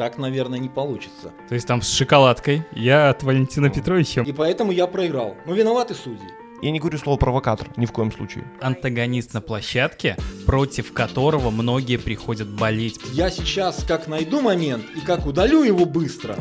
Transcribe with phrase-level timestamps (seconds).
[0.00, 1.30] так, наверное, не получится.
[1.46, 4.22] То есть там с шоколадкой, я от Валентина Петровича.
[4.22, 5.36] И поэтому я проиграл.
[5.44, 6.26] Но виноваты судьи.
[6.62, 8.50] Я не говорю слово провокатор, ни в коем случае.
[8.62, 10.16] Антагонист на площадке,
[10.46, 12.98] против которого многие приходят болеть.
[13.12, 16.34] Я сейчас как найду момент и как удалю его быстро.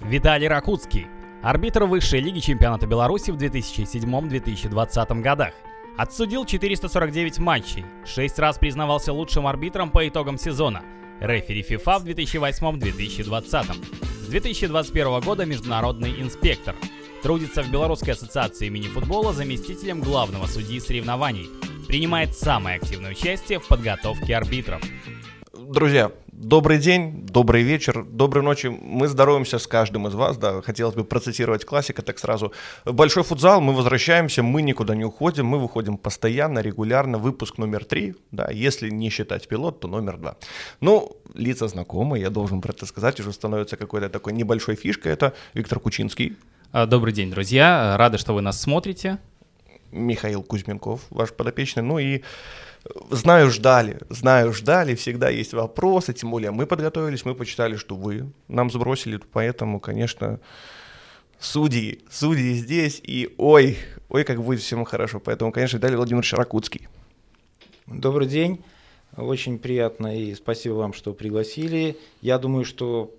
[0.00, 1.08] Виталий Ракутский,
[1.42, 5.54] арбитр высшей лиги чемпионата Беларуси в 2007-2020 годах.
[5.96, 10.82] Отсудил 449 матчей, 6 раз признавался лучшим арбитром по итогам сезона,
[11.20, 13.84] рефери FIFA в 2008-2020.
[14.22, 16.76] С 2021 года международный инспектор.
[17.22, 21.50] Трудится в Белорусской ассоциации мини-футбола заместителем главного судьи соревнований.
[21.86, 24.80] Принимает самое активное участие в подготовке арбитров.
[25.52, 28.68] Друзья, добрый день, добрый вечер, доброй ночи.
[28.68, 32.52] Мы здороваемся с каждым из вас, да, хотелось бы процитировать классика так сразу.
[32.84, 38.14] Большой футзал, мы возвращаемся, мы никуда не уходим, мы выходим постоянно, регулярно, выпуск номер три,
[38.30, 40.36] да, если не считать пилот, то номер два.
[40.80, 45.34] Ну, лица знакомые, я должен про это сказать, уже становится какой-то такой небольшой фишкой, это
[45.52, 46.36] Виктор Кучинский.
[46.72, 49.18] А, добрый день, друзья, рады, что вы нас смотрите.
[49.92, 52.22] Михаил Кузьменков, ваш подопечный, ну и
[53.10, 58.32] Знаю, ждали, знаю, ждали, всегда есть вопросы, тем более мы подготовились, мы почитали, что вы
[58.48, 60.40] нам сбросили, поэтому, конечно,
[61.38, 63.76] судьи, судьи здесь, и ой,
[64.08, 66.88] ой, как будет всем хорошо, поэтому, конечно, Виталий Владимирович Ракутский.
[67.86, 68.64] Добрый день,
[69.14, 71.98] очень приятно и спасибо вам, что пригласили.
[72.22, 73.14] Я думаю, что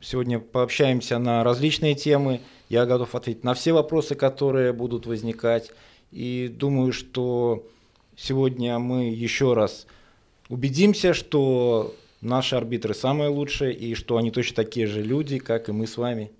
[0.00, 5.72] сегодня пообщаемся на различные темы, я готов ответить на все вопросы, которые будут возникать,
[6.12, 7.66] и думаю, что
[8.22, 9.86] Сегодня мы еще раз
[10.50, 15.72] убедимся, что наши арбитры самые лучшие и что они точно такие же люди, как и
[15.72, 16.30] мы с вами.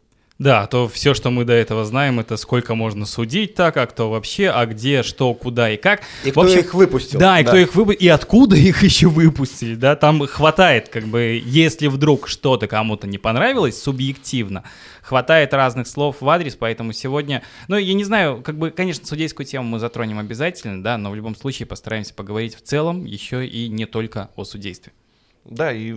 [0.40, 4.08] Да, то все, что мы до этого знаем, это сколько можно судить так, а кто
[4.08, 6.00] вообще, а где, что, куда и как.
[6.24, 7.20] И кто общем, их выпустил.
[7.20, 7.50] Да, и да.
[7.50, 12.26] кто их выпустил, и откуда их еще выпустили, да, там хватает, как бы, если вдруг
[12.26, 14.64] что-то кому-то не понравилось субъективно,
[15.02, 19.44] хватает разных слов в адрес, поэтому сегодня, ну, я не знаю, как бы, конечно, судейскую
[19.44, 23.68] тему мы затронем обязательно, да, но в любом случае постараемся поговорить в целом еще и
[23.68, 24.94] не только о судействе.
[25.44, 25.96] Да, и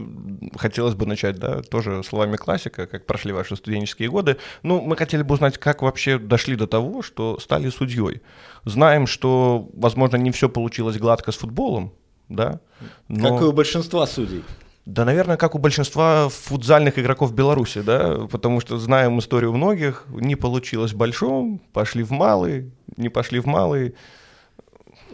[0.56, 4.38] хотелось бы начать, да, тоже словами классика, как прошли ваши студенческие годы.
[4.64, 8.22] Ну, мы хотели бы узнать, как вообще дошли до того, что стали судьей.
[8.64, 11.94] Знаем, что, возможно, не все получилось гладко с футболом,
[12.30, 12.62] да.
[13.10, 13.34] Но...
[13.34, 14.44] Как и у большинства судей.
[14.86, 20.36] Да, наверное, как у большинства футзальных игроков Беларуси, да, потому что знаем историю многих, не
[20.36, 23.96] получилось в большом, пошли в малый, не пошли в малый,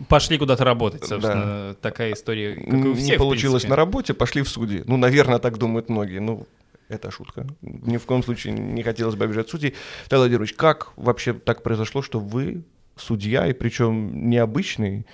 [0.07, 1.75] Пошли куда-то работать, собственно, да.
[1.81, 4.83] такая история, как и у всех, Не получилось на работе, пошли в суде.
[4.85, 6.19] Ну, наверное, так думают многие.
[6.19, 6.47] Ну,
[6.87, 7.47] это шутка.
[7.61, 9.75] Ни в коем случае не хотелось бы обижать судей.
[10.05, 12.63] Виталий Владимирович, как вообще так произошло, что вы
[12.95, 15.05] судья, и причем необычный,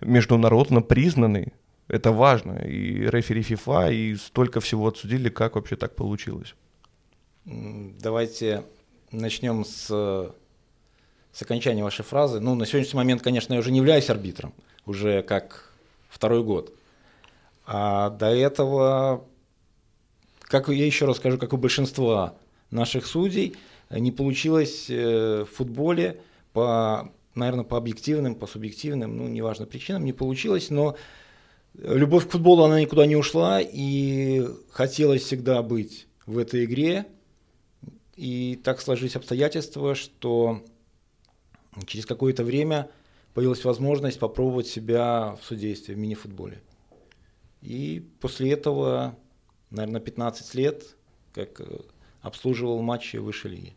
[0.00, 1.52] международно признанный,
[1.88, 6.54] это важно, и рефери ФИФА, и столько всего отсудили, как вообще так получилось?
[7.44, 8.64] Давайте
[9.10, 10.32] начнем с
[11.38, 12.40] с окончания вашей фразы.
[12.40, 14.52] Ну, на сегодняшний момент, конечно, я уже не являюсь арбитром,
[14.86, 15.72] уже как
[16.08, 16.74] второй год.
[17.64, 19.24] А до этого,
[20.40, 22.34] как я еще раз скажу, как у большинства
[22.72, 23.54] наших судей,
[23.88, 26.20] не получилось э, в футболе
[26.52, 30.96] по, наверное, по объективным, по субъективным, ну, неважно причинам, не получилось, но
[31.74, 37.06] любовь к футболу, она никуда не ушла, и хотелось всегда быть в этой игре,
[38.16, 40.64] и так сложились обстоятельства, что
[41.86, 42.88] через какое-то время
[43.34, 46.60] появилась возможность попробовать себя в судействе, в мини-футболе.
[47.62, 49.16] И после этого,
[49.70, 50.96] наверное, 15 лет,
[51.34, 51.64] как э,
[52.22, 53.74] обслуживал матчи высшей лиги.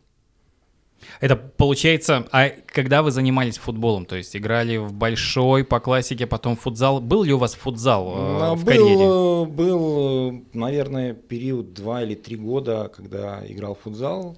[1.20, 6.56] Это получается, а когда вы занимались футболом, то есть играли в большой по классике, потом
[6.56, 9.04] футзал, был ли у вас футзал э, в был, карьере?
[9.04, 14.36] Э, был, наверное, период два или три года, когда играл в футзал.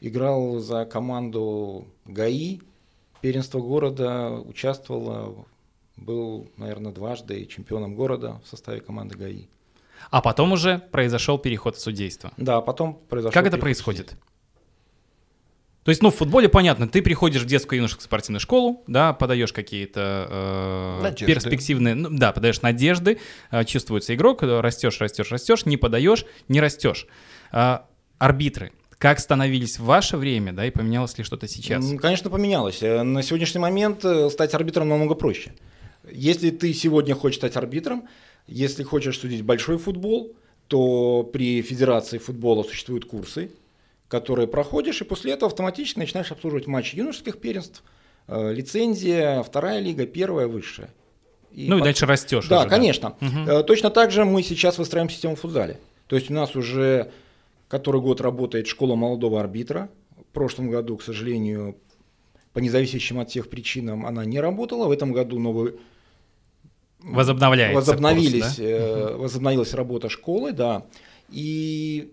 [0.00, 2.60] Играл за команду ГАИ,
[3.20, 5.46] первенство города, участвовал,
[5.96, 9.46] был, наверное, дважды чемпионом города в составе команды ГАИ.
[10.10, 12.32] А потом уже произошел переход в судейство.
[12.36, 13.32] Да, потом произошел.
[13.32, 14.16] Как это происходит?
[15.88, 19.54] То есть, ну, в футболе понятно, ты приходишь в детскую юношескую спортивную школу, да, подаешь
[19.54, 23.18] какие-то э, перспективные, ну, да, подаешь надежды,
[23.50, 27.06] э, чувствуется игрок, растешь, растешь, растешь, не подаешь, не растешь.
[27.52, 27.78] Э,
[28.18, 31.84] арбитры, как становились в ваше время, да, и поменялось ли что-то сейчас?
[32.00, 32.82] Конечно, поменялось.
[32.82, 35.52] Э, на сегодняшний момент э, стать арбитром намного проще.
[36.10, 38.08] Если ты сегодня хочешь стать арбитром,
[38.46, 40.34] если хочешь судить большой футбол,
[40.66, 43.52] то при Федерации футбола существуют курсы,
[44.08, 47.84] которые проходишь, и после этого автоматически начинаешь обслуживать матчи юношеских первенств,
[48.26, 50.90] э, лицензия, вторая лига, первая, высшая.
[51.52, 51.82] И ну под...
[51.82, 52.48] и дальше растешь.
[52.48, 53.14] Да, уже, конечно.
[53.20, 53.58] Да.
[53.58, 53.62] Угу.
[53.64, 55.78] Точно так же мы сейчас выстраиваем систему в футзале.
[56.08, 57.12] То есть у нас уже
[57.68, 59.90] который год работает школа молодого арбитра.
[60.16, 61.76] В прошлом году, к сожалению,
[62.52, 64.88] по независящим от всех причинам она не работала.
[64.88, 65.74] В этом году новый
[67.00, 68.64] Возобновляется возобновились, курс, да?
[68.64, 70.84] э, возобновилась работа школы, да.
[71.30, 72.12] И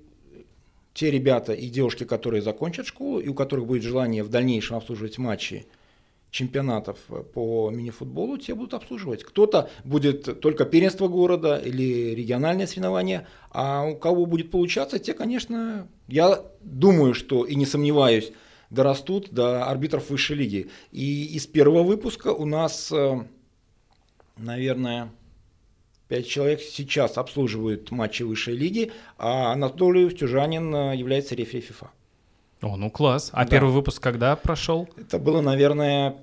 [0.93, 5.17] те ребята и девушки, которые закончат школу и у которых будет желание в дальнейшем обслуживать
[5.17, 5.65] матчи
[6.35, 6.97] чемпионатов
[7.33, 9.23] по мини-футболу, те будут обслуживать.
[9.23, 15.87] Кто-то будет только первенство города или региональное соревнование, а у кого будет получаться, те, конечно,
[16.09, 18.33] я думаю, что и не сомневаюсь,
[18.69, 20.69] дорастут до арбитров высшей лиги.
[20.91, 23.23] И из первого выпуска у нас, э,
[24.35, 25.13] наверное,
[26.09, 31.91] пять человек сейчас обслуживают матчи высшей лиги, а Анатолий Устюжанин э, является рефери ФИФА.
[32.65, 33.29] О, ну класс.
[33.31, 33.51] А да.
[33.51, 34.89] первый выпуск когда прошел?
[34.97, 36.15] Это было, наверное,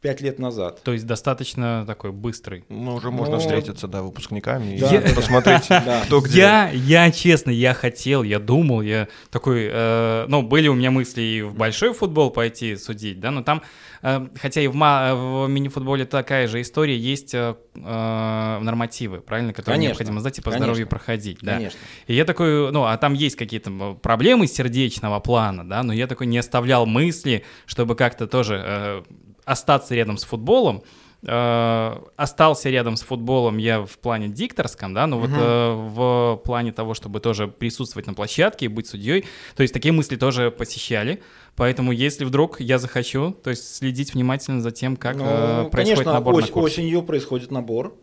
[0.00, 0.82] пять лет назад.
[0.84, 2.64] То есть достаточно такой быстрый.
[2.68, 5.68] Ну, уже можно ну, встретиться, да, выпускниками да, и посмотреть,
[6.06, 6.38] кто где.
[6.38, 11.22] Я, я, честно, я хотел, я думал, я такой, э, ну, были у меня мысли
[11.22, 13.62] и в большой футбол пойти судить, да, но там,
[14.02, 19.76] э, хотя и в, в мини-футболе такая же история, есть э, э нормативы, правильно, которые
[19.76, 21.54] конечно, необходимо знать и по конечно, здоровью проходить, да.
[21.54, 21.78] Конечно.
[22.06, 26.28] И я такой, ну, а там есть какие-то проблемы сердечного плана, да, но я такой
[26.28, 29.02] не оставлял мысли, чтобы как-то тоже э,
[29.48, 30.82] остаться рядом с футболом.
[31.26, 35.26] Э, остался рядом с футболом я в плане дикторском, да, но угу.
[35.26, 39.24] вот э, в плане того, чтобы тоже присутствовать на площадке и быть судьей,
[39.56, 41.20] то есть такие мысли тоже посещали.
[41.56, 46.04] Поэтому, если вдруг я захочу, то есть следить внимательно за тем, как ну, э, происходит
[46.04, 46.72] конечно, набор ось, на курс.
[46.72, 47.96] осенью происходит набор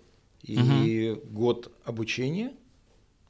[0.44, 1.22] и угу.
[1.32, 2.52] год обучения,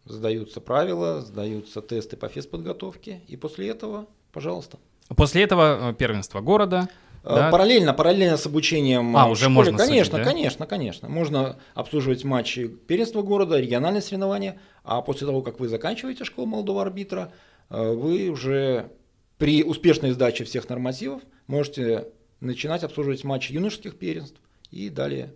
[0.06, 4.80] сдаются правила, сдаются тесты по физподготовке, и после этого, пожалуйста.
[5.16, 6.90] После этого э, первенство города.
[7.26, 7.50] Э, да?
[7.50, 10.32] Параллельно, параллельно с обучением а, уже школе, можно конечно, судить, да?
[10.32, 11.10] конечно, конечно.
[11.10, 16.84] Можно обслуживать матчи первенства города, региональные соревнования, а после того, как вы заканчиваете школу молодого
[16.84, 17.32] арбитра,
[17.72, 18.92] э, вы уже
[19.40, 22.10] при успешной сдаче всех нормативов можете
[22.42, 24.40] начинать обслуживать матчи юношеских первенств
[24.72, 25.34] и далее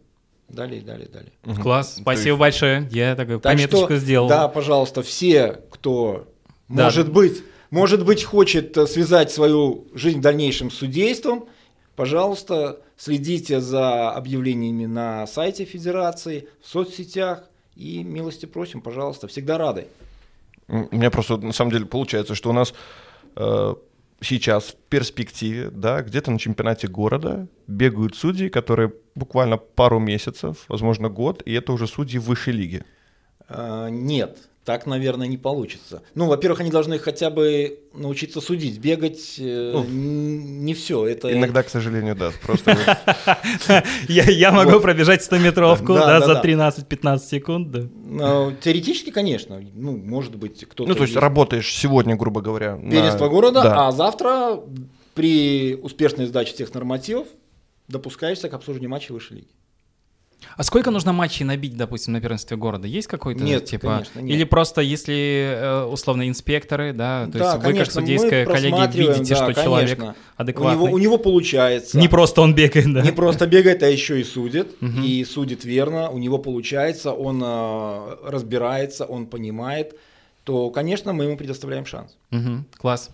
[0.47, 1.31] Далее, далее, далее.
[1.45, 1.61] Угу.
[1.61, 2.39] Класс, спасибо есть...
[2.39, 2.89] большое.
[2.91, 4.27] Я такую так пометочку что, сделал.
[4.27, 6.27] Да, пожалуйста, все, кто
[6.67, 6.85] да.
[6.85, 11.47] может быть, может быть, хочет э, связать свою жизнь в дальнейшем с судейством,
[11.99, 17.43] Пожалуйста, следите за объявлениями на сайте Федерации, в соцсетях
[17.75, 19.85] и милости просим, пожалуйста, всегда рады.
[20.69, 22.73] У меня просто на самом деле получается, что у нас
[23.35, 23.75] э,
[24.21, 31.09] сейчас в перспективе, да, где-то на чемпионате города бегают судьи, которые буквально пару месяцев, возможно,
[31.09, 32.85] год, и это уже судьи высшей лиги.
[33.49, 36.03] Э, нет, так, наверное, не получится.
[36.15, 41.07] Ну, во-первых, они должны хотя бы научиться судить, бегать э, ну, не все.
[41.07, 41.31] Это...
[41.33, 42.31] Иногда, к сожалению, да.
[42.43, 42.77] Просто...
[44.07, 47.75] Я могу пробежать 100-метровку за 13-15 секунд.
[48.05, 49.59] Ну, теоретически, конечно.
[49.73, 50.89] Ну, может быть, кто-то...
[50.89, 52.77] Ну, то есть работаешь сегодня, грубо говоря.
[52.77, 54.59] Первенство города, а завтра
[55.15, 57.27] при успешной сдаче всех нормативов
[57.87, 59.47] допускаешься к обслуживанию матча высшей лиги.
[60.55, 62.87] А сколько нужно матчей набить, допустим, на первенстве города?
[62.87, 63.87] Есть какой-то нет, типа?
[63.87, 64.35] Конечно, нет.
[64.35, 69.35] Или просто если э, условно инспекторы, да, то да, есть вы как судейская коллегия видите,
[69.35, 69.63] да, что конечно.
[69.63, 70.77] человек адекватный.
[70.77, 71.97] У него, у него получается.
[71.97, 73.01] Не просто он бегает, да.
[73.01, 74.75] Не просто бегает, а еще и судит.
[74.81, 75.01] Угу.
[75.03, 79.95] И судит верно, у него получается, он э, разбирается, он понимает,
[80.43, 82.17] то, конечно, мы ему предоставляем шанс.
[82.31, 82.65] Угу.
[82.77, 83.11] Класс.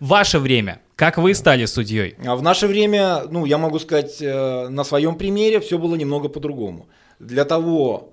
[0.00, 0.80] Ваше время.
[1.02, 2.14] Как вы стали судьей?
[2.24, 6.28] А в наше время, ну, я могу сказать, э, на своем примере все было немного
[6.28, 6.86] по-другому.
[7.18, 8.12] Для того,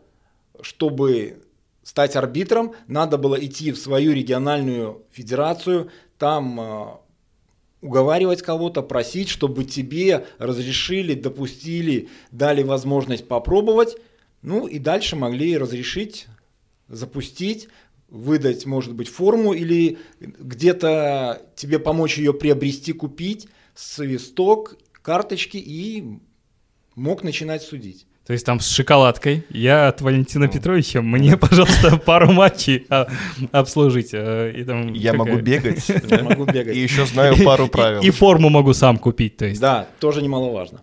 [0.62, 1.44] чтобы
[1.84, 6.86] стать арбитром, надо было идти в свою региональную федерацию, там э,
[7.82, 13.98] уговаривать кого-то, просить, чтобы тебе разрешили, допустили, дали возможность попробовать,
[14.42, 16.26] ну и дальше могли разрешить,
[16.88, 17.70] запустить,
[18.12, 26.20] выдать, может быть, форму или где-то тебе помочь ее приобрести, купить, свисток, карточки и
[26.96, 28.06] мог начинать судить.
[28.30, 29.44] То есть там с шоколадкой.
[29.50, 30.52] Я от Валентина ну.
[30.52, 31.02] Петровича.
[31.02, 33.08] Мне, пожалуйста, пару матчей а,
[33.52, 34.12] обслужить.
[34.14, 35.90] А, и там я могу бегать.
[35.90, 36.76] Я могу бегать.
[36.76, 38.02] И еще знаю пару правил.
[38.02, 39.38] И форму могу сам купить.
[39.38, 39.60] То есть.
[39.60, 40.82] Да, тоже немаловажно.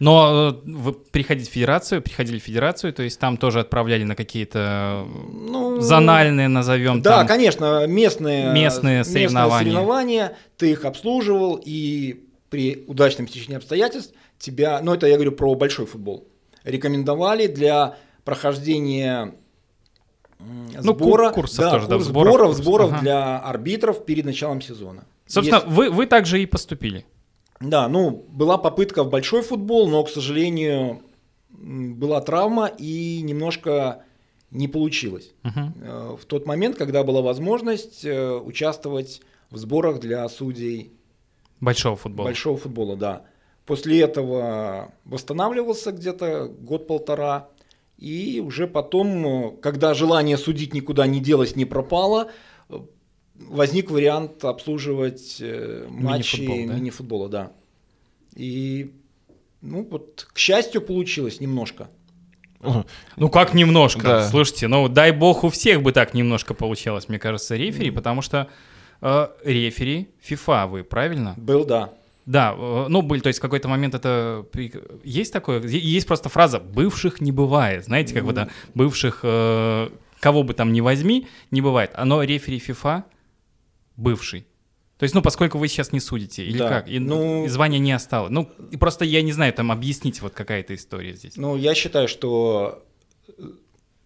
[0.00, 4.14] Но э, вы приходите в федерацию, приходили в федерацию, то есть там тоже отправляли на
[4.14, 7.02] какие-то ну, зональные, назовем.
[7.02, 9.58] Да, там, конечно, местные, местные соревнования.
[9.58, 15.32] местные соревнования, ты их обслуживал, и при удачном стечении обстоятельств тебя, ну это я говорю
[15.32, 16.26] про большой футбол,
[16.64, 19.34] рекомендовали для прохождения
[20.40, 22.58] Ну, сбора, курсов да, тоже, да, курс сборов, сборов, курс.
[22.62, 23.00] сборов Ага.
[23.00, 25.04] для арбитров перед началом сезона.
[25.26, 27.04] Собственно, Есть- вы, вы также и поступили.
[27.60, 31.02] Да, ну, была попытка в большой футбол, но, к сожалению,
[31.50, 34.04] была травма и немножко
[34.50, 35.32] не получилось.
[35.44, 40.92] Э, В тот момент, когда была возможность э, участвовать в сборах для судей
[41.60, 42.26] Большого футбола.
[42.26, 43.22] большого футбола, да.
[43.66, 47.48] После этого восстанавливался где-то год-полтора.
[47.98, 52.30] И уже потом, э, когда желание судить никуда не делось, не пропало,
[53.38, 56.74] возник вариант обслуживать э, матчи Мини-футбол, да?
[56.74, 57.52] мини-футбола, да.
[58.34, 58.92] И,
[59.62, 61.88] ну вот, к счастью, получилось немножко.
[63.16, 64.02] Ну как немножко?
[64.02, 64.28] Да.
[64.28, 68.48] Слушайте, ну дай бог у всех бы так немножко получалось, мне кажется, рефери, потому что
[69.00, 71.34] э, рефери FIFA вы, правильно?
[71.36, 71.92] Был, да.
[72.26, 74.44] Да, э, ну были, то есть в какой-то момент это
[75.04, 79.88] есть такое, есть просто фраза «бывших не бывает», знаете, как бы да, бывших э,
[80.20, 81.92] кого бы там ни возьми, не бывает.
[81.94, 83.04] Оно рефери FIFA
[83.98, 84.46] бывший.
[84.96, 87.78] То есть, ну, поскольку вы сейчас не судите, или Да, как, и, ну- и звания
[87.78, 88.30] не осталось.
[88.30, 91.36] Ну, и просто я не знаю, там объяснить вот какая-то история здесь.
[91.36, 92.84] Ну, я считаю, что
[93.28, 93.42] э,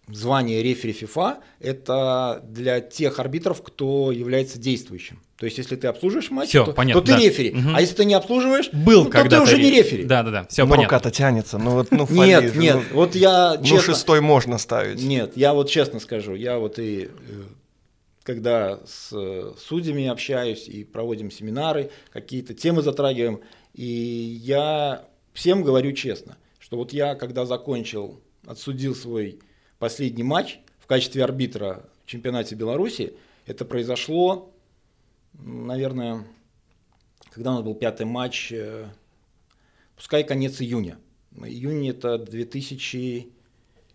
[0.07, 5.19] звание рефери ФИФА– это для тех арбитров, кто является действующим.
[5.37, 7.19] То есть, если ты обслуживаешь матч, Всё, то, понятно, то ты да.
[7.19, 7.51] рефери.
[7.51, 7.75] Мгм.
[7.75, 10.03] А если ты не обслуживаешь, Был ну, то ты уже не рефери.
[10.03, 10.47] Да, да, да.
[10.47, 10.85] Все ну, понятно.
[10.85, 11.57] рука-то тянется.
[11.57, 13.93] Ну вот, ну, Нет, нет, ну, вот я ну, честно...
[13.93, 15.01] шестой можно ставить.
[15.01, 17.09] Нет, я вот честно скажу, я вот и э,
[18.23, 23.41] когда с э, судьями общаюсь и проводим семинары, какие-то темы затрагиваем,
[23.73, 29.39] и я всем говорю честно, что вот я, когда закончил, отсудил свой
[29.77, 33.13] последний матч в качестве арбитра в чемпионате Беларуси,
[33.45, 34.53] это произошло,
[35.33, 36.25] наверное,
[37.31, 38.87] когда у нас был пятый матч, э,
[39.97, 40.97] пускай конец июня.
[41.35, 43.27] Июнь это 2000...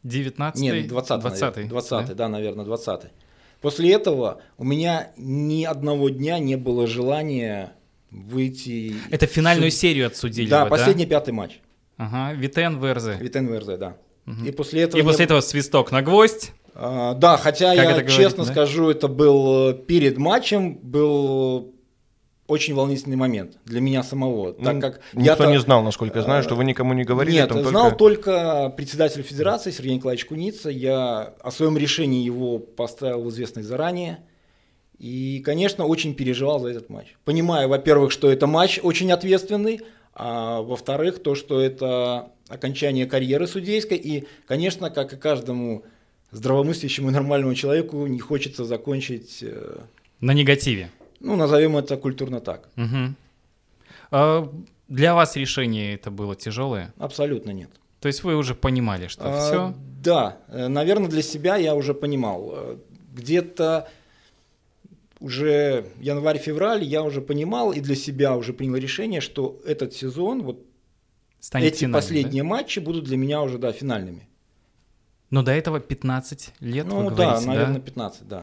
[0.05, 2.29] 19 Нет, 20 20 20 да?
[2.29, 3.11] наверное, 20
[3.61, 7.73] После этого у меня ни одного дня не было желания
[8.11, 8.95] выйти...
[9.11, 11.61] Это финальную суд- серию отсудили Да, вы, последний пятый матч.
[11.97, 13.17] Ага, Витен Верзе.
[13.21, 13.97] Витен ВРЗ, да.
[14.25, 14.47] Мгм.
[14.47, 15.01] И после этого...
[15.01, 16.53] И после этого свисток на гвоздь.
[16.75, 18.53] А, да, хотя Как я это говорит, честно да?
[18.53, 21.75] скажу, это был э, перед матчем, был
[22.49, 26.25] очень волнительный момент для меня самого, так Ну, как Никто я-то- не знал, насколько я
[26.25, 27.37] знаю, что вы никому не говорили.
[27.37, 28.33] Нет, там знал только...
[28.33, 30.71] только председатель федерации Сергей Николаевич Куница.
[30.71, 34.21] Я о своем решении его поставил в известность заранее.
[34.99, 37.15] И, конечно, очень переживал за этот матч.
[37.25, 39.83] Понимая, во-первых, что это матч очень ответственный,
[40.15, 43.99] а во-вторых, то, что это окончание карьеры судейской.
[43.99, 45.85] И, конечно, как и каждому
[46.31, 49.81] здравомыслящему и нормальному человеку, не хочется закончить, э,
[50.21, 50.91] На негативе.
[51.21, 52.69] Ну, назовем это культурно так.
[52.77, 53.17] Мгм.
[54.11, 54.53] А,
[54.89, 56.93] Для вас решение это было тяжелое?
[56.99, 57.71] Абсолютно нет.
[58.01, 59.75] То есть вы уже понимали, что А, все?
[60.03, 62.51] Да, наверное, для себя я уже понимал.
[62.55, 62.77] Э,
[63.15, 63.89] Где-то
[65.21, 70.65] уже январь-февраль я уже понимал и для себя уже принял решение, что этот сезон, вот
[71.41, 72.49] Станет эти финальным, последние да?
[72.49, 74.29] матчи будут для меня уже, да, финальными.
[75.31, 77.53] Но до этого 15 лет, ну да, говорите, да?
[77.53, 78.43] наверное, 15, да.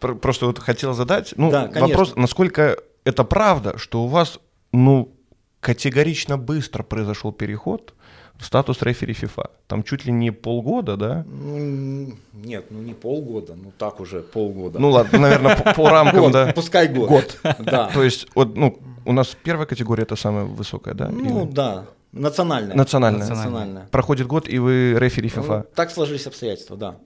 [0.00, 1.86] Просто вот хотел задать, ну, Да, конечно.
[1.88, 4.40] вопрос, насколько это правда, что у вас,
[4.72, 5.12] ну,
[5.60, 7.94] категорично быстро произошел переход
[8.38, 9.50] в статус рефери FIFA?
[9.66, 11.24] Там чуть ли не полгода, да?
[11.28, 14.78] Ну, нет, ну не полгода, ну так уже полгода.
[14.78, 16.52] Ну ладно, наверное, по, по рамкам, Год, да.
[16.54, 17.08] пускай год.
[17.08, 17.38] Год.
[17.58, 17.90] Да.
[17.94, 21.08] То есть, вот, ну, у нас первая категория это самая высокая, да?
[21.10, 22.74] Ну Или- да, национальная.
[22.74, 23.28] Национальная.
[23.28, 23.86] Национальная.
[23.90, 25.66] Проходит год, и вы рефери Ну, FIFA.
[25.74, 26.96] так сложились обстоятельства, да.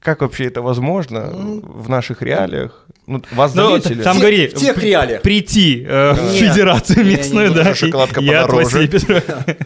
[0.00, 2.86] Как вообще это возможно Ну, в наших реалиях?
[3.06, 4.02] Ну, вас Ну, заметили?
[4.02, 5.20] там говори, в тех реалиях.
[5.22, 6.32] прийти э, в Нет.
[6.36, 7.74] федерацию местную, да.
[7.74, 8.88] шоколадка Я подороже.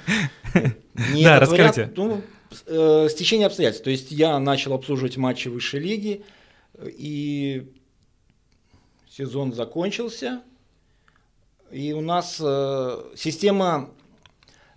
[1.23, 1.91] Да, расскажите.
[1.97, 3.85] ну, с- э, стечение обстоятельств.
[3.85, 6.25] То есть я начал обслуживать матчи высшей лиги,
[6.85, 7.73] и
[9.09, 10.41] сезон закончился.
[11.73, 13.91] И у нас э, система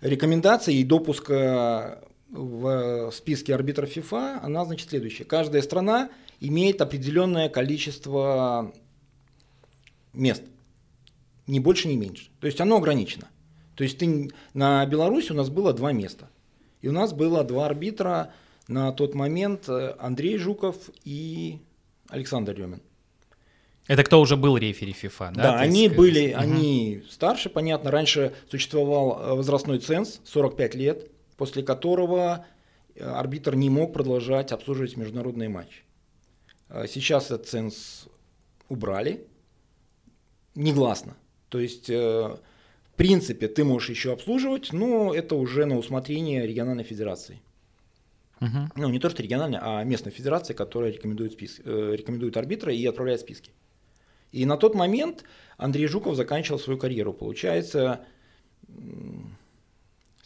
[0.00, 5.24] рекомендаций и допуска в списке арбитров ФИФА, она значит следующая.
[5.24, 8.72] Каждая страна имеет определенное количество
[10.12, 10.42] мест.
[11.46, 12.30] Ни больше, ни меньше.
[12.40, 13.28] То есть оно ограничено.
[13.74, 16.28] То есть ты, на Беларуси у нас было два места.
[16.82, 18.32] И у нас было два арбитра
[18.68, 21.58] на тот момент э, Андрей Жуков и
[22.08, 22.82] Александр Ремин.
[23.86, 25.42] Это кто уже был рефери FIFA, да?
[25.42, 26.40] Да, они э, были, мгм.
[26.40, 27.90] они старше, понятно.
[27.90, 32.44] Раньше существовал э, возрастной ценз 45 лет, после которого
[32.94, 35.82] э, арбитр не мог продолжать обслуживать международные матчи.
[36.68, 38.08] Э, Сейчас этот ценз
[38.68, 39.26] убрали
[40.54, 41.16] негласно.
[41.48, 42.36] То есть э,
[42.96, 47.40] принципе, ты можешь еще обслуживать, но это уже на усмотрение региональной федерации.
[48.40, 48.72] Мгм.
[48.76, 51.60] Ну, не то, что региональной, а местной федерации, которая рекомендует, спис...
[51.64, 53.52] рекомендует арбитра и отправляет списки.
[54.30, 55.24] И на тот момент
[55.56, 57.12] Андрей Жуков заканчивал свою карьеру.
[57.12, 58.04] Получается,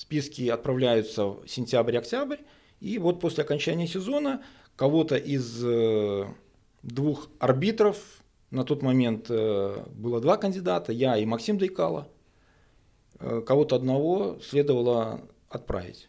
[0.02, 2.38] списки отправляются в сентябрь-октябрь,
[2.80, 4.42] и вот после окончания сезона
[4.74, 6.26] кого-то из э,
[6.82, 7.98] двух арбитров,
[8.50, 12.08] на тот момент э, было два кандидата, я и Максим Дайкало,
[13.20, 16.08] э, кого-то одного следовало отправить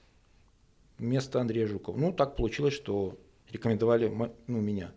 [0.98, 1.96] вместо Андрея Жукова.
[1.96, 3.16] Ну, так получилось, что
[3.52, 4.12] рекомендовали
[4.48, 4.92] ну, меня.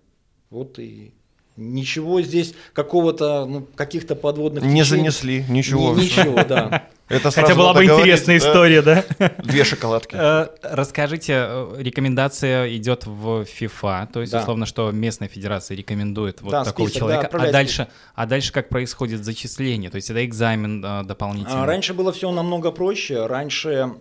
[0.48, 1.12] Вот и
[1.56, 5.02] ничего здесь какого-то, ну, каких-то подводных Не течений.
[5.02, 5.94] занесли, ничего.
[5.94, 6.88] Ни- ничего, да.
[7.08, 8.46] Это Хотя была бы говорить, интересная да?
[8.48, 9.04] история, да?
[9.44, 10.16] Две шоколадки.
[10.18, 14.40] Э, Расскажите, э, рекомендация идет в FIFA, то есть Да.
[14.40, 18.52] условно, что местная федерация рекомендует вот Да, такого список, да, человека, а дальше, а дальше
[18.52, 19.88] как происходит зачисление?
[19.88, 21.62] То есть это экзамен э, дополнительный?
[21.62, 23.24] А раньше было все намного проще.
[23.26, 23.92] Раньше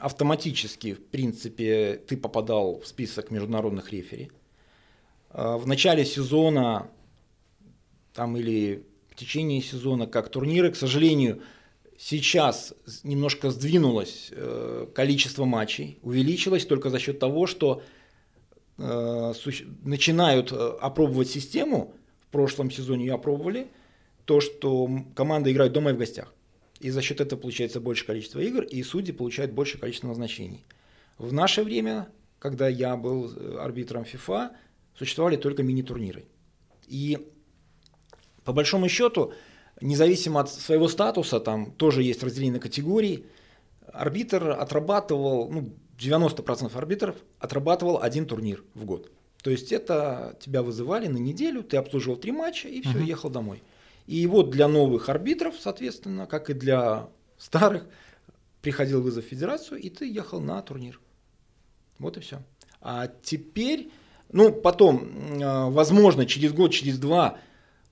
[0.00, 4.30] автоматически, в принципе, ты попадал в список международных рефери.
[5.30, 6.90] А В начале сезона
[8.18, 11.40] там или в течение сезона, как турниры, к сожалению,
[11.96, 17.82] сейчас немножко сдвинулось э, количество матчей, увеличилось только за счет того, что
[18.78, 19.32] э,
[19.84, 21.94] начинают э, опробовать систему.
[22.20, 23.68] В прошлом сезоне ее опробовали.
[24.24, 26.34] То, что м, команды играют дома и в гостях.
[26.80, 30.64] И за счет этого получается больше количество игр, и судьи получают большее количество назначений.
[31.18, 32.08] В наше время,
[32.38, 34.50] когда я был э, арбитром FIFA,
[34.98, 36.26] существовали только мини-турниры.
[36.86, 37.18] И
[38.44, 39.32] по большому счету,
[39.80, 43.26] независимо от своего статуса, там тоже есть разделение на категории,
[43.92, 49.10] арбитр отрабатывал, ну, 90% арбитров отрабатывал один турнир в год.
[49.42, 53.04] То есть это тебя вызывали на неделю, ты обслуживал три матча и все, Мгм.
[53.04, 53.62] ехал домой.
[54.06, 57.86] И вот для новых арбитров, соответственно, как и для старых,
[58.62, 61.00] приходил вызов в федерацию, и ты ехал на турнир.
[61.98, 62.42] Вот и все.
[62.80, 63.90] А теперь,
[64.30, 65.08] ну, потом,
[65.40, 67.38] э, возможно, через год, через два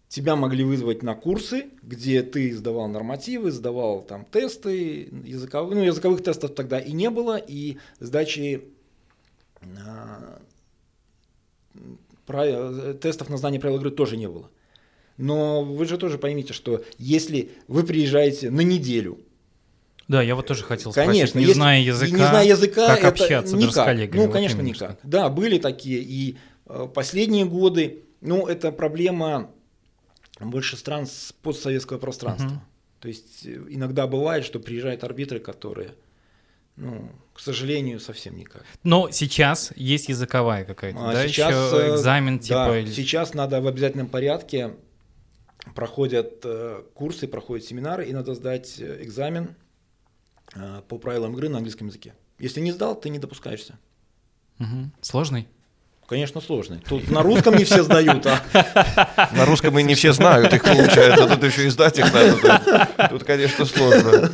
[0.08, 6.22] тебя могли вызвать на курсы, где ты сдавал нормативы, сдавал там тесты языковые, ну, языковых
[6.22, 8.64] тестов тогда и не было, и сдачи
[9.62, 10.40] а,
[12.26, 14.50] правил- тестов на знание правил игры тоже не было.
[15.16, 19.18] Но вы же тоже поймите, что если вы приезжаете на неделю,
[20.08, 22.98] Да, я вот тоже хотел Конечно, спросить, не если- зная языка, не зная языка, как
[22.98, 23.86] это общаться даже с никак.
[23.86, 24.16] коллегами?
[24.20, 24.98] Ну, Вот конечно, именно никак.
[24.98, 25.08] что.
[25.08, 26.00] Да, были такие.
[26.00, 26.36] И
[26.68, 29.50] э, последние годы, ну, это проблема
[30.38, 32.48] больше стран с постсоветского пространства.
[32.48, 32.60] Мгм.
[33.00, 35.94] То есть э, иногда бывает, что приезжают арбитры, которые,
[36.76, 38.62] ну, к сожалению, совсем никак.
[38.84, 42.78] Но сейчас есть языковая какая-то, А да, сейчас, еще э, экзамен да, типа...
[42.78, 44.74] или- сейчас надо в обязательном порядке
[45.74, 46.44] проходят
[46.94, 49.56] курсы, проходят семинары, и надо сдать экзамен
[50.88, 52.14] по правилам игры на английском языке.
[52.38, 53.78] Если не сдал, ты не допускаешься.
[54.58, 54.92] Мгм.
[55.00, 55.48] Сложный?
[56.08, 56.78] Конечно, сложный.
[56.88, 58.40] Тут на русском не все сдают, а
[59.32, 61.26] На русском и не все знают их, получается.
[61.26, 62.36] Тут еще и сдать их надо.
[62.96, 64.30] Тут, тут, конечно, сложно.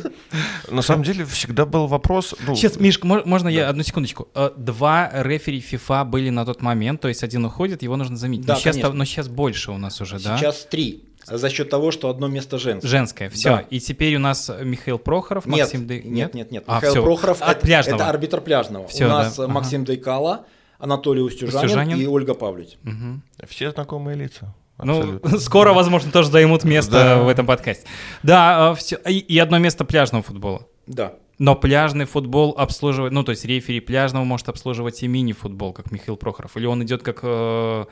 [0.69, 2.35] На самом деле всегда был вопрос...
[2.45, 4.27] ну, Сейчас, Мишка, мо- можно я одну секундочку?
[4.35, 8.45] Э, Два рефери FIFA были на тот момент, то есть один уходит, его нужно заменить.
[8.45, 8.93] Да, но, сейчас, конечно.
[8.93, 10.37] но сейчас больше у нас уже, да?
[10.37, 11.03] сейчас три.
[11.25, 12.87] За счет того, что одно место женское.
[12.87, 13.49] Женское, все.
[13.49, 13.59] Да.
[13.69, 16.63] И теперь у нас Михаил Прохоров, Нет, Максим Ды- нет, нет, нет.
[16.67, 17.03] А, Михаил всё.
[17.03, 18.01] Прохоров От это, пляжного.
[18.01, 18.87] это арбитр пляжного.
[18.87, 19.53] Всё, У нас да, э, ага.
[19.53, 20.45] Максим Дайкала,
[20.79, 21.99] Анатолий Устюжанин, Устюжанин.
[22.01, 22.77] и Ольга Павлють.
[22.83, 23.21] Мгм.
[23.47, 24.53] Все знакомые лица.
[24.83, 25.39] Ну, Абсолютно.
[25.39, 27.23] скоро, возможно, тоже займут место Да.
[27.23, 27.87] в этом подкасте.
[28.23, 28.97] Да, все.
[29.07, 30.65] И, и одно место пляжного футбола.
[30.87, 31.13] Да.
[31.39, 36.17] Но пляжный футбол обслуживает, ну, то есть рефери пляжного может обслуживать и мини-футбол, как Михаил
[36.17, 36.57] Прохоров.
[36.57, 37.85] Или он идет как э,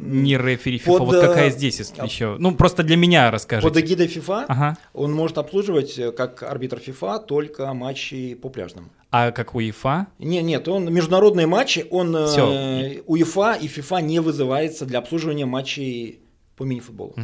[0.00, 0.98] не рефери FIFA.
[0.98, 2.36] Под, вот какая э, здесь есть а- еще?
[2.38, 3.68] Ну, просто для меня расскажите.
[3.68, 4.78] Под эгидой FIFA Ага.
[4.92, 8.90] он может обслуживать, э, как арбитр FIFA, только матчи по пляжным.
[9.10, 10.08] А как УЕФА?
[10.18, 13.02] Не, нет, он международные матчи, он э, Всё.
[13.06, 16.20] УЕФА и ФИФА не вызывается для обслуживания матчей
[16.56, 17.14] по мини-футболу.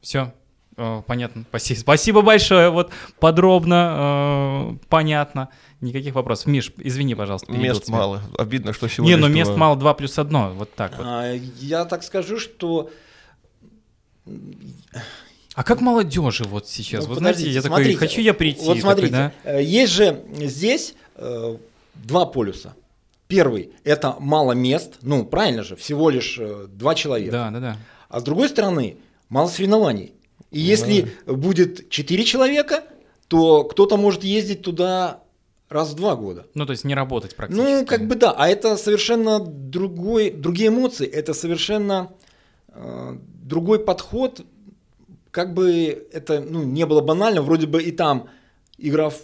[0.00, 0.32] Все.
[1.06, 1.44] понятно.
[1.48, 1.78] Спасибо.
[1.78, 2.70] Спасибо большое.
[2.70, 5.48] Вот подробно, э, понятно.
[5.80, 6.46] Никаких вопросов.
[6.46, 7.52] Миш, извини, пожалуйста.
[7.52, 7.96] Мест тебя.
[7.96, 8.22] мало.
[8.38, 9.14] Обидно, что сегодня...
[9.14, 10.50] Не, ну что- мест мало 2 плюс 1.
[10.50, 11.06] Вот так вот.
[11.06, 12.90] А, я так скажу, что
[15.54, 17.04] А как молодежи вот сейчас?
[17.04, 17.98] Ну, Вы знаете, я такой, смотрите.
[17.98, 18.60] хочу я прийти.
[18.66, 19.32] Вот такой, смотрите, да?
[19.44, 21.56] э, есть же здесь э,
[21.94, 22.74] два полюса.
[23.28, 27.32] Первый– это мало мест, ну правильно же, всего лишь э, два человека.
[27.32, 27.76] Да, да, да.
[28.08, 28.96] А с другой стороны,
[29.28, 30.12] мало соревнований.
[30.50, 32.84] И если будет четыре человека,
[33.28, 35.20] то кто-то может ездить туда
[35.74, 36.46] раз в два года.
[36.54, 37.64] Ну, то есть не работать практически.
[37.64, 42.12] Ну, как бы да, а это совершенно другой, другие эмоции, это совершенно
[42.68, 44.44] э, другой подход
[45.34, 48.28] как бы это ну, не было банально, вроде бы и там
[48.78, 49.18] игра в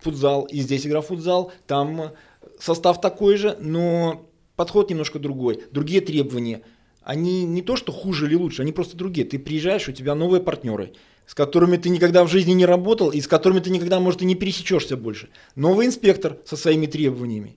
[0.00, 2.10] футзал, и здесь игра в футзал, там
[2.58, 4.26] состав такой же, но
[4.56, 6.62] подход немножко другой, другие требования.
[7.02, 9.26] Они не то, что хуже или лучше, они просто другие.
[9.26, 10.92] Ты приезжаешь, у тебя новые партнеры,
[11.26, 14.24] с которыми ты никогда в жизни не работал и с которыми ты никогда, может, и
[14.24, 15.30] не пересечешься больше.
[15.56, 17.56] Новый инспектор со своими требованиями.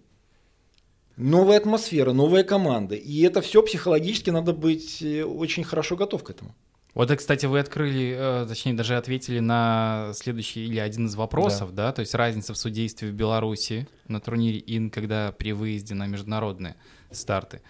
[1.17, 2.95] Новая атмосфера, новая команда.
[2.95, 6.56] И это все психологически надо быть э, очень хорошо готов к этому.
[6.93, 11.88] Вот, кстати, вы открыли, э, точнее, даже ответили на следующий или один из вопросов, да,
[11.88, 11.91] да?
[11.91, 16.75] то есть разница в судействе в Беларуси на турнире ИН, когда при выезде на международные
[17.12, 17.62] старты.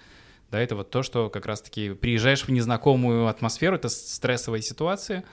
[0.49, 5.25] Да, это вот то, что как раз-таки приезжаешь в незнакомую атмосферу, это стрессовая ситуация,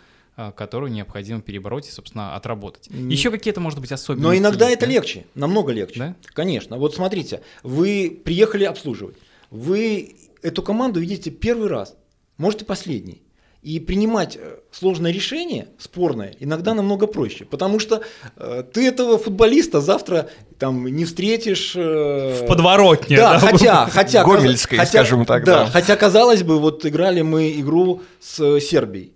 [0.57, 2.89] которую необходимо перебороть и, собственно, отработать.
[2.89, 4.27] Еще какие-то, может быть, особенности.
[4.27, 4.93] Но иногда есть, это да?
[4.93, 5.99] легче, намного легче.
[5.99, 6.17] Да?
[6.33, 6.77] Конечно.
[6.77, 9.17] Вот смотрите, вы приехали обслуживать,
[9.51, 11.97] вы эту команду видите первый раз,
[12.37, 13.23] может и последний.
[13.63, 17.47] И принимать э, сложное решение, спорное, иногда намного проще.
[17.47, 18.03] Потому что
[18.37, 21.73] э, ты этого футболиста завтра там не встретишь...
[21.75, 23.17] Э, в подворотне.
[23.17, 23.39] Да, да?
[23.39, 23.87] хотя...
[23.87, 25.45] хотя Гомельской, хотя, скажем так.
[25.45, 29.14] Да, да, хотя, казалось бы, вот играли мы игру с э, Сербией.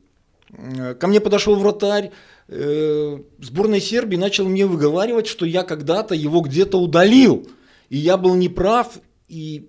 [0.99, 2.11] Ко мне подошел вратарь
[2.49, 7.47] э, сборной Сербии, начал мне выговаривать, что я когда-то его где-то удалил.
[7.91, 9.69] И я был неправ, и...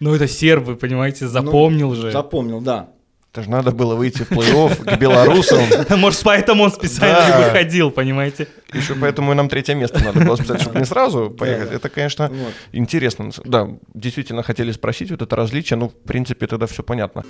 [0.00, 2.10] Ну, это сербы, понимаете, запомнил ну, же.
[2.10, 2.90] Запомнил, да.
[3.32, 5.60] Это же надо было выйти в плей-офф к белорусам.
[5.98, 8.48] Может, поэтому он специально не выходил, понимаете?
[8.74, 11.72] Еще поэтому и нам третье место надо было списать, чтобы не сразу поехать.
[11.72, 12.30] Это, конечно,
[12.72, 13.30] интересно.
[13.44, 17.24] Да, действительно хотели спросить вот это различие, ну, в принципе, тогда все понятно.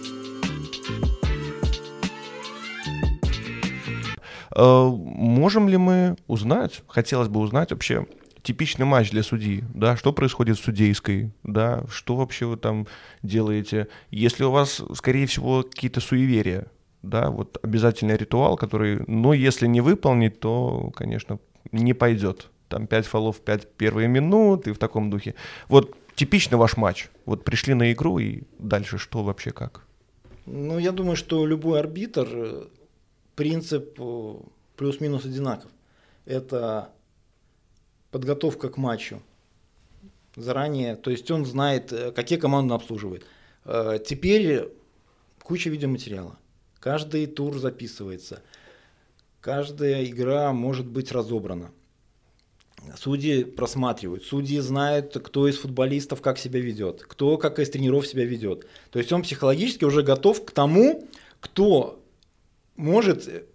[4.56, 8.06] Можем ли мы узнать, хотелось бы узнать вообще,
[8.42, 12.86] типичный матч для судьи, да, что происходит в судейской, да, что вообще вы там
[13.22, 16.66] делаете, если у вас, скорее всего, какие-то суеверия,
[17.02, 21.38] да, вот обязательный ритуал, который, но если не выполнить, то, конечно,
[21.72, 22.48] не пойдет.
[22.68, 25.34] Там 5 фолов, 5 первые минуты в таком духе.
[25.68, 27.08] Вот типичный ваш матч.
[27.26, 29.84] Вот пришли на игру и дальше что вообще как?
[30.46, 32.64] Ну, я думаю, что любой арбитр, э,
[33.42, 34.34] принцип э,
[34.76, 35.68] плюс-минус одинаков.
[36.26, 36.92] Это
[38.12, 39.20] подготовка к матчу
[40.36, 43.26] заранее, то есть он знает, э, какие команды он обслуживает.
[43.64, 44.68] Э, теперь
[45.42, 46.38] куча видеоматериала.
[46.78, 48.42] Каждый тур записывается.
[49.40, 51.72] Каждая игра может быть разобрана.
[52.96, 58.24] Судьи просматривают, судьи знают, кто из футболистов как себя ведет, кто как из тренеров себя
[58.24, 58.68] ведет.
[58.92, 61.08] То есть он психологически уже готов к тому,
[61.40, 62.01] кто
[62.76, 63.46] может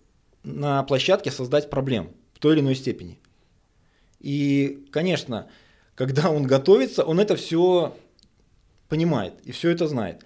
[0.44, 3.20] на площадке создать проблем в той или иной степени.
[4.20, 5.48] И, конечно,
[5.96, 7.96] когда он готовится, он это все
[8.90, 10.26] понимает и все это знает.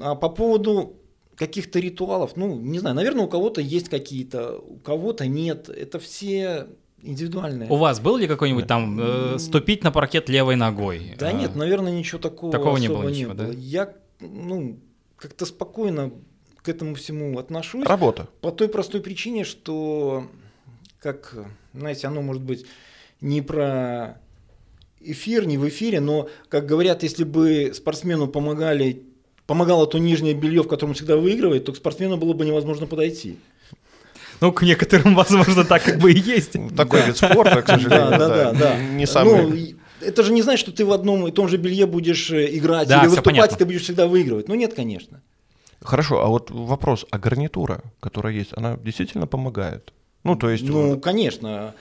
[0.00, 0.96] А по поводу
[1.34, 5.68] каких-то ритуалов, ну, не знаю, наверное, у кого-то есть какие-то, у кого-то нет.
[5.70, 6.66] Это все
[7.02, 7.70] индивидуальные.
[7.70, 11.14] У вас был ли какой-нибудь там э, ступить на паркет левой ногой?
[11.18, 13.08] Да а, нет, наверное, ничего такого, такого не было.
[13.08, 13.46] Ничего, не было.
[13.48, 13.52] Да?
[13.56, 14.78] Я, ну,
[15.16, 16.12] как-то спокойно
[16.62, 17.86] к этому всему отношусь.
[17.86, 18.28] Работа.
[18.40, 20.26] По той простой причине, что,
[21.00, 21.34] как,
[21.72, 22.66] знаете, оно может быть
[23.20, 24.18] не про
[25.00, 29.02] эфир, не в эфире, но, как говорят, если бы спортсмену помогали,
[29.46, 32.86] помогало то нижнее белье, в котором он всегда выигрывает, то к спортсмену было бы невозможно
[32.86, 33.38] подойти.
[34.40, 36.52] Ну, к некоторым, возможно, так как бы и есть.
[36.76, 38.78] Такой вид спорта, к сожалению, да, да, да.
[38.78, 39.46] Не самый...
[39.46, 42.56] Ну, это же не значит, что ты в одном и том же белье будешь э,
[42.56, 44.48] играть или выступать, и ты будешь всегда выигрывать.
[44.48, 45.20] Ну, нет, конечно.
[45.80, 49.92] Хорошо, а вот вопрос, а гарнитура, которая есть, она действительно помогает?
[50.24, 50.64] Ну, то есть...
[50.64, 51.74] Ну, конечно.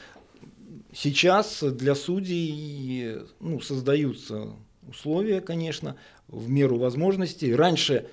[0.93, 4.53] Сейчас для судей ну, создаются
[4.87, 5.95] условия, конечно,
[6.27, 7.53] в меру возможностей.
[7.53, 8.07] Раньше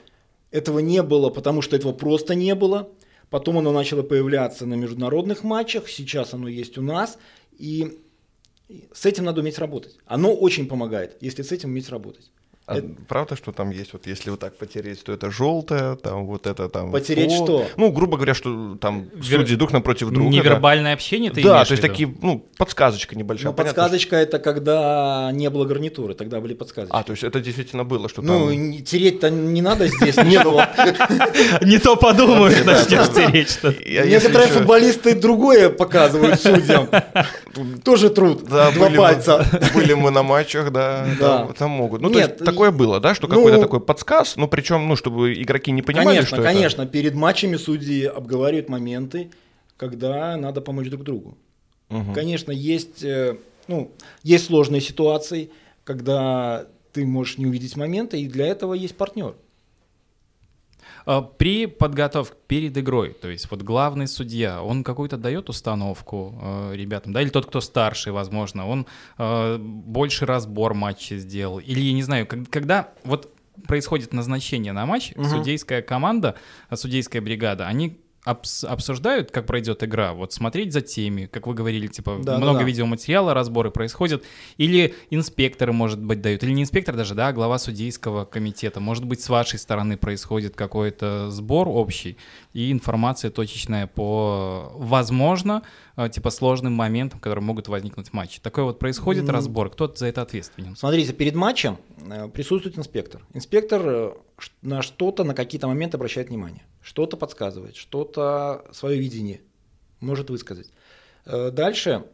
[0.50, 2.88] этого не было, потому что этого просто не было.
[3.30, 7.18] Потом оно начало появляться на международных матчах, сейчас оно есть у нас.
[7.58, 7.98] И
[8.92, 9.96] с этим надо уметь работать.
[10.04, 12.30] Оно очень помогает, если с этим уметь работать.
[12.66, 12.88] А это...
[13.06, 16.68] правда, что там есть, вот если вот так потереть, то это желтое, там вот это
[16.68, 16.90] там...
[16.90, 17.44] Потереть фо...
[17.44, 17.66] что?
[17.76, 19.40] Ну, грубо говоря, что там Вер...
[19.40, 20.30] судьи друг напротив друга.
[20.30, 20.94] Невербальное да.
[20.94, 23.52] общение ты Да, то есть такие, ну, подсказочка небольшая.
[23.52, 24.22] Ну, Понятно, подсказочка что...
[24.22, 26.96] это когда не было гарнитуры, тогда были подсказочки.
[26.96, 28.70] А, то есть это действительно было, что ну, там...
[28.70, 30.64] Ну, тереть-то не надо здесь ничего.
[31.66, 36.88] Не то подумаешь, начнешь тереть что Некоторые футболисты другое показывают судьям.
[37.84, 38.44] Тоже труд.
[38.44, 39.46] Два пальца.
[39.72, 41.06] Были мы на матчах, да,
[41.56, 42.00] там могут.
[42.02, 45.34] Ну, то есть такое было, да, что ну, какой-то такой подсказ, ну причем, ну чтобы
[45.34, 46.90] игроки не понимали, конечно, что конечно, это...
[46.90, 49.30] перед матчами судьи обговаривают моменты,
[49.76, 51.36] когда надо помочь друг другу.
[51.90, 52.12] Угу.
[52.14, 53.36] Конечно, есть, э,
[53.68, 53.92] ну,
[54.22, 55.50] есть сложные ситуации,
[55.84, 59.34] когда ты можешь не увидеть момента, и для этого есть партнер.
[61.06, 66.72] А, при подготовке перед игрой, то есть вот главный судья, он какую-то дает установку э,
[66.74, 71.92] ребятам, да, или тот, кто старший, возможно, он э, больше разбор матча сделал, или я
[71.92, 73.32] не знаю, как, когда вот
[73.68, 75.24] происходит назначение на матч, угу.
[75.24, 76.34] судейская команда,
[76.74, 81.86] судейская бригада, они обс обсуждают, как пройдет игра, вот смотреть за теми, как вы говорили,
[81.86, 82.64] типа да, много да, да.
[82.64, 84.24] видеоматериала, разборы происходят,
[84.56, 89.04] или инспекторы, может быть, дают, или не инспектор даже, да, а глава судейского комитета, может
[89.04, 92.16] быть, с вашей стороны происходит какой-то сбор общий
[92.52, 95.62] и информация точечная по, возможно,
[95.96, 98.40] э, типа сложным моментам, которые могут возникнуть в матче.
[98.42, 99.30] Такой вот происходит mm.
[99.30, 100.74] разбор, кто за это ответственен?
[100.74, 103.22] Смотрите, перед матчем э, присутствует инспектор.
[103.34, 104.12] Инспектор э,
[104.62, 109.40] на что-то, на какие-то моменты обращает внимание что-то подсказывает, что-то свое видение
[109.98, 110.68] может высказать.
[111.24, 112.04] Э, дальше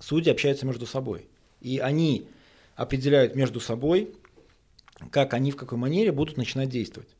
[0.00, 1.28] судьи общаются между собой.
[1.60, 2.26] И они
[2.74, 4.16] определяют между собой,
[5.12, 7.10] как они в какой манере будут начинать действовать.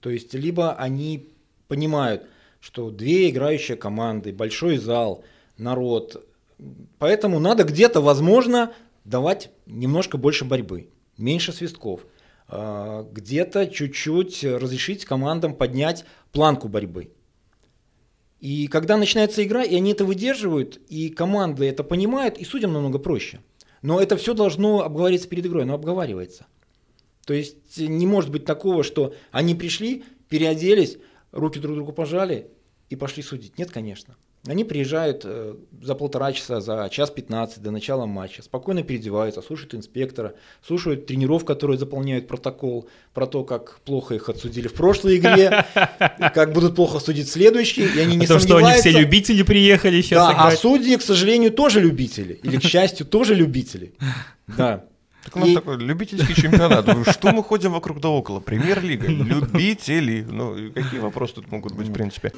[0.00, 1.28] То есть либо они
[1.66, 2.24] понимают,
[2.60, 5.24] что две играющие команды, большой зал,
[5.58, 6.26] народ,
[6.98, 8.72] поэтому надо где-то, возможно,
[9.04, 10.88] давать немножко больше борьбы,
[11.18, 12.00] меньше свистков–
[12.48, 17.12] где-то чуть-чуть разрешить командам поднять планку борьбы.
[18.40, 22.98] И когда начинается игра, и они это выдерживают, и команды это понимают, и судьям намного
[22.98, 23.40] проще.
[23.82, 26.46] Но это все должно обговориться перед игрой, но обговаривается.
[27.26, 30.98] То есть не может быть такого, что они пришли, переоделись,
[31.32, 32.50] руки друг другу пожали
[32.88, 33.58] и пошли судить.
[33.58, 34.16] Нет, конечно.
[34.46, 39.74] Они приезжают э, за полтора часа, за час 15 до начала матча, спокойно переодеваются, слушают
[39.74, 45.66] инспектора, слушают тренеров, которые заполняют протокол про то, как плохо их отсудили в прошлой игре,
[46.34, 50.00] как будут плохо судить в следующей, и они не то, что они все любители приехали
[50.00, 53.92] сейчас Да, а судьи, к сожалению, тоже любители, или, к счастью, тоже любители.
[54.46, 54.84] Да.
[55.24, 55.54] Так у нас и...
[55.56, 56.86] такой любительский чемпионат.
[57.10, 58.40] Что мы ходим вокруг да около?
[58.40, 59.08] Премьер-лига.
[59.08, 60.24] Любители.
[60.26, 62.32] Ну, какие вопросы тут могут быть, в принципе?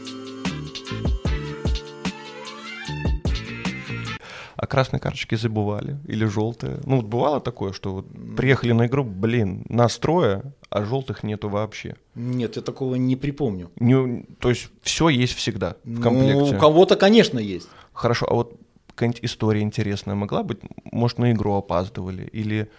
[4.61, 6.81] А красные карточки забывали или желтые.
[6.85, 11.97] Ну, вот бывало такое, что вот приехали на игру, блин, настроя, а желтых нету вообще.
[12.15, 13.71] Нет, я такого не припомню.
[13.77, 16.35] Не, то есть все есть всегда в комплекте.
[16.35, 17.71] Ну, у кого-то, конечно, есть.
[17.95, 20.59] Хорошо, а вот какая-нибудь история интересная могла быть?
[20.85, 22.71] Может, на игру опаздывали или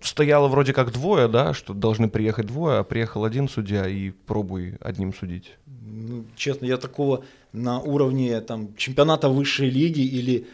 [0.00, 4.76] стояло вроде как двое, да, что должны приехать двое, а приехал один судья и пробуй
[4.80, 5.58] одним судить.
[5.66, 10.46] Ну, честно, я такого на уровне там, чемпионата высшей лиги или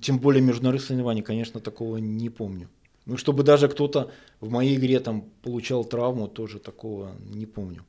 [0.00, 2.68] тем более международных соревнований, конечно, такого не помню.
[3.06, 7.84] Ну, чтобы даже кто-то в моей игре там получал травму, тоже такого не помню.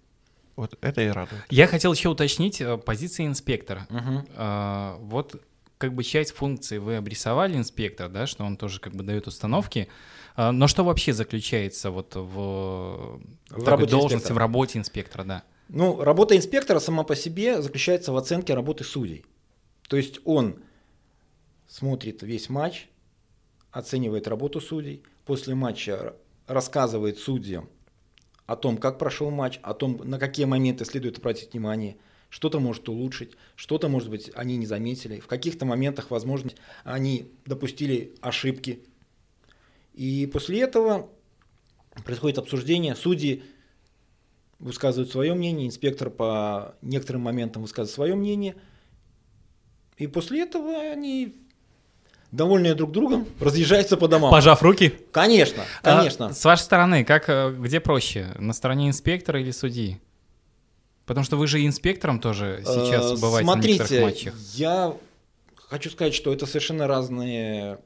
[0.56, 1.44] Вот это и радует.
[1.50, 3.88] Я хотел еще уточнить э, позиции инспектора.
[3.90, 4.26] Угу.
[4.36, 5.42] А, вот
[5.78, 9.88] как бы часть функции вы обрисовали инспектор, да, что он тоже как бы дает установки.
[10.36, 14.34] А, но что вообще заключается вот в, в такой должности, инспектора.
[14.34, 15.44] в работе инспектора, да?
[15.74, 19.26] Ну, работа инспектора сама по себе заключается в оценке работы судей.
[19.90, 20.60] То есть он
[21.68, 22.90] смотрит весь матч,
[23.72, 26.14] оценивает работу судей, после матча
[26.46, 27.70] рассказывает судьям
[28.46, 31.98] о том, как прошел матч, о том, на какие моменты следует обратить внимание,
[32.30, 36.52] что-то может улучшить, что-то, может быть, они не заметили, в каких-то моментах, возможно,
[36.84, 38.84] они допустили ошибки.
[39.96, 41.10] И после этого
[42.06, 43.42] происходит обсуждение, судьи
[44.60, 48.56] высказывают свое мнение, инспектор по некоторым моментам высказывает свое мнение.
[49.98, 51.36] И после этого они
[52.34, 54.32] довольные друг другом, разъезжаются по домам.
[54.32, 54.94] Пожав руки?
[55.12, 56.28] Конечно, конечно.
[56.28, 60.02] А, с вашей стороны, как, э, где проще, на стороне инспектора или судьи?
[61.06, 64.34] Потому что вы же инспектором тоже сейчас э, бываете Смотрите, на некоторых матчах.
[64.56, 64.98] я
[65.56, 67.80] хочу сказать, что это совершенно разные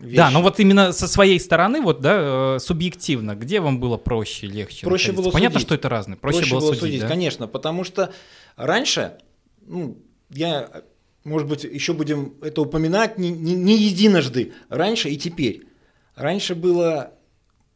[0.00, 0.16] вещь.
[0.16, 4.46] Да, но вот именно со своей стороны, вот, да, э, субъективно, где вам было проще,
[4.46, 4.86] легче?
[4.86, 5.22] Проще находиться?
[5.22, 5.68] было Понятно, судить.
[5.68, 6.16] что это разное.
[6.16, 7.08] Проще, проще было, было судить, судить да?
[7.08, 8.12] конечно, потому что
[8.56, 9.18] раньше,
[9.66, 9.98] ну,
[10.30, 10.82] я,
[11.24, 15.64] может быть, еще будем это упоминать не, не, не единожды, раньше и теперь.
[16.14, 17.12] Раньше было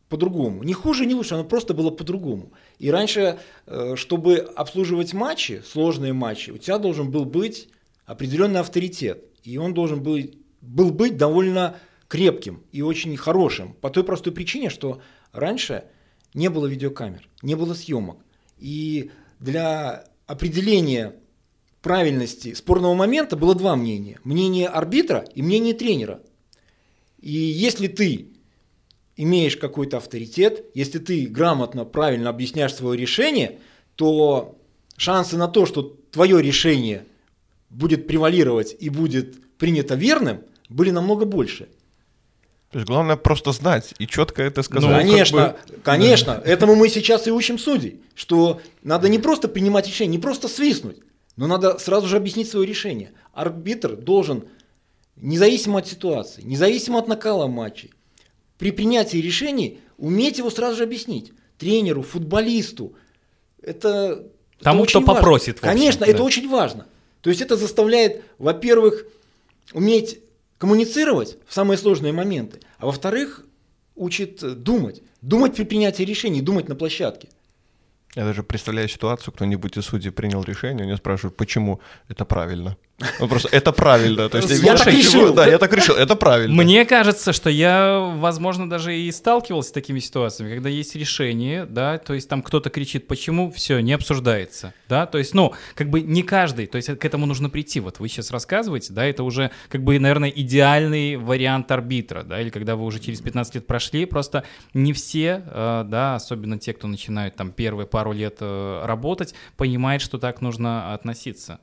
[0.09, 0.63] по-другому.
[0.63, 2.53] Не хуже, не лучше, оно просто было по-другому.
[2.79, 7.69] И раньше, э, чтобы обслуживать матчи, сложные матчи, у тебя должен был быть
[8.05, 9.25] определенный авторитет.
[9.43, 10.19] И он должен был,
[10.61, 11.77] был быть довольно
[12.13, 15.01] крепким и очень хорошим по той простой причине, что
[15.33, 15.85] раньше
[16.35, 18.19] не было видеокамер, не было съемок.
[18.59, 21.15] И для определения
[21.81, 24.21] правильности спорного момента было два мнения.
[24.25, 26.21] Мнение арбитра и мнение тренера.
[27.19, 28.29] И если ты
[29.17, 33.59] имеешь какой-то авторитет, если ты грамотно, правильно объясняешь свое решение,
[33.97, 34.59] то
[34.99, 37.07] шансы на то, что твое решение
[37.71, 41.71] будет превалировать и будет принято верным, были намного больше.
[42.73, 44.89] То есть главное просто знать и четко это сказать.
[44.89, 45.83] Ну, конечно, как бы...
[45.83, 46.41] конечно.
[46.43, 46.51] Да.
[46.51, 50.97] Этому мы сейчас и учим судей, что надо не просто принимать решение, не просто свистнуть,
[51.37, 53.13] но надо сразу же объяснить свое решение.
[53.35, 54.45] Арбитр должен,
[55.17, 57.93] независимо от ситуации, независимо от накала матчей,
[58.57, 61.33] при принятии решений уметь его сразу же объяснить.
[61.59, 62.95] Тренеру, футболисту.
[63.61, 64.27] Это,
[64.61, 65.15] Тому, это кто важно.
[65.15, 65.61] попросит.
[65.61, 66.11] Конечно, да.
[66.11, 66.87] это очень важно.
[67.21, 69.05] То есть это заставляет, во-первых,
[69.75, 70.22] уметь
[70.63, 73.45] коммуницировать в самые сложные моменты, а во-вторых,
[73.97, 75.03] учит думать.
[75.21, 77.29] Думать при принятии решений, думать на площадке.
[78.15, 82.77] Я даже представляю ситуацию, кто-нибудь из судей принял решение, у него спрашивают, почему это правильно.
[83.21, 84.29] Ну просто это правильно.
[84.29, 85.35] То есть, я так решил.
[85.35, 86.63] Да, я так решил, это правильно.
[86.63, 91.99] Мне кажется, что я, возможно, даже и сталкивался с такими ситуациями, когда есть решение, да,
[91.99, 96.01] то есть там кто-то кричит, почему, все, не обсуждается, да, то есть, ну, как бы
[96.01, 97.81] не каждый, то есть к этому нужно прийти.
[97.81, 102.51] Вот вы сейчас рассказываете, да, это уже, как бы, наверное, идеальный вариант арбитра, да, или
[102.51, 106.87] когда вы уже через 15 лет прошли, просто не все, э, да, особенно те, кто
[106.87, 111.59] начинают там первые пару лет э, работать, понимают, что так нужно относиться.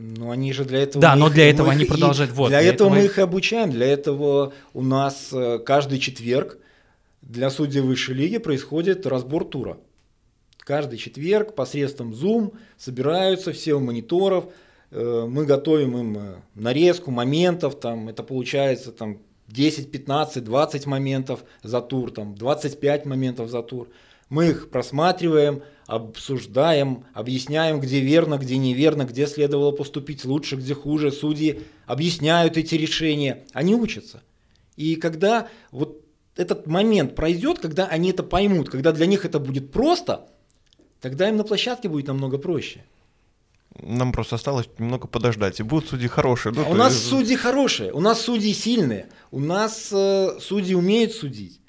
[0.00, 1.02] Ну, они же для этого...
[1.02, 2.32] Да, но для этого они продолжают.
[2.32, 3.70] Вот, для, для этого, этого мы их обучаем.
[3.70, 6.58] Для этого у нас э, каждый четверг
[7.22, 9.78] для судей высшей лиги происходит разбор тура.
[10.58, 14.52] Каждый четверг посредством Zoom собираются все у мониторов,
[14.92, 21.44] э, мы готовим им э, нарезку моментов, там, это получается там, 10, 15, 20 моментов
[21.62, 23.88] за тур, там, 25 моментов за тур.
[24.28, 31.10] Мы их просматриваем, обсуждаем, объясняем, где верно, где неверно, где следовало поступить лучше, где хуже.
[31.10, 34.22] Судьи объясняют эти решения, они учатся.
[34.76, 36.04] И когда вот
[36.36, 40.28] этот момент пройдет, когда они это поймут, когда для них это будет просто,
[41.00, 42.84] тогда им на площадке будет намного проще.
[43.80, 45.58] Нам просто осталось немного подождать.
[45.58, 46.52] И будут судьи хорошие.
[46.52, 47.06] Ну, а у нас есть...
[47.06, 51.62] судьи хорошие, у нас судьи сильные, у нас э, судьи умеют судить.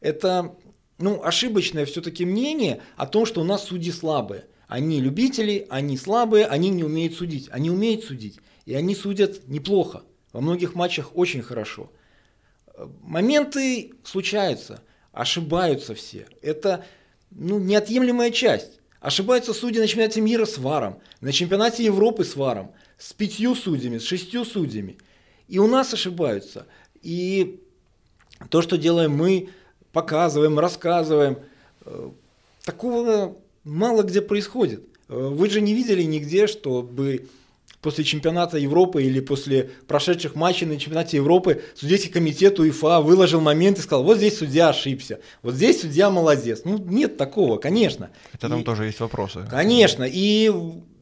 [0.00, 0.56] Это
[0.98, 4.46] ну, ошибочное все-таки мнение о том, что у нас судьи слабые.
[4.68, 7.48] Они любители, они слабые, они не умеют судить.
[7.50, 10.02] Они умеют судить, и они судят неплохо.
[10.32, 11.92] Во многих матчах очень хорошо.
[13.02, 16.26] Моменты случаются, ошибаются все.
[16.40, 16.86] Это
[17.30, 18.80] ну, неотъемлемая часть.
[19.00, 23.98] Ошибаются судьи на чемпионате мира с варом, на чемпионате Европы с варом, с пятью судьями,
[23.98, 24.98] с шестью судьями.
[25.48, 26.66] И у нас ошибаются.
[27.02, 27.60] И
[28.48, 29.50] то, что делаем мы,
[29.92, 31.38] показываем, рассказываем.
[31.84, 32.10] Э,
[32.64, 34.84] такого мало где происходит.
[35.08, 37.28] Э, вы же не видели нигде, чтобы
[37.80, 43.78] после чемпионата Европы или после прошедших матчей на чемпионате Европы судейский комитет УЕФА выложил момент
[43.78, 46.62] и сказал, вот здесь судья ошибся, вот здесь судья молодец.
[46.64, 48.10] Ну, нет такого, конечно.
[48.32, 49.46] Это там и, тоже есть вопросы.
[49.50, 50.50] Конечно, и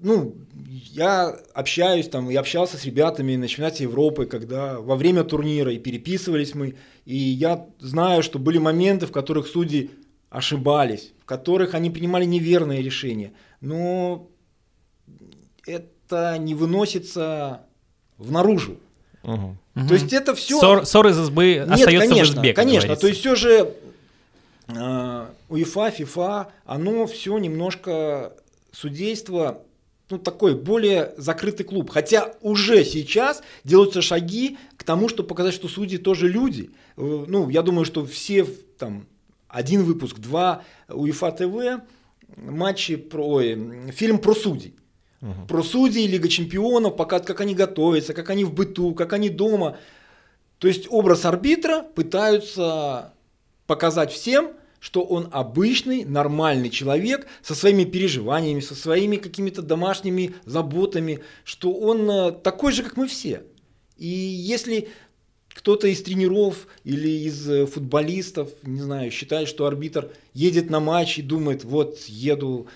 [0.03, 5.73] ну, я общаюсь там и общался с ребятами на чемпионате Европы, когда во время турнира
[5.73, 9.91] и переписывались мы, и я знаю, что были моменты, в которых судьи
[10.31, 14.29] ошибались, в которых они принимали неверные решения, но
[15.67, 17.63] это не выносится
[18.17, 18.79] в наружу.
[19.23, 19.57] Угу.
[19.89, 20.59] То есть это все...
[20.59, 23.75] Ссор, ссор из избы Нет, остается конечно, в избе, Конечно, то есть все же
[24.69, 28.33] э, УЕФА, ФИФА, оно все немножко
[28.73, 29.63] судейство
[30.11, 31.91] ну, такой более закрытый клуб.
[31.91, 36.71] Хотя уже сейчас делаются шаги к тому, чтобы показать, что судьи тоже люди.
[36.97, 38.45] Э, ну, я думаю, что все
[38.79, 39.07] там
[39.49, 41.83] один выпуск, два УЕФА ТВ,
[42.37, 44.75] матчи про, ой, фильм про судей.
[45.23, 45.47] Угу.
[45.49, 49.77] Про судей, Лига чемпионов, показывают, как они готовятся, как они в быту, как они дома.
[50.59, 53.13] То есть образ арбитра пытаются
[53.67, 61.21] показать всем, что он обычный, нормальный человек со своими переживаниями, со своими какими-то домашними заботами,
[61.45, 63.43] что он э, такой же, как мы все.
[63.99, 64.89] И если
[65.55, 71.19] кто-то из тренеров или из э, футболистов, не знаю, считает, что арбитр едет на матч
[71.19, 72.67] и думает, вот еду,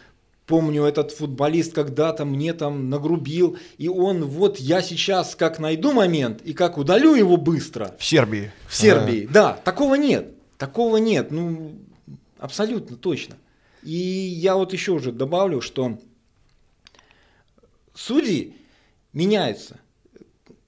[0.46, 6.42] помню, этот футболист когда-то мне там нагрубил, и он, вот я сейчас как найду момент
[6.42, 7.96] и как удалю его быстро.
[7.98, 8.52] В Сербии.
[8.68, 9.32] В Сербии, а.
[9.32, 10.34] да, такого нет.
[10.58, 11.30] Такого нет.
[11.30, 11.74] Ну,
[12.38, 13.36] Абсолютно точно.
[13.82, 15.98] И я вот еще уже добавлю, что
[17.94, 18.56] судьи
[19.12, 19.80] меняются.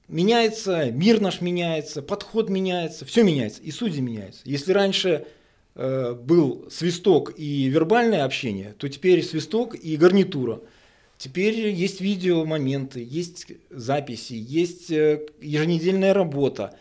[0.08, 4.42] Меняется, мир наш меняется, подход меняется, все меняется, и судьи меняются.
[4.44, 5.26] Если раньше
[5.74, 10.60] э, был свисток и вербальное общение, то теперь свисток и гарнитура.
[11.18, 16.78] Теперь есть видео моменты, есть записи, есть э, еженедельная работа.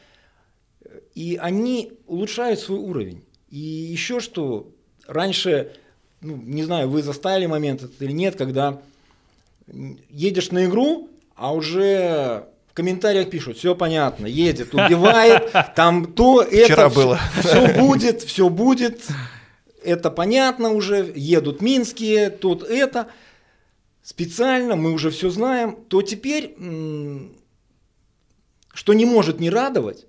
[1.16, 3.24] И они улучшают свой уровень.
[3.50, 4.75] И еще что,
[5.08, 5.74] раньше,
[6.22, 8.82] ну, не знаю, вы застали момент этот или нет, когда
[10.10, 16.90] едешь на игру, а уже комментариях пишут, все понятно, едет, убивает, там то, это, Вчера
[16.90, 17.20] было.
[17.40, 19.02] все будет, все будет,
[19.84, 23.08] это понятно уже, едут минские, тут это,
[24.04, 26.54] специально, мы уже все знаем, то теперь,
[28.74, 30.06] что не может не радовать,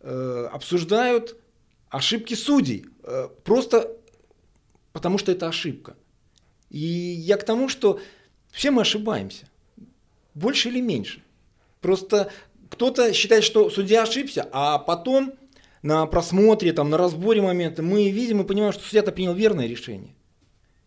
[0.00, 1.36] э, обсуждают
[1.90, 3.96] ошибки судей, э, просто
[4.92, 5.96] потому что это ошибка.
[6.70, 8.00] И я к тому, что
[8.50, 9.48] все мы ошибаемся,
[10.34, 11.22] больше или меньше.
[11.80, 12.30] Просто
[12.68, 15.32] кто-то считает, что судья ошибся, а потом
[15.82, 20.14] на просмотре, там, на разборе момента мы видим и понимаем, что судья-то принял верное решение.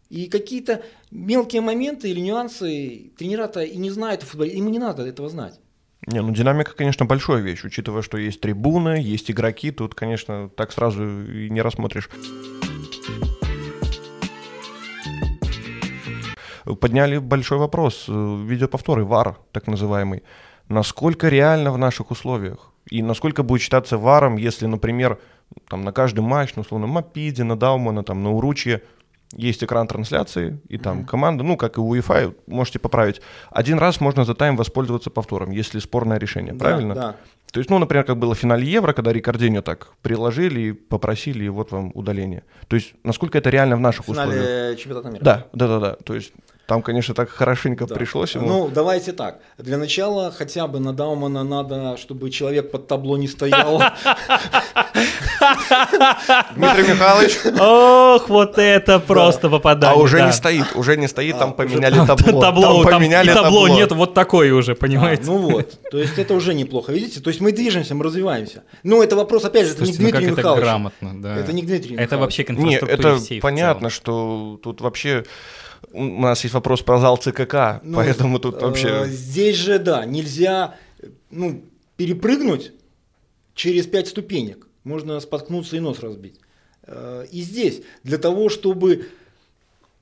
[0.09, 5.03] И какие-то мелкие моменты или нюансы тренера-то и не знают в футболе, ему не надо
[5.03, 5.59] этого знать.
[6.05, 10.71] Не, ну динамика, конечно, большая вещь, учитывая, что есть трибуны, есть игроки, тут, конечно, так
[10.71, 12.09] сразу и не рассмотришь.
[16.79, 18.11] Подняли большой вопрос, э,
[18.47, 20.23] видеоповторы, ВАР, так называемый.
[20.69, 22.71] Насколько реально в наших условиях?
[22.89, 25.19] И насколько будет считаться варом, если, например,
[25.69, 28.81] там на каждый матч, ну, условно, Мапиде, на Даумана, там, на Уручье
[29.35, 31.05] есть экран трансляции, и там Мгм.
[31.07, 33.21] команда, ну, как и у UEFA, можете поправить.
[33.51, 36.93] Один раз можно за тайм воспользоваться повтором, если спорное решение, Да, правильно?
[36.95, 37.15] Да.
[37.51, 41.45] То есть, ну, например, как было в финале Евро, когда Рикардинho так приложили и попросили,
[41.45, 42.43] и вот вам удаление.
[42.67, 44.33] То есть, насколько это реально в В наших условиях?
[44.43, 45.23] финале чемпионата мира.
[45.23, 45.95] Да, да, да, да.
[46.03, 46.33] То есть,
[46.65, 47.95] там, конечно, так хорошенько Да.
[47.95, 48.47] пришлось ему.
[48.47, 49.39] Ну, давайте так.
[49.57, 53.81] Для начала хотя бы на Даумана надо, чтобы человек под табло не стоял.
[56.55, 59.97] Дмитрий Михайлович, Ох, вот это просто попадание.
[59.99, 62.41] а уже не стоит, уже не стоит, А, там поменяли табло.
[62.41, 65.23] табло, поменяли табло нет, вот такое уже, А, понимаете?
[65.25, 67.19] ну вот, то есть это уже неплохо, видите?
[67.19, 68.63] То есть мы движемся, мы развиваемся.
[68.83, 71.35] Ну, это вопрос, опять же, это не ну как Дмитрию это грамотно, да.
[71.37, 74.81] Это не к Дмитрию Это вообще к Не, инфраструктуре это всей в понятно, что тут
[74.81, 75.23] вообще
[75.93, 79.05] у нас есть вопрос про зал ЦКК, Ну, поэтому тут э, вообще...
[79.07, 80.75] Здесь же, да, нельзя
[81.29, 81.63] ну,
[81.95, 82.73] перепрыгнуть
[83.55, 84.67] через пять ступенек.
[84.83, 86.39] Можно споткнуться и нос разбить.
[86.85, 89.07] Э, И здесь для того, чтобы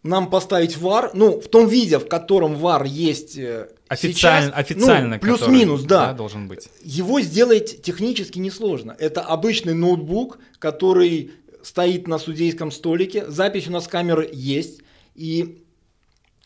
[0.03, 5.15] нам поставить ВАР, ну, в том виде, в котором ВАР есть э, Официально, сейчас, официально
[5.15, 6.69] ну, плюс-минус, да, должен быть.
[6.81, 8.95] его сделать технически несложно.
[8.97, 11.31] Это обычный ноутбук, который
[11.61, 14.81] стоит на судейском столике, запись у нас камеры есть,
[15.13, 15.60] и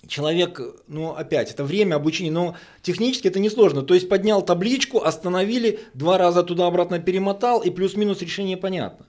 [0.07, 3.81] человек, ну опять, это время обучения, но технически это несложно.
[3.81, 9.05] То есть поднял табличку, остановили, два раза туда-обратно перемотал, и плюс-минус решение понятно.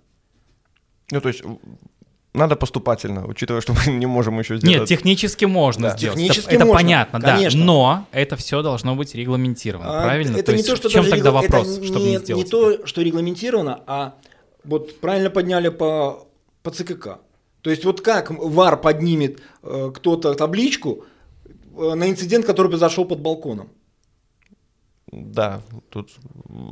[1.11, 1.43] Ну, то есть
[2.35, 4.79] надо поступательно, учитывая, что мы не можем еще сделать.
[4.81, 5.97] Нет, технически можно Да.
[5.97, 6.19] сделать.
[6.19, 7.37] Технически это это можно, понятно, да.
[7.37, 7.65] конечно.
[7.65, 10.37] Но это все должно быть регламентировано, А, правильно?
[10.37, 12.19] Это не есть то, что в чем даже тогда регла- вопрос, это чтобы не, не
[12.19, 12.45] сделать?
[12.45, 14.15] не то, что регламентировано, а
[14.65, 16.27] вот правильно подняли по,
[16.63, 17.21] по ЦКК.
[17.67, 21.05] То есть вот как ВАР поднимет э, кто-то табличку
[21.77, 23.71] э, на инцидент, который произошел под балконом.
[25.11, 26.11] Да, тут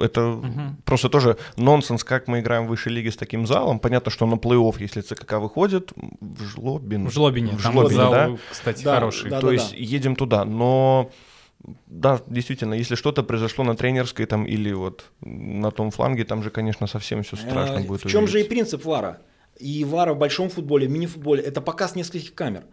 [0.00, 0.40] это
[0.84, 3.80] просто тоже нонсенс, как мы играем в высшей лиге с таким залом.
[3.80, 7.08] Понятно, что на плей-офф, если ЦКК выходит, в Жлобин.
[7.08, 8.36] В Жлобине, в Жлобине, зал, да?
[8.52, 9.30] кстати, Да, хороший.
[9.30, 9.40] да.
[9.40, 11.10] То есть едем туда, но
[11.88, 16.50] да, действительно, если что-то произошло на тренерской там или вот на том фланге, там же,
[16.50, 18.04] конечно, совсем все страшно Э, будет.
[18.04, 18.48] В чем же и увидеть.
[18.48, 19.18] принцип ВАРа?
[19.58, 22.64] И ВАРа в большом футболе, в мини-футболе– это показ нескольких камер.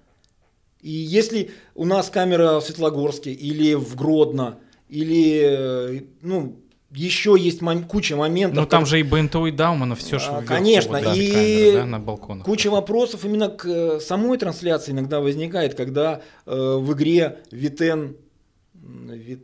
[0.82, 4.58] И если у нас камера в Светлогорске или в Гродно,
[4.90, 6.58] или э, ну,
[6.94, 8.58] еще есть мом- куча моментов.
[8.64, 11.32] Ну там как- же и БНТУ, и Даумана все же А, конечно, вот эти и
[11.32, 12.46] камеры, да, на балконах.
[12.46, 18.18] Куча вопросов именно к э, самой трансляции иногда возникает, когда э, в игре Витен,
[18.74, 19.40] м,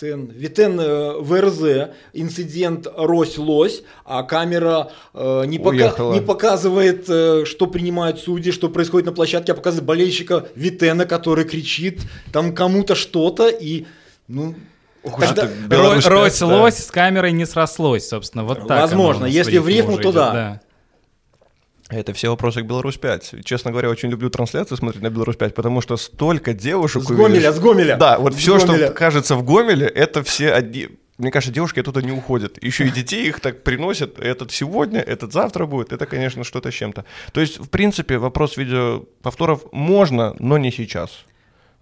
[0.00, 7.66] Витен, Витен э, ВРЗ, инцидент Рось-Лось, а камера э, не, пока- не показывает, э, что
[7.66, 12.00] принимают судьи, что происходит на площадке, а показывает болельщика Витена, который кричит
[12.32, 13.84] там кому-то что-то, и
[14.28, 14.54] ну,
[15.02, 16.70] тогда- это Беларусь пять, Рось да.
[16.70, 18.80] с камерой не срослось, собственно, вот так.
[18.82, 20.60] Возможно, если в рифму, то идет, да.
[21.90, 23.44] Это все вопросы к Беларусь 5.
[23.44, 27.26] Честно говоря, очень люблю трансляции смотреть на Беларусь 5, потому что столько девушек С увидишь.
[27.26, 27.96] Гомеля, с Гомеля.
[27.96, 28.90] Да, вот С все, что Гомеля.
[28.92, 30.88] кажется в Гомеле, это все одни.
[31.18, 32.62] Мне кажется, девушки оттуда не уходят.
[32.62, 34.18] Еще и детей их так приносят.
[34.20, 35.92] Этот сегодня, этот завтра будет.
[35.92, 37.04] Это, конечно, что-то с чем-то.
[37.32, 41.10] То есть, в принципе, вопрос видеоповторов можно, но не сейчас.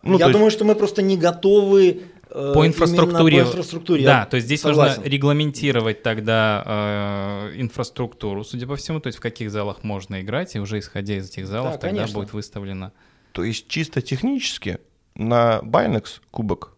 [0.02, 2.00] Ну, Я есть- думаю, что мы просто не готовы
[2.30, 3.42] По именно инфраструктуре.
[3.44, 4.04] по инфраструктуре.
[4.04, 4.96] Да, то есть здесь согласен.
[5.00, 10.54] нужно регламентировать тогда э, инфраструктуру, судя по всему, то есть в каких залах можно играть,
[10.56, 12.18] и уже исходя из этих залов Да, тогда конечно.
[12.20, 12.92] будет выставлено.
[13.32, 14.78] То есть чисто технически
[15.14, 16.74] на Байнекс кубок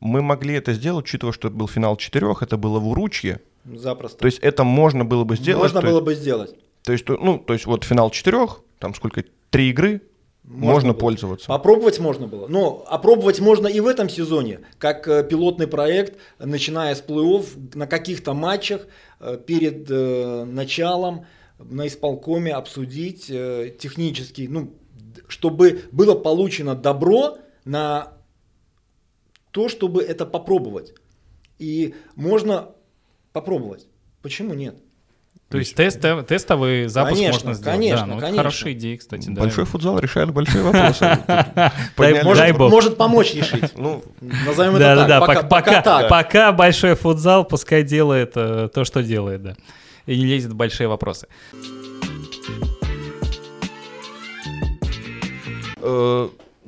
[0.00, 3.40] мы могли это сделать, учитывая, что это был финал четырех, это было в Уручье.
[3.64, 4.18] Запросто.
[4.18, 5.62] То есть это можно было бы сделать.
[5.62, 6.54] Можно было есть- бы сделать.
[6.82, 10.00] То есть, ну, то есть вот финал четырех, там сколько, три игры,
[10.48, 11.46] можно, можно пользоваться.
[11.46, 12.48] Попробовать можно было.
[12.48, 17.86] Но опробовать можно и в этом сезоне, как э, пилотный проект, начиная с плей-офф, на
[17.86, 18.86] каких-то матчах
[19.20, 21.26] э, перед э, началом
[21.58, 24.74] на исполкоме обсудить технически, ну,
[25.26, 28.12] чтобы было получено добро на
[29.50, 30.94] то, чтобы это попробовать.
[31.58, 32.70] И можно
[33.32, 33.88] попробовать.
[34.22, 34.76] Почему нет?
[35.48, 37.76] То есть тест, тестовый запуск конечно, можно сделать.
[37.78, 38.36] Конечно, да, ну, конечно.
[38.36, 39.30] Хорошая идея, кстати.
[39.30, 39.40] Да.
[39.40, 41.18] Большой футзал решает большие вопросы.
[42.24, 43.72] Может, может помочь решить.
[43.78, 45.08] Ну, назовем это так.
[45.08, 46.08] Да, пока, пока, пока, так.
[46.08, 49.56] пока большой футзал пускай делает э, то, что делает, да.
[50.06, 51.28] И не лезет в большие вопросы.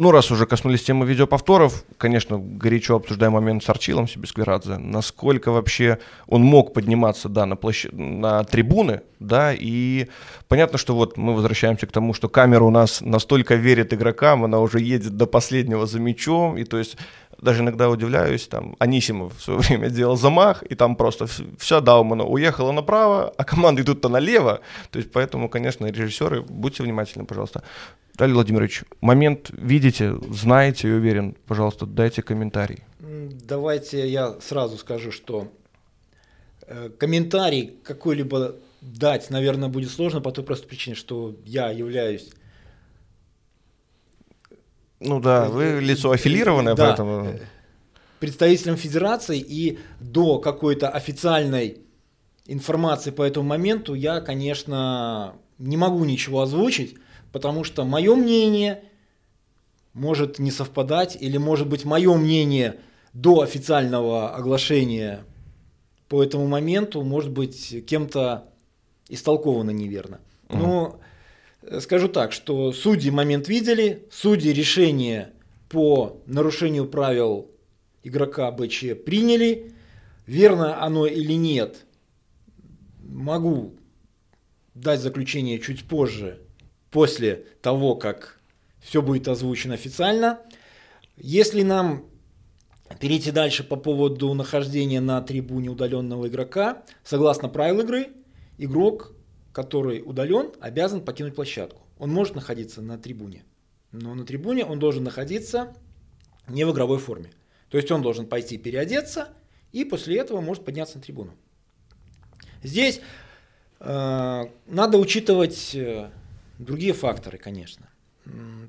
[0.01, 5.99] Ну, раз уже коснулись темы видеоповторов, конечно, горячо обсуждаем момент с Арчилом Сибискверадзе, насколько вообще
[6.27, 7.85] он мог подниматься, да, на, площ...
[7.93, 10.07] на трибуны, да, и
[10.49, 14.61] понятно, что вот мы возвращаемся к тому, что камера у нас настолько верит игрокам, она
[14.61, 16.97] уже едет до последнего за мячом, и то есть
[17.43, 21.27] даже иногда удивляюсь, там, Анисимов в свое время делал замах, и там просто
[21.59, 24.61] вся Даумана уехала направо, а команды идут-то налево,
[24.91, 27.63] то есть поэтому, конечно, режиссеры, будьте внимательны, пожалуйста.
[28.13, 32.81] Виталий Владимирович, момент видите, знаете и уверен, пожалуйста, дайте комментарий.
[33.49, 35.49] Давайте я сразу скажу, что
[36.67, 42.31] э, комментарий какой-либо дать, наверное, будет сложно по той простой причине, что я являюсь
[45.01, 47.27] ну да, вы э, лицо аффилированное, да, поэтому...
[47.27, 47.39] Э,
[48.19, 51.79] представителем федерации, и до какой-то официальной
[52.47, 56.97] информации по этому моменту я, конечно, не могу ничего озвучить,
[57.33, 58.85] потому что мое мнение
[59.95, 62.81] может не совпадать, или может быть мое мнение
[63.13, 65.25] до официального оглашения
[66.09, 68.49] по этому моменту может быть кем-то
[69.09, 70.21] истолковано неверно.
[70.49, 71.05] Но э,
[71.81, 75.33] скажу так, что судьи момент видели, судьи решение
[75.69, 77.51] по нарушению правил
[78.03, 79.73] игрока БЧ приняли.
[80.27, 81.87] Верно оно или нет,
[83.03, 83.75] могу
[84.75, 86.41] дать заключение чуть позже
[86.91, 88.41] после того, как
[88.81, 90.41] все будет озвучено официально.
[91.17, 92.05] Если нам
[92.99, 98.09] перейти дальше по поводу нахождения на трибуне удаленного игрока, согласно правил игры,
[98.59, 99.13] игрок,
[99.53, 101.83] который удален, обязан покинуть площадку.
[101.99, 103.45] Он может находиться на трибуне,
[103.93, 105.75] но на трибуне он должен находиться
[106.49, 107.31] не в игровой форме.
[107.69, 109.29] То есть он должен пойти переодеться
[109.73, 111.33] и после этого может подняться на трибуну.
[112.63, 113.01] Здесь
[113.79, 116.11] э, надо учитывать э,
[116.61, 117.89] Другие факторы, конечно.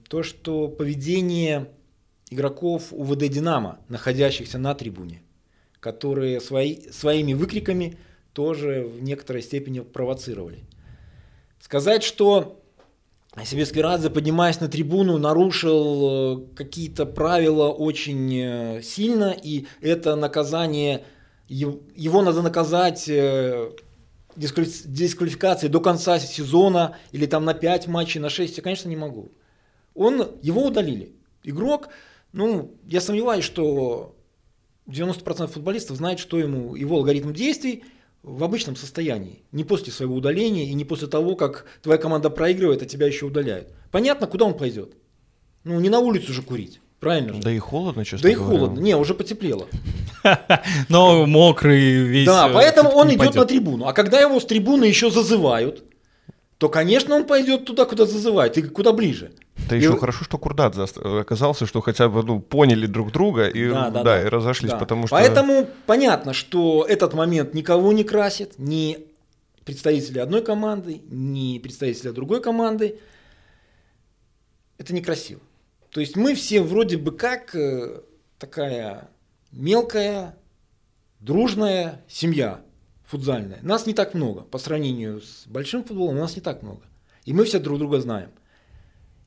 [0.08, 1.68] То, что поведение
[2.30, 5.22] игроков УВД «Динамо», находящихся на трибуне,
[5.82, 7.98] которые свои, своими выкриками
[8.32, 10.64] тоже в некоторой степени провоцировали.
[11.62, 12.59] Сказать, что
[13.45, 21.05] Сибирский поднимаясь на трибуну, нарушил э, какие-то правила очень э, сильно, и это наказание,
[21.47, 23.74] его надо наказать э,
[24.36, 29.32] дисквалификации до конца сезона или там на 5 матчей, на 6, я, конечно, не могу.
[29.93, 31.14] Он, его удалили.
[31.43, 31.89] Игрок,
[32.34, 34.16] ну, я сомневаюсь, что
[34.88, 37.84] 90% футболистов знают, что ему, его алгоритм действий
[38.24, 39.44] в обычном состоянии.
[39.52, 43.26] Не после своего удаления и не после того, как твоя команда проигрывает, а тебя еще
[43.26, 43.70] удаляют.
[43.92, 44.94] Понятно, куда он пойдет.
[45.64, 46.80] Ну, не на улицу же курить.
[47.00, 47.42] Правильно же?
[47.42, 48.60] Да и холодно, честно Да и говоря.
[48.60, 48.80] холодно.
[48.80, 49.68] Не, уже потеплело.
[50.90, 52.28] Но мокрый весь.
[52.28, 53.88] Да, э, поэтому он идет на трибуну.
[53.88, 55.84] А когда его с трибуны еще зазывают,
[56.62, 59.32] то, конечно, он пойдет туда, куда зазывают, и куда ближе.
[59.66, 59.80] Это и...
[59.80, 64.03] еще хорошо, что Курдат оказался, что хотя бы ну, поняли друг друга и, да, да,
[64.03, 64.78] да, и разошлись, да.
[64.78, 65.16] потому что...
[65.16, 69.07] Поэтому понятно, что этот момент никого не красит, ни
[69.66, 72.99] представители одной команды, ни представители другой команды.
[74.78, 75.41] Это некрасиво.
[75.89, 78.01] То есть мы все вроде бы как э,
[78.38, 79.09] такая
[79.51, 80.38] мелкая,
[81.22, 82.62] дружная семья
[83.12, 83.59] футзальная.
[83.62, 84.41] Нас не так много.
[84.41, 86.82] По сравнению с большим футболом нас не так много.
[87.26, 88.32] И мы все друг друга знаем.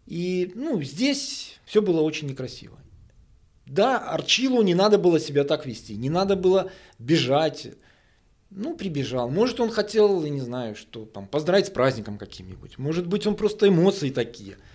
[0.06, 2.78] И ну, здесь все было очень некрасиво.
[3.66, 7.68] Да, Арчилу не надо было себя так вести, не надо было бежать.
[8.50, 9.30] Ну, прибежал.
[9.30, 12.78] Может, он хотел, я не знаю, что там, поздравить с праздником каким-нибудь.
[12.78, 14.56] Может быть, он просто эмоции такие–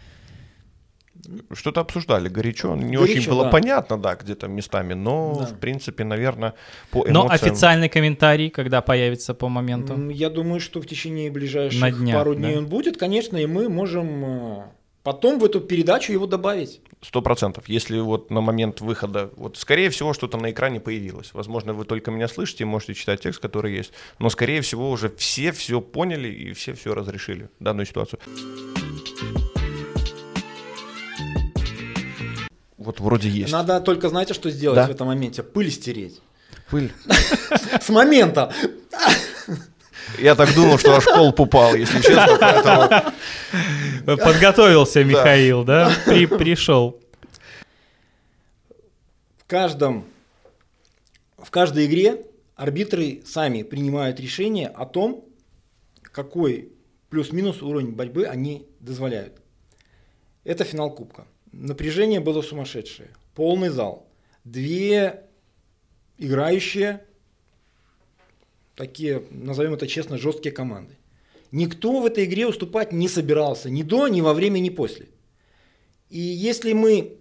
[1.53, 2.75] что-то обсуждали горячо.
[2.75, 3.49] Не горячо, очень было да.
[3.49, 5.45] понятно, да, где-то местами, но, да.
[5.45, 6.53] в принципе, наверное,
[6.91, 7.13] по эмоциям...
[7.13, 10.09] Но официальный комментарий, когда появится по моменту?
[10.09, 12.59] Я думаю, что в течение ближайших На днях, пару дней да?
[12.59, 14.63] он будет, конечно, и мы можем э,
[15.03, 16.81] потом в эту передачу его добавить.
[17.01, 17.69] Сто процентов.
[17.69, 21.33] Если вот на момент выхода, вот скорее всего что-то на экране появилось.
[21.33, 25.51] Возможно, вы только меня слышите, можете читать текст, который есть, но скорее всего уже все
[25.51, 28.19] все поняли и все все разрешили данную ситуацию.
[32.89, 33.53] Вот вроде есть.
[33.53, 34.87] Надо только, знаете, что сделать Да.
[34.87, 35.43] в этом моменте?
[35.43, 36.21] Пыль стереть.
[36.71, 36.91] Пыль.
[37.81, 38.51] С момента.
[40.17, 44.17] Я так думал, что аж колб упал, если честно, поэтому...
[44.17, 45.91] Подготовился Михаил, да?
[46.07, 46.99] При- Пришел.
[49.37, 50.05] В каждом,
[51.37, 52.25] в каждой игре
[52.55, 55.25] арбитры сами принимают решение о том,
[56.01, 56.71] какой
[57.11, 59.33] плюс-минус уровень борьбы они дозволяют.
[60.43, 61.27] Это финал Кубка.
[61.51, 63.09] Напряжение было сумасшедшее.
[63.35, 64.07] Полный зал.
[64.43, 65.23] Две
[66.17, 67.05] играющие,
[68.75, 70.95] такие, назовем это честно, жесткие команды.
[71.51, 75.07] Никто в этой игре уступать не собирался ни до, ни во время, ни после.
[76.09, 77.17] И если мы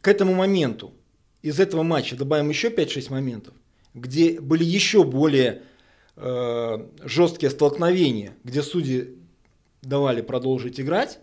[0.00, 0.92] к этому моменту
[1.40, 3.54] из этого матча добавим еще 5-6 моментов,
[3.94, 5.62] где были еще более
[6.16, 9.16] э, жесткие столкновения, где судьи
[9.82, 11.18] давали продолжить играть,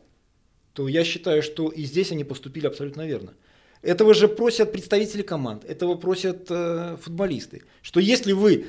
[0.79, 3.33] то я считаю, что и здесь они поступили абсолютно верно.
[3.81, 7.63] Этого же просят представители команд, этого просят э, футболисты.
[7.81, 8.67] Что если вы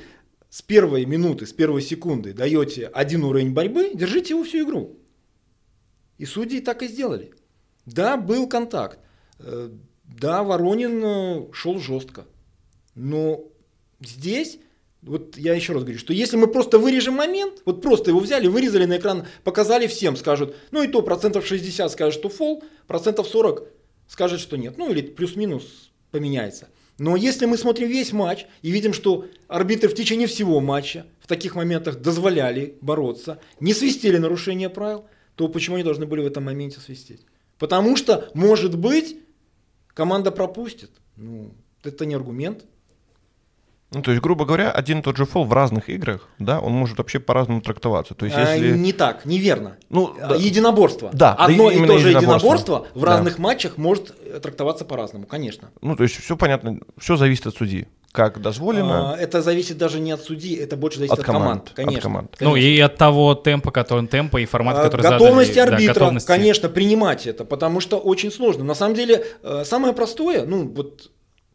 [0.49, 4.99] с первой минуты, с первой секунды даете один уровень борьбы, держите его всю игру.
[6.17, 7.31] И судьи так и сделали.
[7.85, 8.99] Да, был контакт.
[9.39, 9.69] Э,
[10.03, 12.25] Да, Воронин э, шел жестко.
[12.93, 13.45] Но
[14.01, 14.59] здесь,
[15.01, 18.47] вот я еще раз говорю, что если мы просто вырежем момент, вот просто его взяли,
[18.47, 23.27] вырезали на экран, показали всем, скажут, ну и то процентов 60 скажет, что фол, процентов
[23.27, 23.67] 40
[24.07, 24.77] скажет, что нет.
[24.77, 26.69] Ну или плюс-минус поменяется.
[26.99, 31.27] Но если мы смотрим весь матч и видим, что арбитры в течение всего матча в
[31.27, 36.43] таких моментах дозволяли бороться, не свистели нарушения правил, то почему они должны были в этом
[36.43, 37.25] моменте свистеть?
[37.57, 39.17] Потому что, может быть,
[39.95, 40.91] команда пропустит.
[41.15, 42.65] Ну, это не аргумент.
[43.93, 46.71] Ну, то есть, грубо говоря, один и тот же фол в разных играх, да, он
[46.71, 48.13] может вообще по-разному трактоваться.
[48.13, 48.77] То есть, А, если...
[48.77, 49.75] Не так, неверно.
[49.89, 50.35] Ну, А, да.
[50.35, 51.09] Единоборство.
[51.11, 52.37] Да, да, Одно и именно то же единоборство.
[52.47, 53.05] единоборство в Да.
[53.07, 55.71] разных матчах может э, трактоваться по-разному, конечно.
[55.81, 57.87] Ну, то есть, все понятно, все зависит от судьи.
[58.13, 59.13] Как дозволено.
[59.13, 61.69] А, Это зависит даже не от судьи, это больше зависит От от, команд, команд.
[61.69, 62.01] от Конечно.
[62.01, 62.35] команд.
[62.41, 62.67] Ну конечно.
[62.69, 65.69] и от того темпа, который темпа и формата, А, который Готовность задали.
[65.69, 66.27] Да, арбитра, готовности.
[66.27, 68.63] конечно, принимать это, потому что очень сложно.
[68.65, 71.09] На самом деле, э, самое простое, ну вот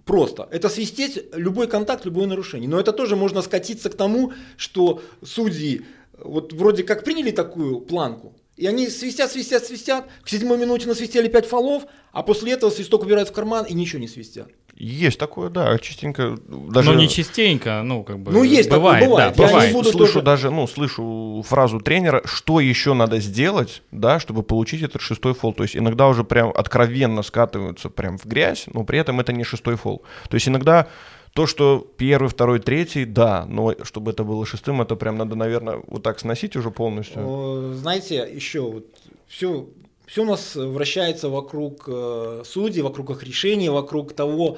[0.06, 2.70] просто, это свистеть любой контакт, любое нарушение.
[2.70, 5.84] Но это тоже можно скатиться к тому, что судьи
[6.18, 11.28] вот вроде как приняли такую планку, и они свистят, свистят, свистят, к седьмой минуте насвистели
[11.28, 14.48] 5 фолов, а после этого свисток убирают в карман и ничего не свистят.
[14.78, 16.36] Есть такое, да, частенько.
[16.46, 16.92] Даже...
[16.92, 18.30] Но не частенько, ну как бы.
[18.30, 19.36] Ну, есть такое, бывает, бывает.
[19.36, 19.72] да, Я не бывает.
[19.72, 24.82] буду слышу тоже- даже, ну, слышу фразу тренера, что еще надо сделать, да, чтобы получить
[24.82, 25.54] этот шестой фол.
[25.54, 29.44] То есть иногда уже прям откровенно скатываются прям в грязь, но при этом это не
[29.44, 30.02] шестой фол.
[30.28, 30.88] То есть иногда
[31.36, 35.82] то, что первый, второй, третий, да, но чтобы это было шестым, это прям надо, наверное,
[35.86, 37.74] вот так сносить уже полностью.
[37.74, 38.86] Знаете, еще вот
[39.26, 39.68] все,
[40.06, 44.56] все у нас вращается вокруг э, судей, вокруг их решений, вокруг того,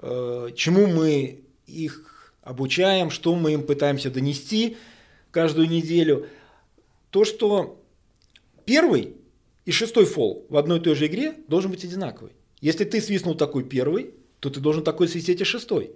[0.00, 4.76] э, чему мы их обучаем, что мы им пытаемся донести
[5.30, 6.26] каждую неделю.
[7.08, 7.82] То, что
[8.66, 9.16] первый
[9.64, 12.32] и шестой фол в одной и той же игре должен быть одинаковый.
[12.60, 14.10] Если ты свистнул такой первый,
[14.40, 15.92] то ты должен такой свистеть и шестой.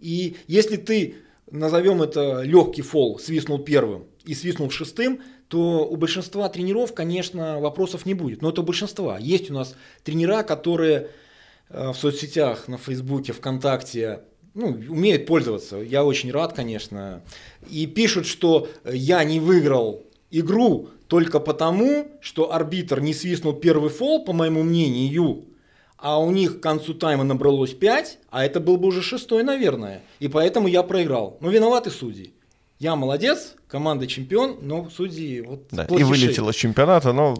[0.00, 1.16] И если ты,
[1.50, 8.06] назовем это легкий фол, свистнул первым и свистнул шестым, то у большинства тренеров, конечно, вопросов
[8.06, 8.40] не будет.
[8.40, 9.18] Но это у большинства.
[9.18, 9.74] Есть у нас
[10.04, 11.08] тренера, которые
[11.68, 14.20] э, в соцсетях, на Фейсбуке, ВКонтакте
[14.54, 15.76] ну, умеют пользоваться.
[15.78, 17.22] Я очень рад, конечно.
[17.68, 24.24] И пишут, что я не выиграл игру только потому, что арбитр не свистнул первый фол,
[24.24, 25.44] по моему мнению,
[26.00, 30.02] а у них к концу тайма набралось 5, а это был бы уже шестой, наверное.
[30.18, 31.36] И поэтому я проиграл.
[31.40, 32.32] Но виноваты судьи.
[32.78, 37.36] Я молодец, команда чемпион, но судьи вот Да, и вылетел из чемпионата, но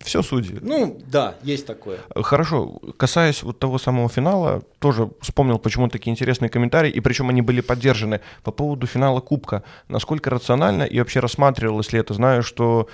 [0.00, 0.58] все судьи.
[0.60, 1.98] Ну, да, есть такое.
[2.14, 7.42] Хорошо, касаясь вот того самого финала, тоже вспомнил почему такие интересные комментарии, и причем они
[7.42, 9.62] были поддержаны по поводу финала Кубка.
[9.88, 12.14] Насколько рационально и вообще рассматривалось ли это?
[12.14, 12.88] Знаю, что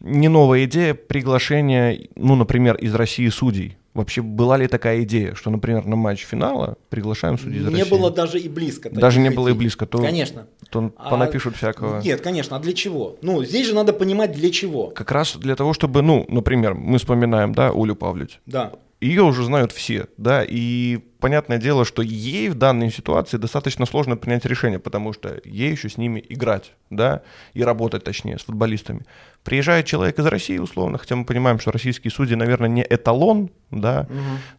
[0.00, 3.76] не новая идея приглашения, ну, например, из России судей.
[3.94, 7.90] Вообще была ли такая идея, что, например, на матч финала приглашаем судей из не России?
[7.90, 8.88] было даже и близко.
[8.88, 9.58] Даже не было и идей.
[9.58, 10.46] близко, то- Конечно.
[10.70, 12.00] То А- понапишут всякого.
[12.00, 13.16] Нет, конечно, а для чего?
[13.20, 14.86] Ну, здесь же надо понимать, для чего.
[14.88, 18.40] Как раз для того, чтобы, ну, например, мы вспоминаем, да, Олю Павлович.
[18.46, 18.72] Да.
[19.06, 24.16] Ее уже знают все, да, и понятное дело, что ей в данной ситуации достаточно сложно
[24.16, 27.22] принять решение, потому что ей еще с ними играть, да,
[27.54, 29.00] и работать, точнее, с футболистами.
[29.42, 34.06] Приезжает человек из России, условно, хотя мы понимаем, что российские судьи, наверное, не эталон, да,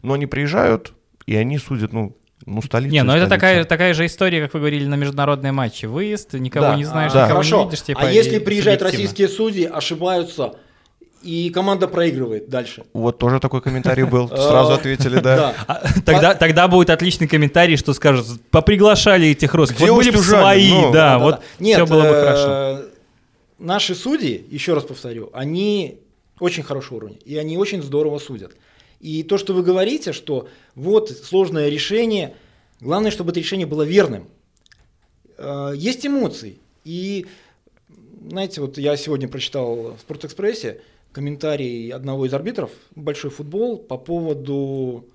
[0.02, 0.92] но они приезжают,
[1.26, 2.16] и они судят, ну,
[2.46, 2.92] ну, столицу.
[2.92, 3.30] Не, и ну это столица.
[3.30, 5.86] такая, такая же история, как вы говорили, на международные матчи.
[5.86, 7.24] Выезд, никого Да, не знаешь, да.
[7.24, 7.58] никого Хорошо.
[7.60, 7.82] не видишь.
[7.82, 9.04] Типа, а если приезжают субъективно.
[9.04, 10.54] российские судьи, ошибаются
[11.24, 12.84] и команда проигрывает дальше.
[12.92, 14.28] Вот тоже такой комментарий был.
[14.34, 15.54] Сразу ответили, да.
[15.66, 19.80] А, тогда, тогда будет отличный комментарий, что скажут, поприглашали этих русских.
[19.80, 22.88] Вот были бы свои, Ну, да, вот Нет, все было бы э, хорошо.
[23.58, 25.98] Наши судьи, еще раз повторю, они
[26.40, 28.52] очень хорошего уровня, и они очень здорово судят.
[29.00, 32.34] И то, что вы говорите, что вот сложное решение,
[32.80, 34.28] главное, чтобы это решение было верным.
[35.38, 36.58] Э, Есть эмоции.
[36.84, 37.26] И,
[38.28, 40.82] знаете, вот я сегодня прочитал в Спортэкспрессе
[41.14, 45.06] комментарий одного из арбитров, большой футбол, по поводу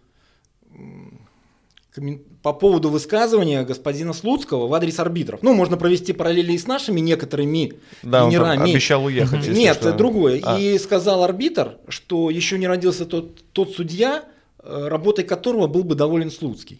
[2.43, 5.41] по поводу высказывания господина Слуцкого в адрес арбитров.
[5.41, 7.73] Ну, можно провести параллели и с нашими некоторыми
[8.03, 8.71] Да, он тренерами.
[8.71, 9.39] обещал уехать.
[9.45, 9.91] если Нет, что.
[9.91, 10.39] другое.
[10.43, 10.57] А.
[10.57, 14.23] И сказал арбитр, что еще не родился тот, тот судья,
[14.63, 16.79] э, работой которого был бы доволен Слуцкий.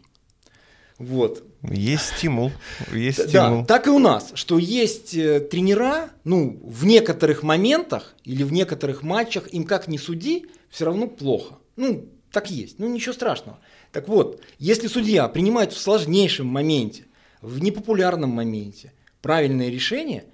[0.99, 1.43] Вот.
[1.63, 2.51] Есть стимул,
[2.93, 3.65] есть Да, стимул.
[3.65, 9.01] так и у нас, что есть э, тренера, ну, в некоторых моментах или в некоторых
[9.01, 11.55] матчах им как ни суди, все равно плохо.
[11.77, 13.59] Ну, так есть, ну ничего страшного.
[13.93, 17.05] Так вот, если судья принимает в сложнейшем моменте,
[17.41, 18.91] в непопулярном моменте
[19.21, 20.25] правильное решение,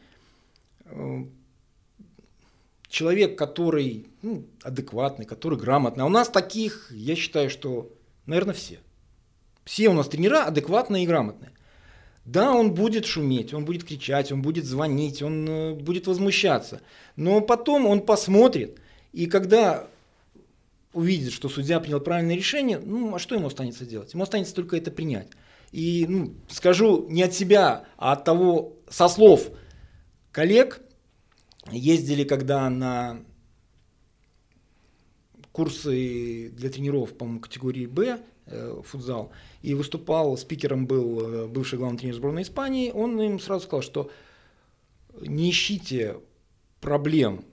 [0.86, 1.26] э,
[2.90, 7.92] человек, который ну, адекватный, который грамотный, а у нас таких, я считаю, что,
[8.26, 8.80] наверное, все.
[9.66, 11.52] Все у нас тренера адекватные и грамотные.
[12.24, 16.82] Да, он будет шуметь, он будет кричать, он будет звонить, он э, будет возмущаться.
[17.16, 18.80] Но потом он посмотрит,
[19.12, 19.88] и когда
[20.94, 24.14] увидит, что судья принял правильное решение, ну, а что ему останется делать?
[24.14, 25.28] Ему останется только это принять.
[25.72, 29.50] И ну, скажу не от себя, а от того, со слов
[30.32, 30.82] коллег,
[31.72, 33.20] ездили когда на
[35.52, 38.20] курсы для тренеров, по-моему, категории Б,
[38.84, 39.32] футзал,
[39.62, 44.12] и выступал, спикером был э, бывший главный тренер сборной Испании, он им сразу сказал, что
[45.22, 46.18] не ищите
[46.82, 47.46] проблем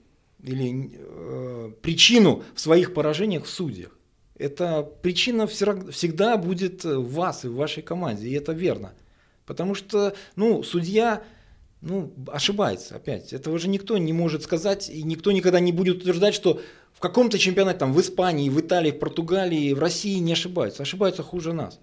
[0.43, 3.97] или э, причину в своих поражениях в судьях.
[4.35, 8.93] Эта причина всегда будет в вас и в вашей команде, и это верно.
[9.45, 11.23] Потому что, ну, судья,
[11.81, 13.33] ну, ошибается опять.
[13.33, 16.61] Этого же никто не может сказать, и никто никогда не будет утверждать, что
[17.03, 20.83] каком-то чемпионате, там, в Испании, в Италии, в Португалии, в России не ошибаются.
[20.83, 21.81] Ошибаются хуже нас.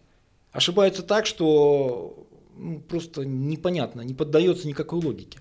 [0.51, 5.39] Ошибаются так, что ну, просто непонятно, не поддается никакой логике.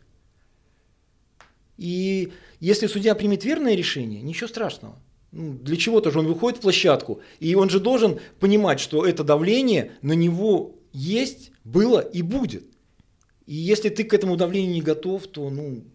[1.78, 4.96] И если судья примет верное решение, ничего страшного.
[5.32, 9.24] Ну, для чего-то же он выходит в площадку, и он же должен понимать, что это
[9.24, 12.66] давление на него есть, было и будет.
[13.46, 15.86] И если ты к этому давлению не готов, то ну,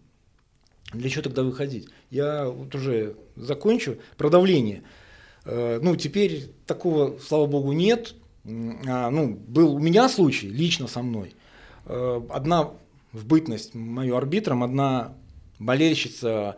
[0.93, 1.87] для чего тогда выходить?
[2.09, 4.83] Я вот уже закончу про давление.
[5.45, 8.15] Э, Ну, теперь такого, слава богу, нет.
[8.87, 11.35] А, Ну, был у меня случай, лично со мной.
[11.85, 12.69] Э, Одна
[13.11, 15.13] в бытность мою арбитром, одна
[15.59, 16.57] болельщица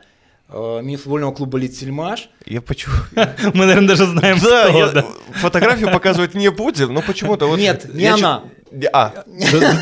[0.50, 2.30] э, мини-футбольного клуба «Литсельмаш».
[2.46, 2.96] Я почему...
[3.54, 5.06] Мы, наверное, даже знаем, Да, кто, я да.
[5.36, 7.60] фотографию показывать не будем, но почему-то вот...
[7.60, 8.44] Нет, не она.
[8.94, 9.24] А,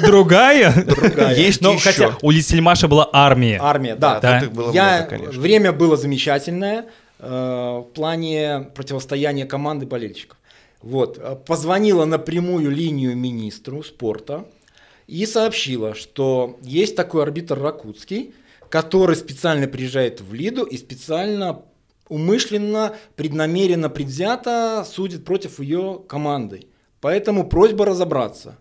[0.05, 0.73] Другая?
[0.85, 1.35] Другая.
[1.35, 1.83] есть Ну, еще.
[1.83, 3.59] хотя у Лисельмаша была армия.
[3.61, 4.19] Армия, да.
[4.19, 4.39] Да.
[4.39, 5.41] тут их было Я, много, конечно.
[5.41, 6.85] время было замечательное
[7.19, 10.37] э, в плане противостояния команды болельщиков.
[10.81, 14.45] Вот, э, позвонила на прямую линию министру спорта
[15.07, 18.33] и сообщила, что есть такой арбитр Ракутский,
[18.69, 21.61] который специально приезжает в Лиду и специально
[22.09, 26.67] умышленно, преднамеренно, предвзято судит против ее команды.
[27.01, 28.57] Поэтому просьба разобраться.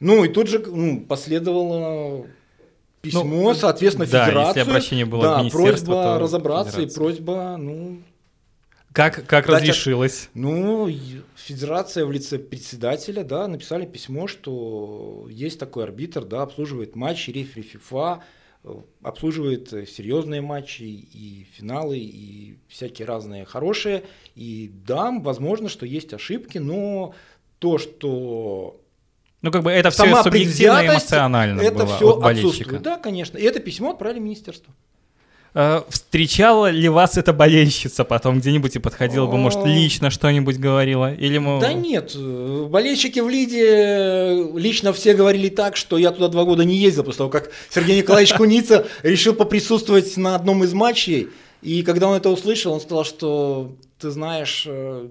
[0.00, 2.26] Ну и тут же ну, последовало
[3.02, 4.62] письмо, Ну, соответственно, да, если федерацию.
[4.62, 6.92] обращение было да, министерства, просьба то разобраться федерация.
[6.92, 8.02] и просьба, ну,
[8.92, 10.30] Как, как Дать- разрешилось?
[10.34, 10.88] ну,
[11.36, 17.62] федерация в лице председателя, да, написали письмо, что есть такой арбитр, да, обслуживает матчи, рефери
[17.62, 18.22] ФИФА,
[18.64, 24.04] э, обслуживает э, серьезные матчи и финалы, и всякие разные хорошие.
[24.34, 27.14] И да, возможно, что есть ошибки, но
[27.60, 28.80] то, что
[29.42, 32.48] Ну, как бы это все сама субъективно и эмоционально это было все от болельщика.
[32.48, 32.82] отсутствует.
[32.82, 33.38] Да, конечно.
[33.38, 34.74] И это письмо отправили министерство.
[35.54, 39.66] Э, Встречала ли вас эта болельщица потом где-нибудь и подходила бы, может, О.
[39.66, 41.14] лично что-нибудь говорила?
[41.14, 41.60] Или мы...
[41.60, 46.44] Да нет, э, болельщики в Лиде э, лично все говорили так, что я туда два
[46.44, 51.28] года не ездил, после того, как Сергей Николаевич Куница решил поприсутствовать на одном из матчей.
[51.62, 55.08] И когда он это услышал, он сказал, что ты знаешь, э,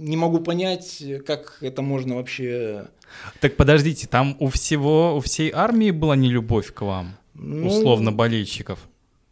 [0.00, 2.86] не могу понять, как это можно вообще...
[3.40, 8.78] Так подождите, там у всего, у всей армии была нелюбовь к вам, Ну, условно, болельщиков.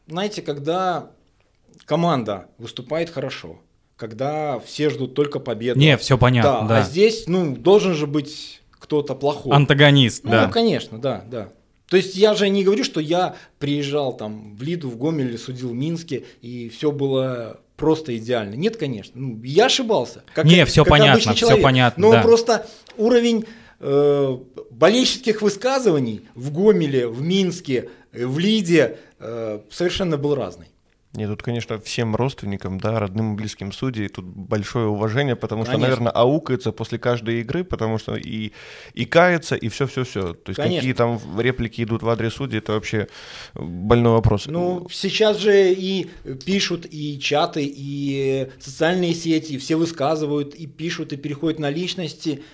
[0.09, 1.11] Знаете, когда
[1.85, 3.61] команда выступает хорошо,
[3.97, 5.79] когда все ждут только победы.
[5.81, 6.79] Не, все понятно, да.
[6.81, 9.57] А здесь, ну, должен же быть кто-то плохой.
[9.57, 10.49] Антагонист, Ну, да.
[10.51, 11.49] конечно, да, да.
[11.89, 15.71] То есть я же не говорю, что я приезжал там в Лиду, в Гомеле, судил
[15.71, 18.55] в Минске, и все было просто идеально.
[18.55, 19.19] Нет, конечно.
[19.19, 20.23] Ну, я ошибался.
[20.35, 22.03] Как, не, все как понятно, все понятно.
[22.03, 22.23] Но да.
[22.23, 22.67] просто
[22.99, 23.47] уровень
[23.81, 24.39] э,
[24.71, 30.67] болельщических высказываний в Гомеле, в Минске, в Лиде э, совершенно был разный.
[31.19, 35.81] Нет, тут, конечно, всем родственникам, да, родным и близким судей, тут большое уважение, потому конечно.
[35.81, 38.53] что, наверное, аукается после каждой игры, потому что и,
[38.95, 40.35] и кается, и все-все-все.
[40.35, 40.79] То есть конечно.
[40.79, 43.09] какие там реплики идут в адрес судей, это вообще
[43.55, 44.47] больной вопрос.
[44.47, 46.07] Ну, сейчас же и
[46.45, 52.45] пишут, и чаты, и социальные сети, все высказывают, и пишут, и переходят на личности–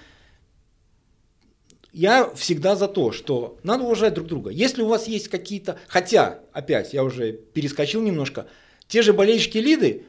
[1.94, 4.50] я всегда за то, что надо уважать друг друга.
[4.50, 8.46] Если у вас есть какие-то, хотя, опять, я уже перескочил немножко,
[8.88, 10.04] те же болельщики Лиды,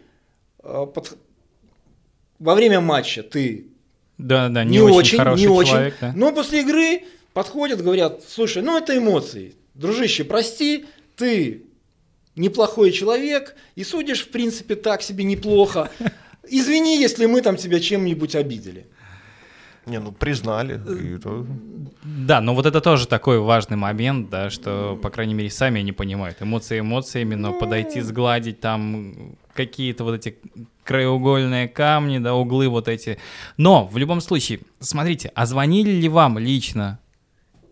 [0.64, 1.16] э, под,
[2.40, 3.68] во время матча ты
[4.18, 6.14] да, да, не, не очень, очень не человек, очень, да.
[6.16, 11.66] но после игры подходят, говорят, слушай, ну это эмоции, дружище, прости, ты
[12.36, 15.92] неплохой человек и судишь, в принципе, так себе неплохо.
[16.48, 18.88] Извини, если мы там тебя чем-нибудь обидели.
[19.86, 20.82] Не, ну признали.
[21.00, 21.46] И то...
[22.04, 25.92] Да, но вот это тоже такой важный момент, да, что, по крайней мере, сами они
[25.92, 26.42] понимают.
[26.42, 30.38] Эмоции эмоциями, но подойти, сгладить там какие-то вот эти
[30.84, 33.18] краеугольные камни, да, углы вот эти.
[33.58, 37.00] Но, в любом случае, смотрите, а звонили ли вам лично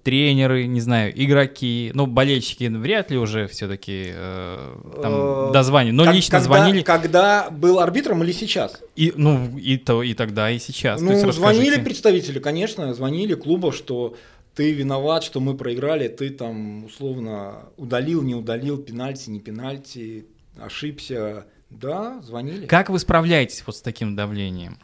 [0.03, 5.13] тренеры, не знаю, игроки, ну, болельщики вряд ли уже все-таки э, там
[5.49, 6.81] э, дозвонили, но как, лично когда, звонили.
[6.81, 8.81] Когда был арбитром или сейчас?
[8.95, 11.01] И, ну, и, то, и тогда, и сейчас.
[11.01, 14.15] Ну, есть, звонили представители, конечно, звонили клубов, что
[14.55, 20.25] ты виноват, что мы проиграли, ты там условно удалил, не удалил, пенальти, не пенальти,
[20.59, 21.45] ошибся.
[21.69, 22.67] Да, звонили.
[22.67, 24.77] Как вы справляетесь вот с таким давлением?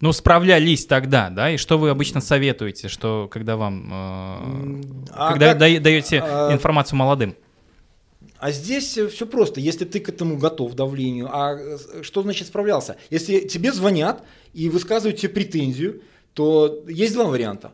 [0.00, 1.50] Ну, справлялись тогда, да?
[1.50, 6.96] И что вы обычно советуете, что когда вам, э, а когда как, даете а, информацию
[6.96, 7.34] молодым?
[8.38, 9.60] А здесь все просто.
[9.60, 12.96] Если ты к этому готов давлению, а э, что значит справлялся?
[13.10, 14.22] Если тебе звонят
[14.54, 17.72] и высказывают тебе претензию, то есть два варианта.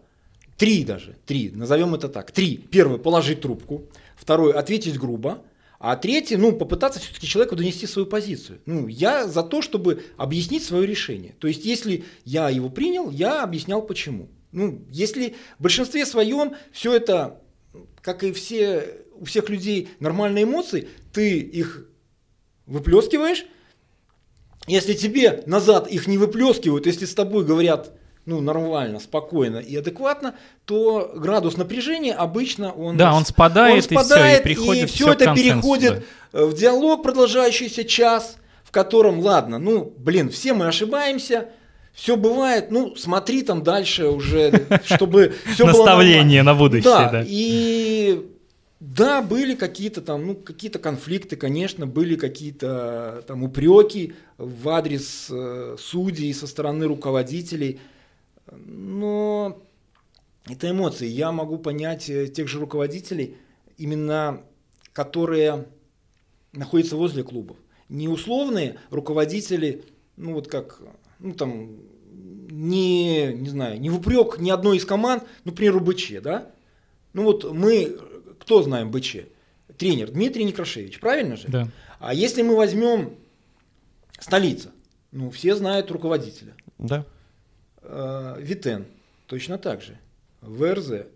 [0.57, 2.31] Три даже, три, назовем это так.
[2.31, 2.57] Три.
[2.57, 3.83] Первый, положить трубку.
[4.17, 5.43] Второй, ответить грубо.
[5.87, 8.59] А третье, ну, попытаться все-таки человеку донести свою позицию.
[8.65, 11.35] Ну, я за то, чтобы объяснить свое решение.
[11.39, 14.31] То есть, если я его принял, я объяснял почему.
[14.51, 17.43] Ну, если в большинстве своем все это,
[18.01, 21.87] как и все, у всех людей нормальные эмоции, ты их
[22.65, 23.45] выплескиваешь.
[24.67, 27.93] Если тебе назад их не выплескивают, если с тобой говорят
[28.27, 34.41] ну, нормально, спокойно и адекватно, то градус напряжения обычно он, да, он спадает, он спадает
[34.41, 36.47] и все, и, приходит и все, все это переходит да.
[36.47, 41.49] в диалог, продолжающийся час, в котором, ладно, ну, блин, все мы ошибаемся,
[41.93, 47.11] все бывает, ну, смотри там дальше уже, чтобы все было Наставление на будущее, да.
[47.11, 47.25] да.
[47.27, 48.27] И
[48.81, 55.77] да, были какие-то там, ну, какие-то конфликты, конечно, были какие-то там упреки в адрес э,
[55.79, 57.81] судей со стороны руководителей–
[58.51, 59.63] но
[60.47, 61.07] это эмоции.
[61.07, 63.37] Я могу понять э, тех же руководителей,
[63.79, 64.43] именно
[64.93, 65.67] которые
[66.53, 67.57] находятся возле клубов.
[67.89, 69.85] Не условные руководители,
[70.17, 70.81] ну вот как,
[71.19, 71.77] ну там,
[72.51, 76.51] не, не знаю, не в упрек ни одной из команд, ну, например, БЧ, да?
[77.13, 77.99] Ну вот мы,
[78.41, 79.17] кто знаем БЧ?
[79.77, 81.49] Тренер Дмитрий Некрашевич, правильно же?
[81.49, 81.69] Да.
[81.99, 83.17] А если мы возьмем
[84.21, 84.71] столица,
[85.11, 86.55] ну, все знают руководителя.
[86.79, 87.05] Да.
[87.85, 88.87] Э, Витен
[89.27, 89.99] точно так же.
[90.41, 91.07] ВРЗ.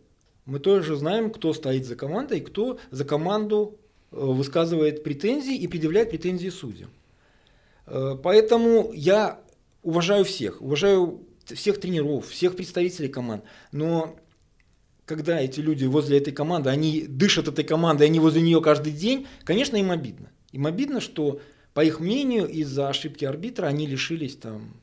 [0.44, 3.78] Мы тоже знаем, кто стоит за командой, кто за команду
[4.10, 6.90] э, высказывает претензии и предъявляет претензии судьям.
[7.86, 9.40] Э, поэтому я
[9.82, 14.16] уважаю всех, уважаю всех тренеров, всех представителей команд, но
[15.06, 19.26] когда эти люди возле этой команды, они дышат этой командой, они возле нее каждый день,
[19.44, 20.28] конечно, им обидно.
[20.52, 21.40] Им обидно, что,
[21.72, 24.74] по их мнению, из-за ошибки арбитра они лишились там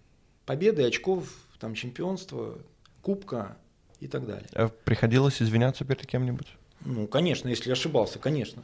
[0.47, 1.27] победы, очков
[1.65, 2.59] там чемпионство,
[3.01, 3.57] кубка
[3.99, 4.45] и так далее.
[4.53, 6.45] А приходилось извиняться перед кем-нибудь?
[6.81, 8.61] Ну, конечно, если ошибался, конечно.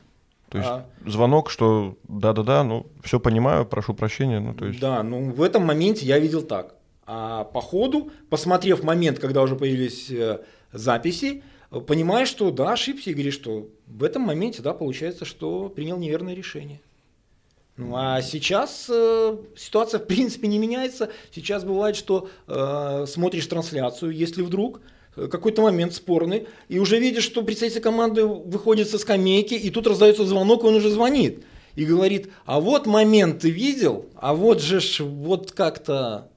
[0.50, 0.86] То есть а...
[1.04, 4.80] звонок, что да-да-да, ну все понимаю, прошу прощения, ну то есть.
[4.80, 6.76] Да, ну в этом моменте я видел так.
[7.08, 10.42] А по ходу, посмотрев момент, когда уже появились э,
[10.72, 11.42] записи,
[11.88, 16.36] понимаешь, что да, ошибся и говоришь, что в этом моменте, да, получается, что принял неверное
[16.36, 16.82] решение.
[17.82, 21.10] Ну а сейчас э, ситуация в принципе не меняется.
[21.34, 24.82] Сейчас бывает, что э, смотришь трансляцию, если вдруг
[25.16, 29.88] э, какой-то момент спорный, и уже видишь, что представитель команды выходит со скамейки, и тут
[29.88, 31.44] раздается звонок, и он уже звонит.
[31.74, 36.31] И говорит, а вот момент ты видел, а вот же ж вот как-то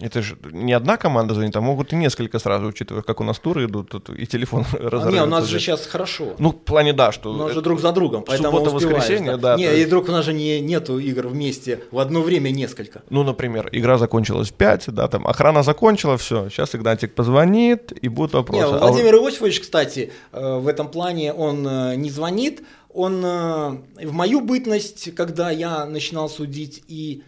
[0.00, 3.38] Это же не одна команда звонит, а могут и несколько сразу, учитывая, как у нас
[3.38, 6.34] туры идут, тут и телефон а Не, у нас же сейчас хорошо.
[6.38, 7.32] Ну, в плане, да, что...
[7.32, 9.56] У нас же друг за другом, поэтому Суббота, воскресенье, да.
[9.56, 13.02] Не, и вдруг у нас же не, нету игр вместе, в одно время несколько.
[13.10, 18.08] Ну, например, игра закончилась в 5, да, там охрана закончила, все, сейчас Игнатик позвонит, и
[18.08, 18.62] будут вопросы.
[18.62, 19.18] Не, а Владимир а...
[19.18, 25.14] Иосифович, кстати, э, в этом плане он э, не звонит, он э, в мою бытность,
[25.14, 27.22] когда я начинал судить, и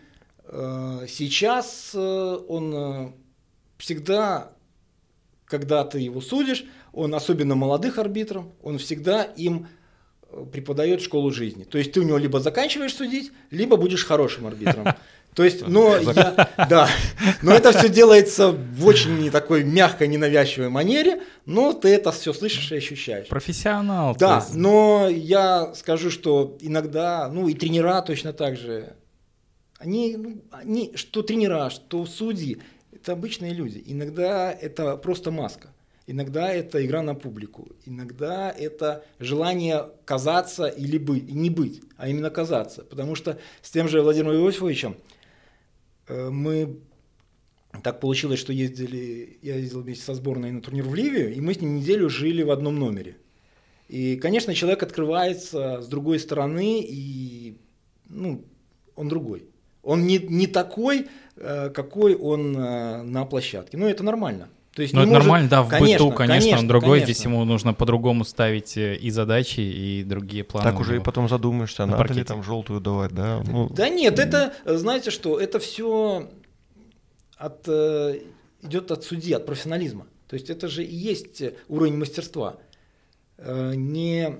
[0.53, 3.15] сейчас он
[3.79, 4.53] всегда,
[5.47, 9.67] когда ты его судишь, он особенно молодых арбитров, он всегда им
[10.31, 11.65] э, преподает школу жизни.
[11.65, 14.87] То есть ты у него либо заканчиваешь судить, либо будешь хорошим арбитром.
[15.35, 16.89] То есть, но я, да,
[17.41, 22.71] но это все делается в очень такой мягкой, ненавязчивой манере, но ты это все слышишь
[22.71, 23.29] и ощущаешь.
[23.29, 24.15] Профессионал.
[24.19, 28.95] Да, но я скажу, что иногда, ну и тренера точно так же,
[29.83, 32.59] они, ну, они что тренера, что судьи,
[32.93, 33.83] это обычные люди.
[33.85, 35.75] Иногда это просто маска.
[36.07, 37.69] Иногда это игра на публику.
[37.85, 42.85] Иногда это желание казаться или быть, не быть, а именно казаться.
[42.85, 44.97] Потому что с тем же Владимиром Иосифовичем
[46.07, 46.79] э, мы
[47.83, 51.55] так получилось, что ездили, я ездил вместе со сборной на турнир в Ливию, и мы
[51.55, 53.17] с ним неделю жили в одном номере.
[53.89, 57.59] И, конечно, человек открывается с другой стороны, и
[58.09, 58.45] ну,
[58.95, 59.52] он другой.
[59.83, 63.77] Он не, не такой, Э, какой он э, на площадке.
[63.77, 64.49] Ну, это нормально.
[64.75, 65.23] То есть ну, это может...
[65.25, 67.13] нормально, да, в конечно, быту, конечно, конечно, он другой, конечно.
[67.13, 70.71] здесь ему нужно по-другому ставить э, и задачи, и другие планы.
[70.71, 72.21] Так уже и потом задумаешься, надо паркете.
[72.21, 73.43] ли там желтую давать, да?
[73.47, 73.69] Ну...
[73.71, 76.31] Да нет, это, знаете что, это все
[77.39, 77.67] от,
[78.63, 80.07] идет от судьи, от профессионализма.
[80.29, 82.57] То есть это же и есть уровень мастерства.
[83.39, 84.37] Не,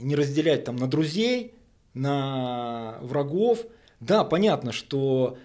[0.00, 1.54] не разделять там на друзей,
[1.92, 3.66] на врагов.
[4.02, 5.38] Да, понятно, что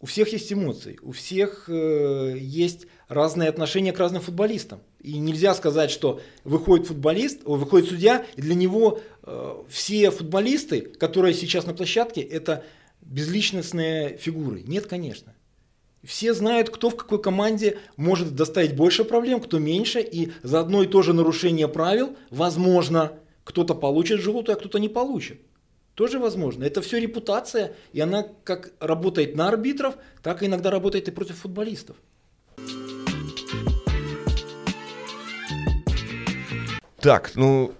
[0.00, 4.80] у всех есть эмоции, у всех э, есть разные отношения к разным футболистам.
[5.00, 11.32] И нельзя сказать, что выходит футболист, выходит судья, и для него э, все футболисты, которые
[11.32, 12.64] сейчас на площадке, это
[13.02, 14.62] безличностные фигуры.
[14.66, 15.32] Нет, конечно.
[16.02, 20.82] Все знают, кто в какой команде может доставить больше проблем, кто меньше, и за одно
[20.82, 23.12] и то же нарушение правил, возможно,
[23.44, 25.40] кто-то получит желтую, а кто-то не получит.
[25.96, 26.62] Тоже возможно.
[26.64, 31.38] Это все репутация, и она как работает на арбитров, так и иногда работает и против
[31.38, 31.96] футболистов.
[37.00, 37.72] Так, ну,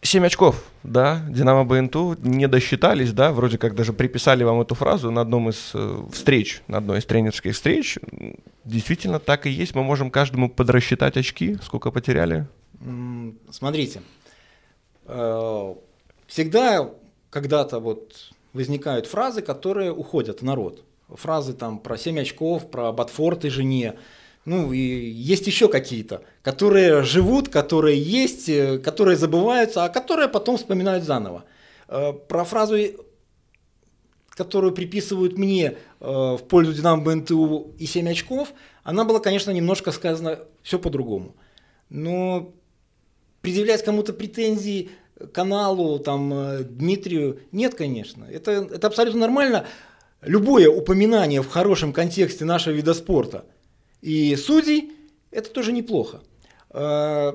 [0.00, 5.10] 7 очков, да, Динамо БНТУ не досчитались, да, вроде как даже приписали вам эту фразу
[5.10, 7.98] на одном из э, встреч, на одной из тренерских встреч.
[8.64, 12.46] Действительно, так и есть, мы можем каждому подрасчитать очки, сколько потеряли.
[13.50, 14.00] Смотрите,
[15.04, 15.74] э,
[16.26, 16.90] всегда
[17.30, 20.84] когда-то вот возникают фразы, которые уходят в народ.
[21.08, 23.96] Фразы там про 7 очков, про Батфорд и жене.
[24.44, 30.56] Ну и есть еще какие-то, которые живут, которые есть, э, которые забываются, а которые потом
[30.56, 31.44] вспоминают заново.
[31.88, 32.76] Э, про фразу,
[34.30, 38.52] которую приписывают мне э, в пользу Динамо БНТУ и 7 очков,
[38.82, 41.34] она была, конечно, немножко сказана все по-другому.
[41.90, 42.54] Но
[43.42, 44.90] предъявлять кому-то претензии
[45.32, 47.40] каналу, там, э, Дмитрию.
[47.52, 48.24] Нет, конечно.
[48.24, 49.66] Это, это абсолютно нормально.
[50.22, 53.44] Любое упоминание в хорошем контексте нашего вида спорта
[54.02, 54.92] и судей,
[55.30, 56.20] это тоже неплохо.
[56.70, 57.32] Э,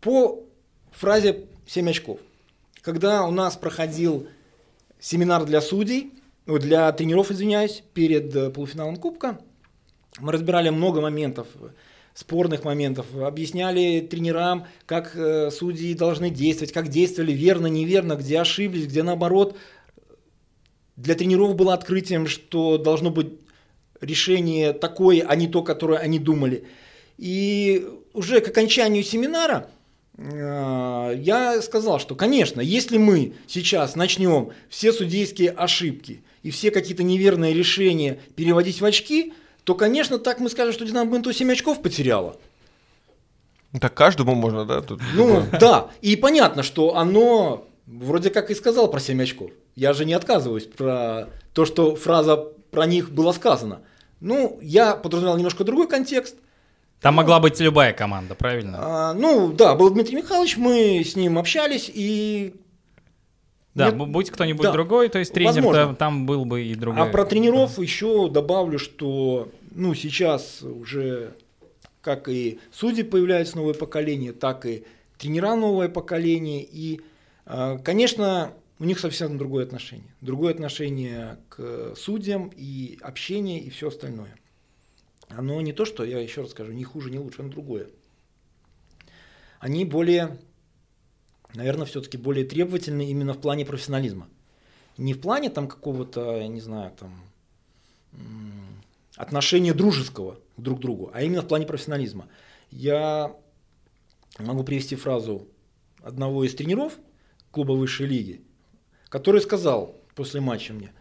[0.00, 0.44] по
[0.92, 2.20] фразе «семь очков».
[2.82, 4.26] Когда у нас проходил
[5.00, 6.12] семинар для судей,
[6.46, 9.38] для тренеров, извиняюсь, перед э, полуфиналом Кубка,
[10.18, 11.46] мы разбирали много моментов
[12.18, 18.86] спорных моментов, объясняли тренерам, как э, судьи должны действовать, как действовали верно, неверно, где ошиблись,
[18.86, 19.56] где наоборот.
[20.96, 23.34] Для тренеров было открытием, что должно быть
[24.00, 26.64] решение такое, а не то, которое они думали.
[27.18, 29.70] И уже к окончанию семинара
[30.16, 37.04] э, я сказал, что, конечно, если мы сейчас начнем все судейские ошибки и все какие-то
[37.04, 39.34] неверные решения переводить в очки–
[39.68, 42.36] то, конечно, так мы скажем, что Динамо Бенту 7 очков потеряла.
[43.78, 44.80] Так каждому можно, да?
[44.80, 45.90] Тут ну, да.
[46.00, 49.50] И понятно, что оно вроде как и сказал про 7 очков.
[49.76, 52.36] Я же не отказываюсь про то, что фраза
[52.70, 53.80] про них была сказана.
[54.20, 56.36] Ну, я подразумевал немножко другой контекст.
[57.02, 58.78] Там ну, могла быть любая команда, правильно?
[58.80, 62.54] А, ну, да, был Дмитрий Михайлович, мы с ним общались, и
[63.78, 67.02] да, Нет, будь кто-нибудь да, другой, то есть тренер, то, там был бы и другой.
[67.02, 67.82] А про тренеров да.
[67.82, 71.34] еще добавлю, что ну, сейчас уже
[72.00, 74.84] как и судьи появляются новое поколение, так и
[75.18, 76.66] тренера новое поколение.
[76.68, 77.00] И,
[77.44, 80.14] а, конечно, у них совсем другое отношение.
[80.20, 84.34] Другое отношение к судьям и общение и все остальное.
[85.28, 87.88] оно не то, что, я еще раз скажу, не хуже, не лучше, оно другое.
[89.60, 90.38] Они более,
[91.54, 94.28] наверное, все-таки более требовательны именно в плане профессионализма.
[94.96, 97.22] Не в плане там какого-то, не знаю, там
[99.16, 102.28] отношения дружеского друг к другу, а именно в плане профессионализма.
[102.70, 103.36] Я
[104.38, 105.46] могу привести фразу
[106.02, 106.98] одного из тренеров
[107.50, 108.42] клуба высшей лиги,
[109.08, 110.92] который сказал после матча мне,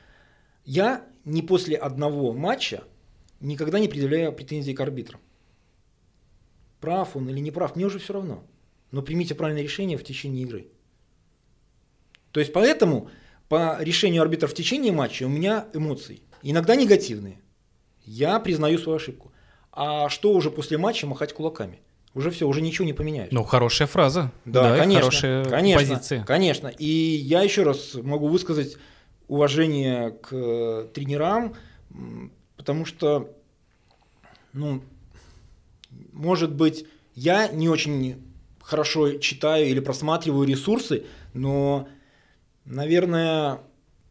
[0.65, 2.83] я не после одного матча
[3.39, 5.19] никогда не предъявляю претензий к арбитрам.
[6.79, 8.43] Прав он или не прав, мне уже все равно.
[8.91, 10.67] Но примите правильное решение в течение игры.
[12.31, 13.09] То есть поэтому
[13.49, 16.21] по решению арбитра в течение матча у меня эмоции.
[16.43, 17.39] Иногда негативные.
[18.05, 19.31] Я признаю свою ошибку.
[19.71, 21.81] А что уже после матча махать кулаками?
[22.13, 23.31] Уже все, уже ничего не поменяешь.
[23.31, 24.31] Ну, хорошая фраза.
[24.45, 25.01] Да, да конечно.
[25.01, 26.23] Хорошая конечно, позиция.
[26.23, 26.67] Конечно.
[26.67, 28.77] И я еще раз могу высказать
[29.27, 31.53] уважение к э, тренерам,
[32.55, 33.35] потому что,
[34.53, 34.81] ну,
[36.11, 38.23] может быть, я не очень
[38.67, 41.87] хорошо читаю или просматриваю ресурсы, но,
[42.65, 43.61] наверное,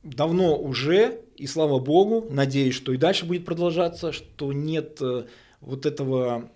[0.02, 5.26] давно уже, и слава богу, надеюсь, что и дальше будет продолжаться, что нет э,
[5.60, 6.50] вот этого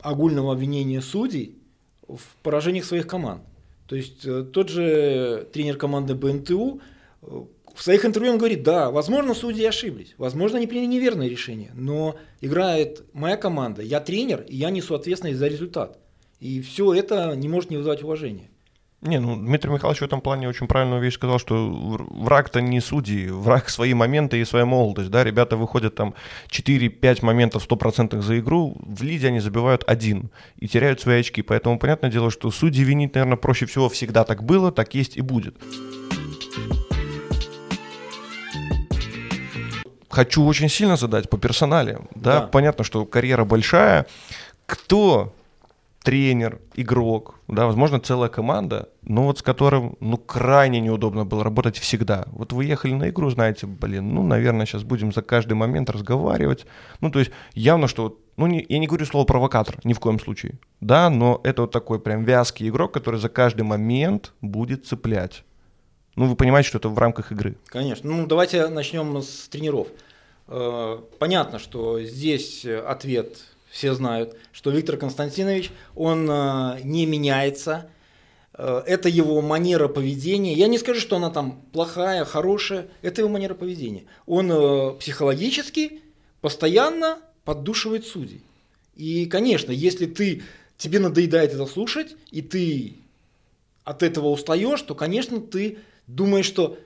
[0.00, 1.58] огульного обвинения судей
[2.08, 3.44] в поражениях своих команд.
[3.86, 6.80] То есть э, тот же тренер команды БНТУ
[7.22, 11.70] э, в своих интервью он говорит, да, возможно, судьи ошиблись, возможно, они приняли неверное решение,
[11.74, 16.00] но играет моя команда, я тренер, и я несу ответственность за результат.
[16.40, 18.48] И все это не может не вызывать уважения.
[19.02, 21.70] Не, ну Дмитрий Михайлович в этом плане очень правильную вещь сказал, что
[22.10, 26.14] враг-то не судьи, враг свои моменты и своя молодость, да, ребята выходят там
[26.50, 31.78] 4-5 моментов 100% за игру, в лиде они забивают один и теряют свои очки, поэтому
[31.78, 35.56] понятное дело, что судьи винить, наверное, проще всего всегда так было, так есть и будет.
[40.10, 42.46] Хочу очень сильно задать по персонале, да, да.
[42.48, 44.06] понятно, что карьера большая,
[44.66, 45.32] кто
[46.02, 51.76] тренер, игрок, да, возможно, целая команда, но вот с которым, ну, крайне неудобно было работать
[51.78, 52.26] всегда.
[52.32, 56.66] Вот вы ехали на игру, знаете, блин, ну, наверное, сейчас будем за каждый момент разговаривать.
[57.00, 60.18] Ну, то есть явно, что, ну, не, я не говорю слово провокатор, ни в коем
[60.18, 65.44] случае, да, но это вот такой прям вязкий игрок, который за каждый момент будет цеплять.
[66.16, 67.56] Ну, вы понимаете, что это в рамках игры.
[67.66, 68.10] Конечно.
[68.10, 69.88] Ну, давайте начнем с тренеров.
[70.48, 73.38] Э, понятно, что здесь ответ
[73.70, 77.88] все знают, что Виктор Константинович, он э, не меняется,
[78.52, 80.54] э, это его манера поведения.
[80.54, 84.04] Я не скажу, что она там плохая, хорошая, это его манера поведения.
[84.26, 86.02] Он э, психологически
[86.40, 88.42] постоянно поддушивает судей.
[88.96, 90.42] И, конечно, если ты,
[90.76, 92.96] тебе надоедает это слушать, и ты
[93.84, 96.76] от этого устаешь, то, конечно, ты думаешь, что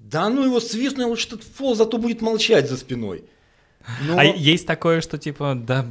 [0.00, 3.24] да ну его свистну, лучше этот фол, зато будет молчать за спиной.
[4.06, 4.18] Но...
[4.18, 5.86] А есть такое, что типа, да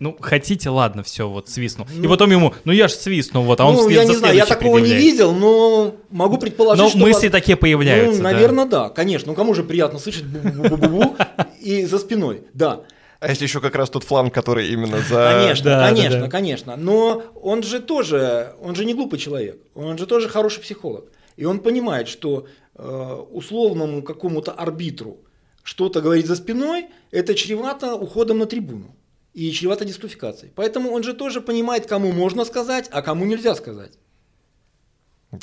[0.00, 1.86] ну, хотите, ладно, все, вот свистну.
[1.94, 4.34] Ну, и потом ему, ну я же свистну, вот, а он ну, я не знаю,
[4.34, 6.98] я такого не видел, но могу предположить, но что...
[6.98, 7.32] мысли вас...
[7.32, 8.84] такие появляются, Ну, наверное, да.
[8.84, 9.28] да, конечно.
[9.28, 11.16] Ну, кому же приятно слышать бу-бу-бу-бу
[11.60, 12.80] и за спиной, да.
[13.20, 15.38] А если еще как раз тот фланг, который именно за...
[15.38, 16.30] Конечно, да, конечно, да, да.
[16.30, 16.76] конечно.
[16.76, 21.04] Но он же тоже, он же не глупый человек, он же тоже хороший психолог.
[21.36, 25.18] И он понимает, что э, условному какому-то арбитру
[25.62, 28.96] что-то говорить за спиной, это чревато уходом на трибуну
[29.40, 30.52] и чревато дисквалификацией.
[30.54, 33.92] Поэтому он же тоже понимает, кому можно сказать, а кому нельзя сказать.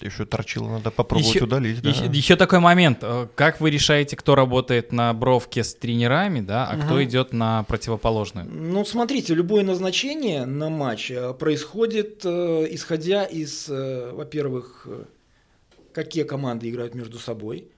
[0.02, 1.82] Еще торчило, надо попробовать еще, удалить.
[1.82, 1.90] Да.
[1.90, 3.00] Еще, еще такой момент.
[3.02, 6.84] Э, как вы решаете, кто работает на бровке с тренерами, да, а угу.
[6.84, 8.48] кто идет на противоположную?
[8.48, 14.88] Ну, смотрите, любое назначение на матч э, происходит, э, исходя из, во-первых,
[15.92, 17.72] какие команды играют между собой,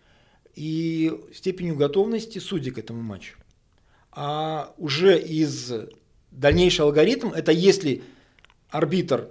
[0.55, 3.38] и степенью готовности судей к этому матчу.
[4.11, 5.72] А уже из
[6.31, 8.03] дальнейший алгоритм– это если
[8.69, 9.30] арбитр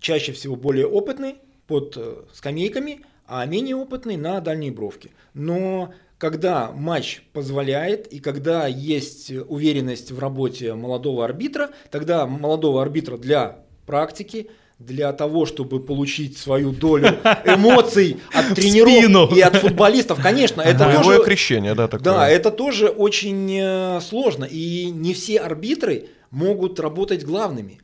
[0.00, 1.36] чаще всего более опытный
[1.66, 5.10] под э, скамейками, а менее опытный на дальней бровке.
[5.34, 13.16] Но когда матч позволяет и когда есть уверенность в работе молодого арбитра, тогда молодого арбитра
[13.16, 14.50] для практики,
[14.80, 17.08] для того, чтобы получить свою долю
[17.44, 21.28] эмоций от тренеров и от футболистов, конечно, это Боевое тоже...
[21.28, 22.04] крещение, да, такое.
[22.04, 27.80] Да, это тоже очень э, сложно, и не все арбитры могут работать главными.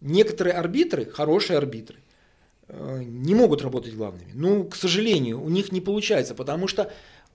[0.00, 1.96] Некоторые арбитры, хорошие арбитры,
[2.68, 4.30] э, не могут работать главными.
[4.32, 6.90] Ну, к сожалению, у них не получается, потому что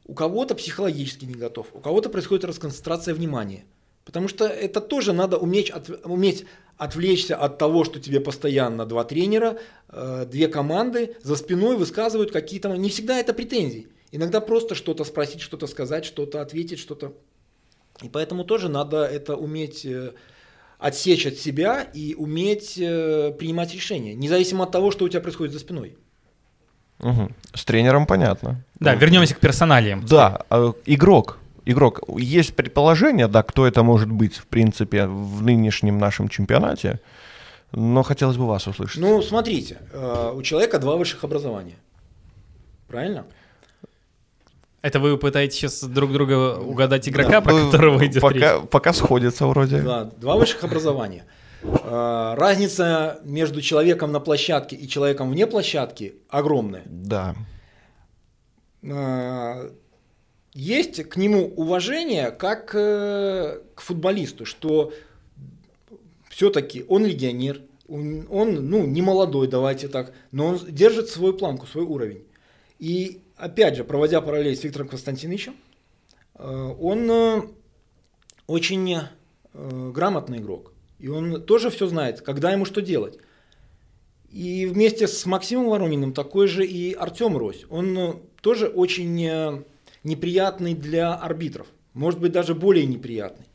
[0.06, 3.64] у кого-то психологически не готов, у кого-то происходит расконцентрация внимания.
[4.06, 6.46] Потому что это тоже надо уметь, от, уметь
[6.78, 9.58] отвлечься от того, что тебе постоянно два тренера,
[9.90, 12.70] э, две команды за спиной высказывают какие-то...
[12.76, 13.88] Не всегда это претензии.
[14.12, 17.14] Иногда просто что-то спросить, что-то сказать, что-то ответить, что-то...
[18.02, 20.14] И поэтому тоже надо это уметь э,
[20.80, 25.54] отсечь от себя и уметь э, принимать решения, независимо от того, что у тебя происходит
[25.54, 25.98] за спиной.
[27.00, 27.32] Угу.
[27.54, 28.64] С тренером понятно.
[28.80, 30.06] Да, вернемся к персоналиям.
[30.06, 30.46] Да,
[30.86, 31.38] игрок.
[31.66, 32.02] Игрок.
[32.18, 37.00] Есть предположение, да, кто это может быть, в принципе, в нынешнем нашем чемпионате.
[37.72, 39.02] Но хотелось бы вас услышать.
[39.02, 41.76] Ну, смотрите, э, у человека два высших образования.
[42.88, 43.26] Правильно?
[44.84, 47.42] Это вы пытаетесь сейчас друг друга угадать игрока, да.
[47.42, 48.70] про которого идет пока, речь?
[48.70, 49.82] Пока сходится вроде.
[49.82, 51.24] Да, два высших образования.
[51.64, 56.84] Э, разница между человеком на площадке и человеком вне площадки огромная.
[56.86, 57.36] Да.
[60.54, 64.94] Э, есть к нему уважение как к футболисту, что
[66.30, 68.26] все-таки он легионер, он,
[68.70, 72.24] ну, не молодой, давайте так, но он держит свою планку, свой уровень.
[72.80, 75.56] И опять же, проводя параллель с Виктором Константиновичем,
[76.36, 77.42] э, он э,
[78.48, 80.74] очень э, грамотный игрок.
[81.00, 83.20] И он тоже все знает, когда ему что делать.
[84.32, 87.66] И вместе с Максимом Ворониным такой же и Артем Рось.
[87.70, 89.64] Он тоже очень
[90.04, 91.68] неприятный для арбитров.
[91.94, 93.46] Может быть, даже более неприятный.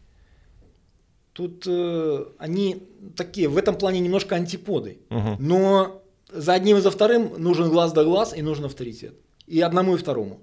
[1.33, 4.99] Тут э, они такие, в этом плане немножко антиподы.
[5.11, 5.37] Угу.
[5.39, 6.03] Но
[6.33, 9.15] за одним и за вторым нужен глаз да глаз и нужен авторитет.
[9.47, 10.41] И одному, и второму.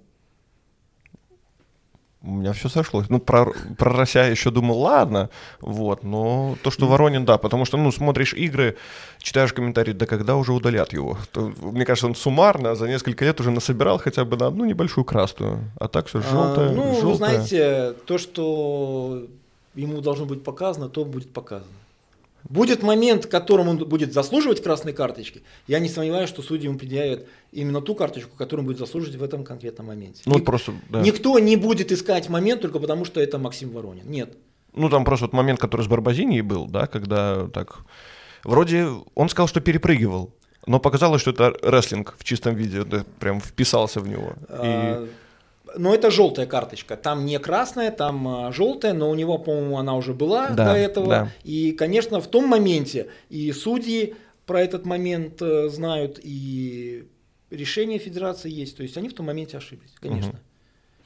[2.26, 3.06] У меня все сошлось.
[3.10, 3.46] Ну, про,
[3.78, 5.30] про Рося еще думал, ладно,
[5.62, 8.76] вот, но то, что Воронин, да, потому что, ну, смотришь игры,
[9.20, 11.18] читаешь комментарии, да когда уже удалят его?
[11.32, 15.06] То, мне кажется, он суммарно за несколько лет уже насобирал хотя бы на одну небольшую
[15.06, 17.06] красную, а так все желтое, а, Ну, желтое.
[17.06, 19.28] вы знаете, то, что
[19.76, 21.70] ему должно быть показано, то будет показано.
[22.48, 25.42] Будет момент, в котором он будет заслуживать красной карточки.
[25.68, 29.24] Я не сомневаюсь, что судьи ему предъявят именно ту карточку, которую он будет заслуживать в
[29.24, 30.22] этом конкретном моменте.
[30.26, 31.02] Ну, Ник- просто, да.
[31.02, 34.08] Никто не будет искать момент только потому, что это Максим Воронин.
[34.08, 34.38] Нет.
[34.74, 37.80] Ну, там просто вот момент, который с Барбазини был, да, когда так...
[38.44, 40.32] Вроде он сказал, что перепрыгивал,
[40.68, 44.34] но показалось, что это рестлинг в чистом виде, да, прям вписался в него.
[44.50, 45.08] А,
[45.78, 46.98] но это желтая карточка.
[46.98, 50.78] Там не красная, там а, желтая, но у него, по-моему, она уже была да, до
[50.78, 51.08] этого.
[51.08, 51.32] Да.
[51.44, 54.16] И, конечно, в том моменте и судьи
[54.46, 57.08] про этот момент э, знают, и
[57.50, 58.78] решение федерации есть.
[58.78, 60.32] То есть они в том моменте ошиблись, конечно.
[60.32, 60.40] Угу.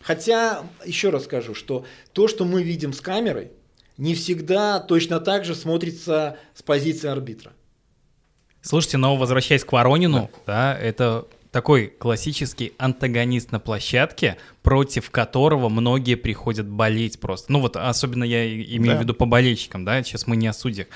[0.01, 3.51] Хотя, еще раз скажу, что то, что мы видим с камерой,
[3.97, 7.51] не всегда точно так же смотрится с позиции арбитра.
[8.61, 15.69] Слушайте, но возвращаясь к Воронину, да, да это такой классический антагонист на площадке, против которого
[15.69, 17.51] многие приходят болеть просто.
[17.51, 18.97] Ну вот особенно я имею да.
[18.97, 20.87] в виду по болельщикам, да, сейчас мы не о судьях.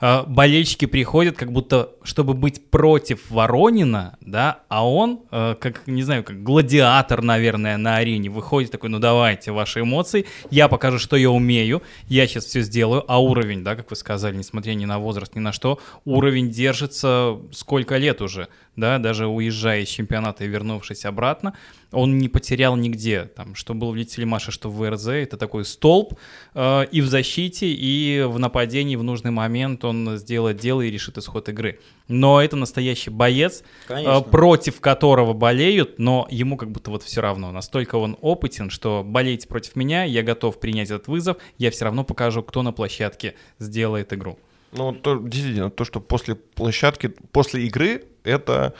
[0.00, 6.02] А, болельщики приходят как будто, чтобы быть против Воронина, да, а он, э, как, не
[6.02, 11.16] знаю, как гладиатор, наверное, на арене, выходит такой, ну давайте ваши эмоции, я покажу, что
[11.16, 14.98] я умею, я сейчас все сделаю, а уровень, да, как вы сказали, несмотря ни на
[14.98, 20.48] возраст, ни на что, уровень держится сколько лет уже, да, даже уезжая из чемпионата и
[20.48, 21.54] вернувшись обратно,
[21.92, 26.14] он не потерял нигде, там, что был в Лителемаше, что в ВРЗ, это такой столб
[26.54, 31.18] э, и в защите, и в нападении в нужный момент он сделает дело и решит
[31.18, 31.80] исход игры.
[32.08, 37.50] Но это настоящий боец, э, против которого болеют, но ему как будто вот все равно.
[37.52, 42.04] Настолько он опытен, что болейте против меня, я готов принять этот вызов, я все равно
[42.04, 44.38] покажу, кто на площадке сделает игру.
[44.72, 48.74] Ну, то, действительно, то, что после площадки, после игры, это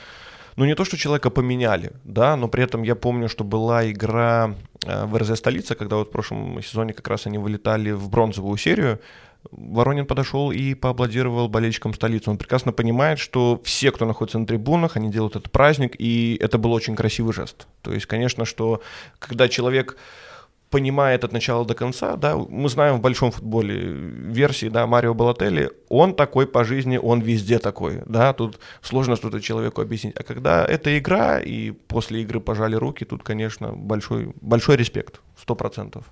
[0.60, 4.54] ну не то, что человека поменяли, да, но при этом я помню, что была игра
[4.86, 8.58] э, в РЗ «Столица», когда вот в прошлом сезоне как раз они вылетали в бронзовую
[8.58, 9.00] серию,
[9.52, 12.28] Воронин подошел и поаплодировал болельщикам столицы.
[12.28, 16.58] Он прекрасно понимает, что все, кто находится на трибунах, они делают этот праздник, и это
[16.58, 17.66] был очень красивый жест.
[17.80, 18.82] То есть, конечно, что
[19.18, 19.96] когда человек
[20.70, 25.70] понимает от начала до конца, да, мы знаем в большом футболе версии, да, Марио Балотелли,
[25.88, 30.16] он такой по жизни, он везде такой, да, тут сложно что-то человеку объяснить.
[30.16, 35.54] А когда это игра, и после игры пожали руки, тут, конечно, большой, большой респект, сто
[35.54, 36.04] процентов.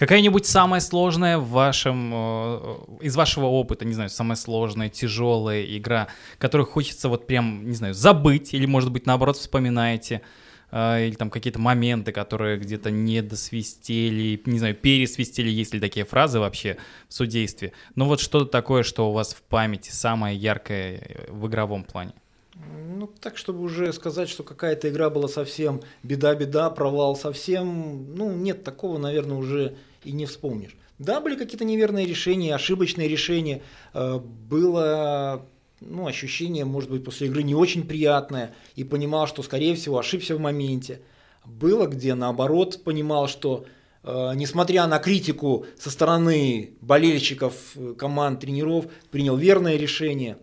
[0.00, 6.08] Какая-нибудь самая сложная в вашем, э, из вашего опыта, не знаю, самая сложная, тяжелая игра,
[6.38, 10.22] которую хочется вот прям, не знаю, забыть, или, может быть, наоборот, вспоминаете,
[10.70, 16.06] э, или там какие-то моменты, которые где-то не досвистели, не знаю, пересвистели, есть ли такие
[16.06, 17.74] фразы вообще в судействе.
[17.94, 22.14] Но вот что-то такое, что у вас в памяти самое яркое э, в игровом плане.
[22.54, 28.64] Ну, так, чтобы уже сказать, что какая-то игра была совсем беда-беда, провал совсем, ну, нет
[28.64, 30.76] такого, наверное, уже и не вспомнишь.
[30.98, 33.62] Да, были какие-то неверные решения, ошибочные решения.
[33.94, 35.46] Э, было
[35.80, 40.36] ну, ощущение, может быть, после игры не очень приятное, и понимал, что, скорее всего, ошибся
[40.36, 41.00] в моменте.
[41.44, 43.64] Было, где, наоборот, понимал, что,
[44.02, 50.36] э, несмотря на критику со стороны болельщиков, э, команд, тренеров, принял верное решение.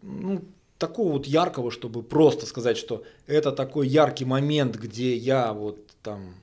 [0.00, 0.42] Ну,
[0.78, 6.34] такого вот яркого, чтобы просто сказать, что это такой яркий момент, где я вот там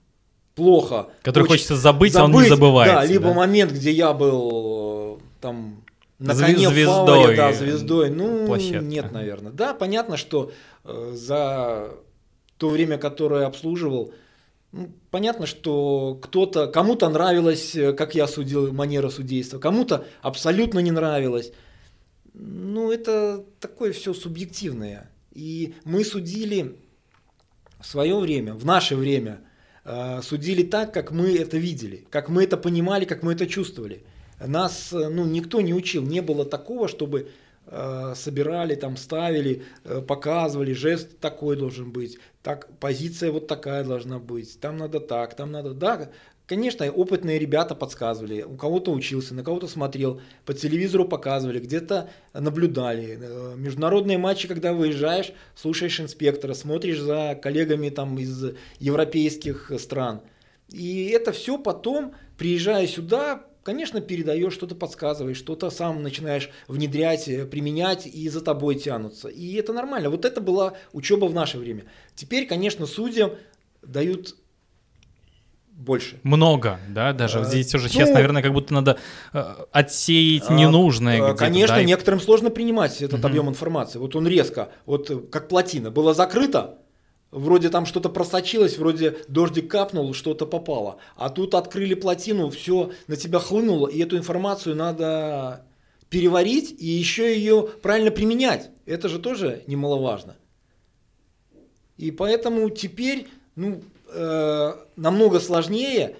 [0.56, 1.10] плохо.
[1.22, 2.96] Который очень хочется забыть, забыть, а он не забывается.
[2.96, 3.34] Да, либо да?
[3.34, 5.84] момент, где я был э, там
[6.18, 8.10] на коне звездой, фауре, да, звездой.
[8.10, 8.86] Ну, площадка.
[8.86, 9.52] нет, наверное.
[9.52, 10.52] Да, понятно, что
[10.84, 11.92] э, за
[12.58, 14.14] то время, которое обслуживал,
[14.72, 20.92] ну, понятно, что кто-то, кому-то нравилось, э, как я судил, манера судейства, кому-то абсолютно не
[20.92, 21.52] нравилось.
[22.34, 25.10] Ну, это такое все субъективное.
[25.34, 26.78] И мы судили
[27.80, 29.42] в свое время, в наше время,
[30.24, 34.04] судили так, как мы это видели, как мы это понимали, как мы это чувствовали.
[34.40, 37.30] Нас э, ну, никто не учил, не было такого, чтобы
[37.68, 44.20] э, собирали, там ставили, э, показывали, жест такой должен быть, так, позиция вот такая должна
[44.20, 46.10] быть, там надо так, там надо, да,
[46.48, 53.18] Конечно, опытные ребята подсказывали, у кого-то учился, на кого-то смотрел, по телевизору показывали, где-то наблюдали.
[53.20, 60.22] Э, международные матчи, когда выезжаешь, слушаешь инспектора, смотришь за коллегами там из европейских стран.
[60.70, 67.48] И это все потом, приезжая сюда, конечно, передаешь, что-то подсказываешь, что-то сам начинаешь внедрять, э,
[67.48, 69.30] применять, и за тобой тянутся.
[69.30, 70.12] И это нормально.
[70.12, 71.86] Вот это была учеба в наше время.
[72.14, 73.32] Теперь, конечно, судьям
[73.82, 74.36] дают
[75.76, 76.20] больше.
[76.24, 78.98] Много, да, даже а, здесь уже ну, сейчас, наверное, как будто надо
[79.34, 81.32] э, отсеять а, ненужное.
[81.32, 83.28] А, конечно, да, некоторым сложно принимать этот угу.
[83.28, 84.00] объем информации.
[84.00, 86.80] Вот он резко, вот как плотина, было закрыто,
[87.32, 91.00] Вроде там что-то просочилось, вроде дождик капнул, что-то попало.
[91.18, 95.66] А тут открыли плотину, все на тебя хлынуло, и эту информацию надо
[96.10, 98.70] переварить и еще ее правильно применять.
[98.86, 100.38] Это же тоже немаловажно.
[101.98, 103.28] И поэтому теперь
[103.58, 103.82] ну,
[104.16, 106.16] э, намного сложнее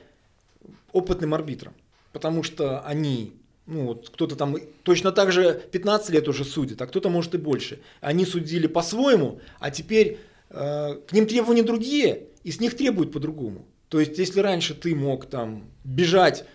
[0.92, 1.74] опытным арбитрам,
[2.12, 3.34] потому что они,
[3.66, 7.38] ну вот кто-то там точно так же 15 лет уже судит, а кто-то может и
[7.38, 7.80] больше.
[8.02, 10.20] Они судили по-своему, а теперь
[10.50, 13.66] Э, к ним требования другие, и с них требуют по-другому.
[13.90, 16.46] То есть, если раньше ты мог там бежать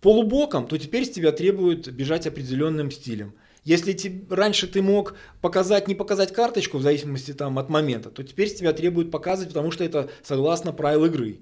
[0.00, 3.34] полубоком, то теперь с тебя требуют бежать определенным стилем.
[3.64, 8.22] Если te, раньше ты мог показать, не показать карточку, в зависимости там, от момента, то
[8.22, 11.40] теперь с тебя требуют показывать, потому что это согласно правил игры.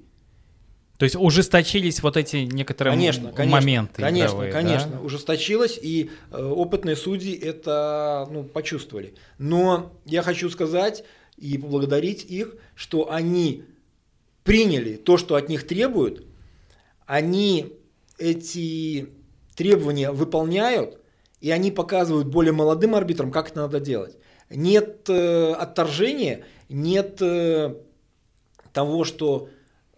[0.98, 4.02] То есть ужесточились вот эти некоторые конечно, конечно, моменты.
[4.02, 5.00] Конечно, игровые, конечно, да?
[5.00, 9.14] ужесточилось, и э, опытные судьи это ну, почувствовали.
[9.38, 11.04] Но я хочу сказать,
[11.36, 13.62] и поблагодарить их, что они
[14.42, 16.26] приняли то, что от них требуют,
[17.06, 17.74] они
[18.18, 19.08] эти
[19.54, 20.97] требования выполняют,
[21.40, 24.16] и они показывают более молодым арбитрам, как это надо делать.
[24.50, 27.74] Нет э, отторжения, нет э,
[28.72, 29.48] того, что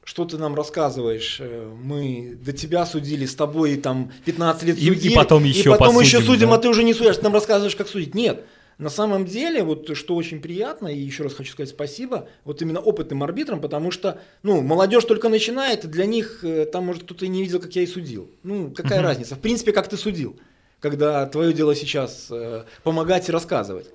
[0.02, 1.38] что ты нам рассказываешь?
[1.40, 5.08] Э, мы до тебя судили, с тобой там 15 лет судили.
[5.08, 6.56] И, и потом еще И потом посудим, еще судим, да?
[6.56, 8.14] а ты уже не судишь, ты нам рассказываешь, как судить.
[8.14, 8.44] Нет.
[8.78, 12.80] На самом деле, вот что очень приятно, и еще раз хочу сказать спасибо, вот именно
[12.80, 17.26] опытным арбитрам, потому что, ну, молодежь только начинает, и для них, э, там, может, кто-то
[17.26, 18.30] и не видел, как я и судил.
[18.42, 19.04] Ну, какая uh-huh.
[19.04, 19.34] разница?
[19.34, 20.34] В принципе, как ты судил,
[20.80, 23.90] когда твое дело сейчас э, помогать и рассказывать.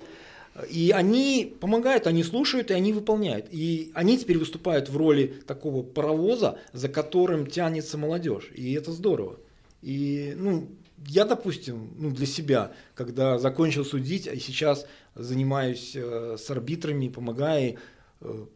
[0.70, 3.46] И они помогают, они слушают, и они выполняют.
[3.50, 8.50] И они теперь выступают в роли такого паровоза, за которым тянется молодежь.
[8.54, 9.36] И это здорово.
[9.82, 10.68] И, ну,
[11.06, 17.76] я, допустим, ну, для себя, когда закончил судить, и сейчас занимаюсь э, с арбитрами, помогаю,
[18.22, 18.46] э,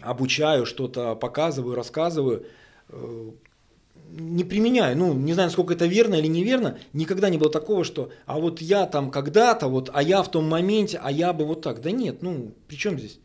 [0.00, 2.46] обучаю, что-то показываю, рассказываю,
[2.90, 3.30] э,
[4.10, 8.10] не применяю, ну, не знаю, сколько это верно или неверно, никогда не было такого, что,
[8.26, 11.62] а вот я там когда-то, вот, а я в том моменте, а я бы вот
[11.62, 11.80] так.
[11.80, 13.18] Да нет, ну, при чем здесь?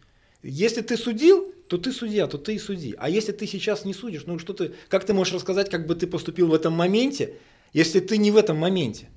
[0.44, 2.96] Если ты судил, то ты судья, то ты и суди.
[2.98, 5.96] А если ты сейчас не судишь, ну что ты, как ты можешь рассказать, как бы
[5.96, 7.36] ты поступил в этом моменте,
[7.72, 9.08] если ты не в этом моменте.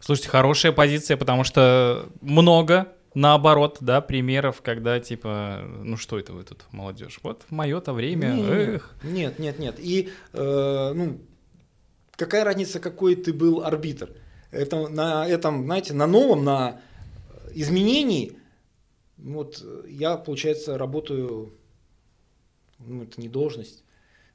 [0.00, 6.44] Слушайте, хорошая позиция, потому что много, наоборот, да, примеров, когда типа, ну что это вы
[6.44, 7.20] тут, молодежь?
[7.22, 8.94] Вот мое-то время, нет, эх.
[9.02, 9.76] Нет, нет, нет.
[9.78, 11.18] И, э, ну,
[12.16, 14.10] какая разница, какой ты был арбитр?
[14.50, 16.80] Это на этом, знаете, на новом, на
[17.54, 18.38] изменении,
[19.16, 21.52] вот я, получается, работаю,
[22.78, 23.84] ну, это не должность,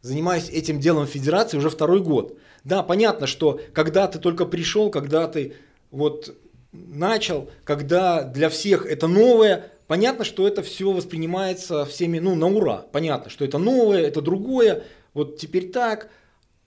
[0.02, 2.38] занимаюсь этим делом в федерации уже второй год.
[2.64, 5.56] Да, понятно, что когда ты только пришел, когда ты
[5.92, 6.36] вот
[6.74, 12.86] начал, когда для всех это новое, понятно, что это все воспринимается всеми, ну, на ура.
[12.92, 14.84] Понятно, что это новое, это другое,
[15.14, 16.10] вот теперь так.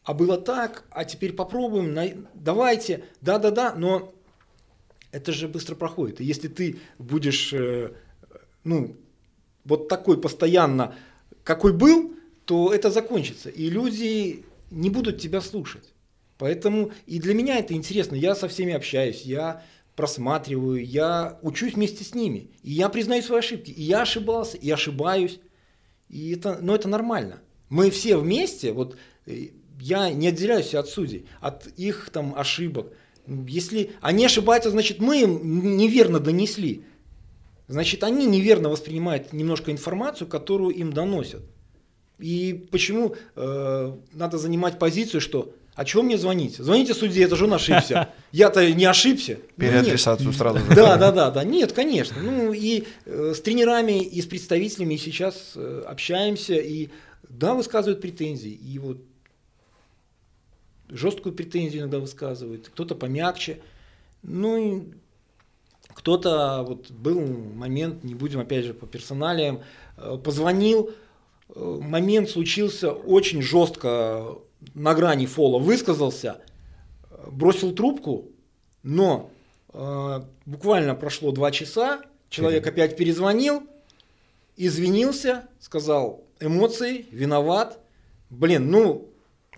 [0.04, 4.14] а было так, а теперь попробуем, на, давайте, да-да-да, но
[5.10, 6.20] это же быстро проходит.
[6.20, 7.92] И если ты будешь, э,
[8.62, 8.96] ну,
[9.64, 10.94] вот такой постоянно,
[11.42, 12.14] какой был,
[12.44, 13.48] то это закончится.
[13.48, 15.92] И люди не будут тебя слушать.
[16.38, 18.14] Поэтому и для меня это интересно.
[18.14, 19.62] Я со всеми общаюсь, я
[19.97, 22.51] просматриваю, я учусь вместе с ними.
[22.62, 23.70] И я признаю свои ошибки.
[23.70, 25.40] И я ошибался, и ошибаюсь.
[26.09, 27.40] И это, но это нормально.
[27.70, 29.48] Мы все вместе, вот э,
[29.81, 32.93] я не отделяюсь от судей, от их там ошибок.
[33.27, 36.85] Если они ошибаются, значит мы им неверно донесли.
[37.66, 41.43] Значит, они неверно воспринимают немножко информацию, которую им доносят.
[42.18, 46.56] И почему э, надо занимать позицию, что а чего мне звонить?
[46.56, 48.08] Звоните судье, это же он ошибся.
[48.32, 49.38] Я-то не ошибся.
[49.58, 50.58] Ну, Переадресацию сразу.
[50.74, 51.44] Да, да, да, да.
[51.44, 52.16] Нет, конечно.
[52.22, 56.88] Ну и э, с тренерами, и с представителями сейчас э, общаемся, и
[57.28, 58.52] да, высказывают претензии.
[58.52, 59.02] И вот
[60.88, 63.60] жесткую претензию иногда высказывают, кто-то помягче.
[64.22, 64.82] Ну и
[65.88, 69.60] кто-то, вот был момент, не будем опять же по персоналиям,
[69.98, 70.90] э, позвонил,
[71.54, 74.38] э, момент случился очень жестко
[74.74, 76.38] на грани фола, высказался,
[77.26, 78.26] бросил трубку,
[78.82, 79.30] но
[79.72, 83.62] э, буквально прошло два часа, человек опять перезвонил,
[84.56, 87.78] извинился, сказал эмоции, виноват.
[88.30, 89.09] Блин, ну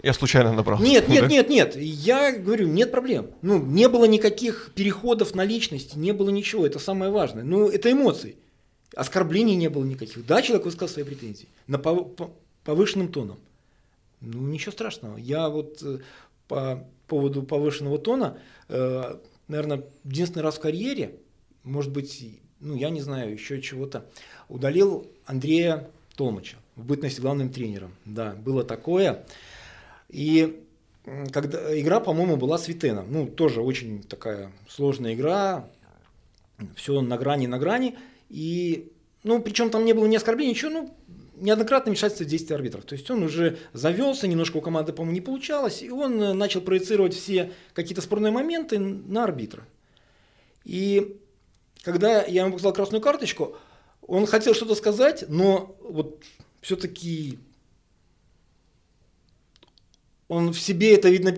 [0.03, 0.81] я случайно набрал.
[0.81, 1.77] Нет, нет, нет, нет.
[1.77, 3.31] Я говорю, нет проблем.
[3.43, 6.67] Ну, не было никаких переходов на личности, не было ничего.
[6.67, 7.43] Это самое важное.
[7.43, 8.37] Ну, это эмоции.
[8.95, 10.25] Оскорблений не было никаких.
[10.25, 13.39] Да, человек высказал свои претензии на повышенным тоном.
[14.21, 15.17] Ну, ничего страшного.
[15.17, 15.99] Я вот э,
[16.49, 18.39] по поводу повышенного тона,
[18.69, 21.17] э, наверное, единственный раз в карьере,
[21.63, 24.07] может быть, ну, я не знаю, еще чего-то,
[24.49, 27.95] удалил Андрея Толмача в бытности главным тренером.
[28.05, 29.27] Да, было такое.
[30.09, 30.65] И
[31.33, 33.07] когда игра, по-моему, была с Витеном.
[33.11, 35.69] Ну, тоже очень такая сложная игра,
[36.75, 37.97] все на грани, на грани.
[38.29, 38.93] И,
[39.23, 40.95] ну, причем там не было ни оскорблений, ничего, ну,
[41.41, 42.85] неоднократно вмешательство в действия арбитров.
[42.85, 46.61] То есть он уже завелся, немножко у команды, по-моему, не получалось, и он э, начал
[46.61, 49.67] проецировать все какие-то спорные моменты на арбитра.
[50.65, 51.21] И
[51.83, 53.57] когда я ему показал красную карточку,
[54.03, 56.23] он хотел что-то сказать, но вот
[56.61, 57.39] все-таки
[60.29, 61.35] он в себе это, видно,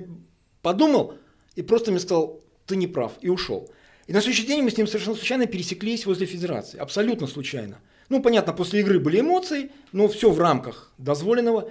[0.63, 1.15] подумал
[1.57, 3.71] и просто мне сказал, ты не прав, и ушел.
[4.07, 7.81] И на следующий день мы с ним совершенно случайно пересеклись возле федерации, абсолютно случайно.
[8.11, 11.71] Ну, понятно, после игры были эмоции, но все в рамках дозволенного.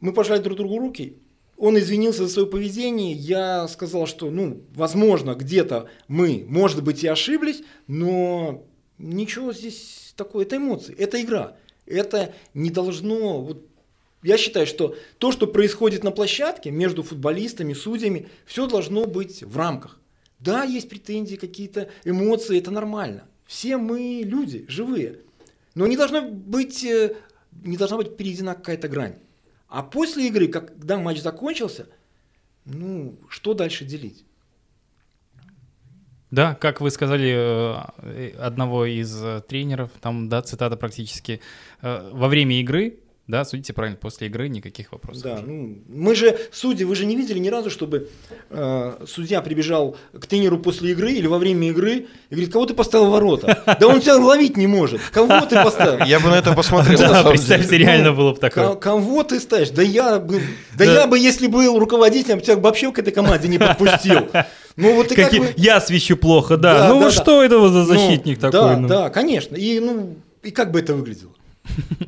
[0.00, 1.18] Мы пожали друг другу руки,
[1.58, 7.08] он извинился за свое поведение, я сказал, что, ну, возможно, где-то мы, может быть, и
[7.08, 8.64] ошиблись, но
[8.98, 11.56] ничего здесь такое, это эмоции, это игра.
[11.86, 13.66] Это не должно, вот
[14.22, 19.56] я считаю, что то, что происходит на площадке между футболистами, судьями, все должно быть в
[19.56, 20.00] рамках.
[20.40, 23.24] Да, есть претензии, какие-то эмоции, это нормально.
[23.46, 25.20] Все мы люди, живые.
[25.76, 27.14] Но не должно быть, э,
[27.62, 29.16] не должна быть перейдена какая-то грань.
[29.68, 31.86] А после игры, когда матч закончился,
[32.64, 34.24] ну, что дальше делить?
[36.30, 37.30] Да, как вы сказали,
[38.02, 41.40] э, одного из э, тренеров, там, да, цитата практически,
[41.82, 45.24] во время игры да, судите правильно, после игры никаких вопросов.
[45.24, 48.08] Да, ну, мы же, судьи, вы же не видели ни разу, чтобы
[48.50, 52.74] э, судья прибежал к тренеру после игры или во время игры и говорит, кого ты
[52.74, 53.64] поставил в ворота?
[53.80, 55.00] Да он тебя ловить не может.
[55.10, 56.04] Кого ты поставил?
[56.06, 56.98] Я бы на это посмотрел.
[56.98, 58.74] Да, представьте, реально было бы такое.
[58.76, 59.70] Кого ты ставишь?
[59.70, 60.40] Да я бы,
[60.76, 64.28] да я бы, если был руководителем, тебя вообще к этой команде не подпустил.
[64.76, 66.88] Ну вот и как Я свищу плохо, да.
[66.88, 68.60] Ну вот что это за ну, защитник такой?
[68.60, 69.56] Да, да, конечно.
[69.56, 71.32] И ну и как бы это выглядело?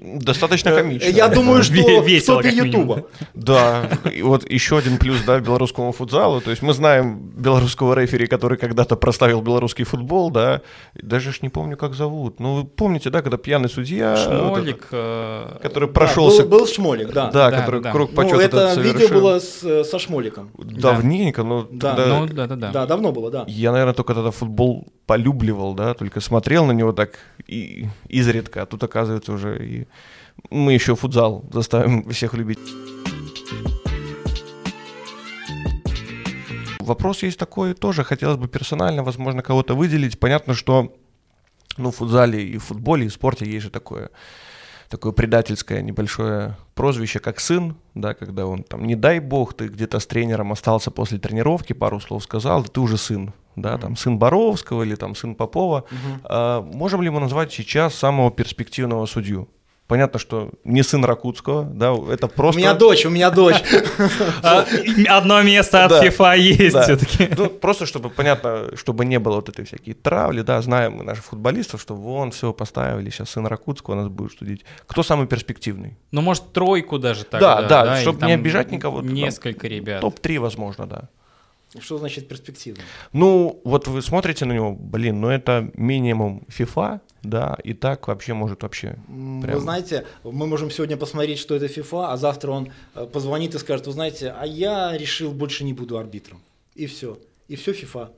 [0.00, 1.08] Достаточно комично.
[1.08, 3.06] Я думаю, что в топе Ютуба.
[3.34, 6.40] Да, и вот еще один плюс, да, белорусскому футзалу.
[6.40, 10.62] То есть мы знаем белорусского рефери, который когда-то проставил белорусский футбол, да,
[10.94, 12.40] даже ж не помню, как зовут.
[12.40, 14.16] Ну, вы помните, да, когда пьяный судья...
[14.16, 14.88] Шмолик.
[14.90, 16.44] Э, который прошелся...
[16.44, 17.30] Был Шмолик, да.
[17.30, 20.50] Да, который круг почета Ну, это видео было со Шмоликом.
[20.56, 21.66] Давненько, но...
[21.70, 22.70] Да, да, да.
[22.70, 23.44] Да, давно было, да.
[23.46, 28.66] Я, наверное, только тогда футбол полюбливал, да, только смотрел на него так и изредка, а
[28.66, 29.86] тут, оказывается, уже и
[30.50, 32.58] мы еще футзал заставим всех любить.
[36.80, 40.18] Вопрос есть такой тоже, хотелось бы персонально, возможно, кого-то выделить.
[40.18, 40.96] Понятно, что
[41.76, 44.10] ну, в футзале и в футболе, и в спорте есть же такое
[44.88, 50.00] такое предательское небольшое прозвище, как сын, да, когда он там, не дай бог, ты где-то
[50.00, 53.32] с тренером остался после тренировки, пару слов сказал, да ты уже сын,
[53.62, 55.84] да, там сын Боровского или там сын Попова.
[56.24, 59.48] А, можем ли мы назвать сейчас самого перспективного судью?
[59.88, 62.60] Понятно, что не сын Ракутского, да, это просто...
[62.60, 63.56] У меня дочь, у меня дочь.
[64.42, 64.66] А,
[65.08, 66.04] Одно место от.
[66.04, 67.30] FIFA есть все-таки.
[67.34, 71.24] Ну, просто чтобы понятно, чтобы не было вот этой всякие травли, да, знаем мы наших
[71.24, 74.62] футболистов, что вон все поставили, сейчас сын Ракутского нас будет судить.
[74.86, 75.96] Кто самый перспективный?
[76.10, 77.62] Ну, может, тройку даже тогда.
[77.62, 80.02] Да, да, или чтоб не обижать никого, Несколько ребят.
[80.02, 81.08] Топ-3, возможно, да.
[81.78, 82.82] Что значит перспективно?
[83.12, 88.32] Ну, вот вы смотрите на него, блин, ну это минимум FIFA, да, и так вообще
[88.32, 88.96] может вообще.
[89.06, 89.54] Прям.
[89.54, 93.58] Вы знаете, мы можем сегодня посмотреть, что это FIFA, а завтра он э, позвонит и
[93.58, 96.40] скажет, вы знаете, а я решил больше не буду арбитром.
[96.74, 97.18] И все.
[97.48, 98.10] И все FIFA.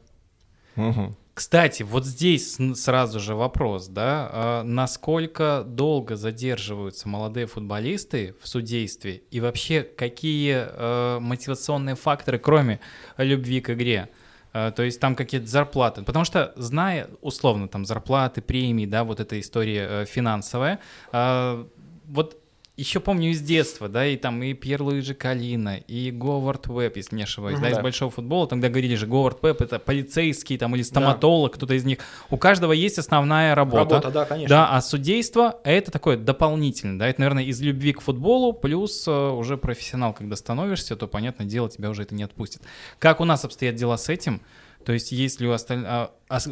[0.76, 1.16] Мгм.
[1.34, 9.22] Кстати, вот здесь сразу же вопрос, да, а насколько долго задерживаются молодые футболисты в судействе
[9.30, 12.80] и вообще какие э, мотивационные факторы, кроме
[13.16, 14.10] любви к игре,
[14.52, 19.20] Э, то есть там какие-то зарплаты, потому что зная условно там зарплаты, премии, да, вот
[19.20, 20.80] эта история э, финансовая,
[21.12, 22.39] вот
[22.76, 27.14] еще помню из детства, да, и там и Пьер Луиджи Калина, и Говард Веб, если
[27.16, 27.82] не ошибаюсь, да, из Да.
[27.82, 31.98] большого футбола, тогда говорили же, Говард Веб это полицейский там или стоматолог, кто-то из них.
[32.30, 33.96] У каждого есть основная работа.
[33.96, 34.48] Работа, да, конечно.
[34.48, 39.10] Да, а судейство это такое дополнительное, да, это, наверное, из любви к футболу, плюс э,
[39.30, 42.62] уже профессионал, когда становишься, то, понятное дело, тебя уже это не отпустит.
[42.98, 44.40] Как у нас обстоят дела с этим?
[44.84, 46.08] То есть, есть ли у остальных...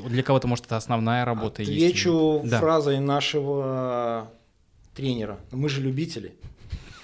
[0.07, 1.63] для кого-то, может, это основная работа?
[1.63, 2.61] есть ли- Отвечу Да.
[2.61, 4.29] фразой нашего
[4.99, 5.39] тренера.
[5.53, 6.33] Мы же любители.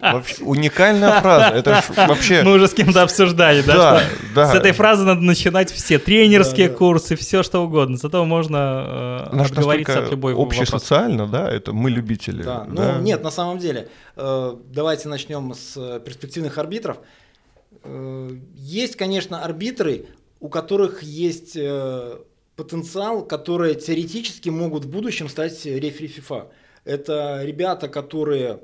[0.00, 1.56] Вообще, уникальная фраза.
[1.56, 2.44] Это вообще.
[2.44, 3.74] Мы уже с кем-то обсуждали, да?
[3.74, 4.52] Да, что да.
[4.52, 6.78] С этой фразы надо начинать все тренерские Да, да.
[6.78, 7.96] курсы, все что угодно.
[7.96, 10.62] Зато можно э, Наш отговориться от любой вопроса.
[10.62, 12.44] общесоциально, да, это мы любители.
[12.44, 12.64] Да.
[12.68, 12.98] Ну, да.
[13.00, 16.98] нет, на самом деле, э, давайте начнем с перспективных арбитров.
[17.82, 20.06] Э, Есть, конечно, арбитры,
[20.38, 22.16] у которых есть э,
[22.54, 26.46] потенциал, которые теоретически могут в будущем стать рефери ФИФА.
[26.84, 28.60] Это ребята, которые,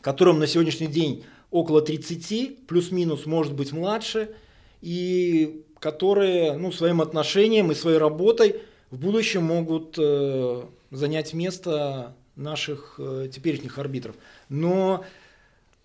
[0.00, 4.34] которым на сегодняшний день около 30, плюс-минус, может быть, младше,
[4.80, 8.60] и которые ну, своим отношением и своей работой
[8.90, 14.16] в будущем могут э, занять место наших э, теперешних арбитров.
[14.48, 15.04] Но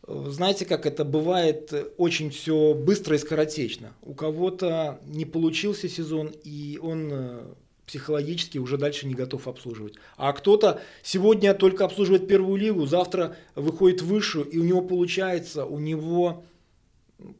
[0.07, 3.93] э, знаете, как это бывает, очень все быстро и скоротечно.
[4.01, 7.41] У кого-то не получился сезон, и он э,
[7.85, 9.95] психологически уже дальше не готов обслуживать.
[10.17, 15.65] А кто-то сегодня только обслуживает первую лигу, завтра выходит в высшую, и у него получается,
[15.65, 16.43] у него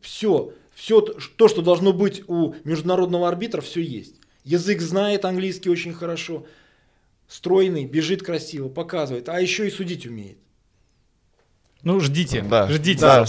[0.02, 4.15] все, все то, что должно быть у международного арбитра, все есть.
[4.44, 6.45] Язык знает английский очень хорошо,
[7.28, 10.38] стройный, бежит красиво, показывает, а еще и судить умеет.
[11.84, 12.68] Ну, ждите, Да.
[12.70, 13.26] ждите, Да.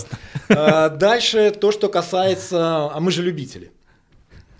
[0.49, 3.73] А, Дальше то, что касается, а мы же любители.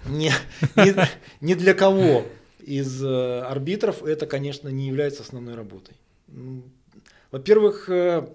[0.07, 0.33] Не,
[0.77, 0.95] не,
[1.41, 2.27] не для кого
[2.67, 5.95] из э, арбитров это, конечно, не является основной работой.
[6.29, 6.63] М,
[7.31, 8.29] Во-первых, э,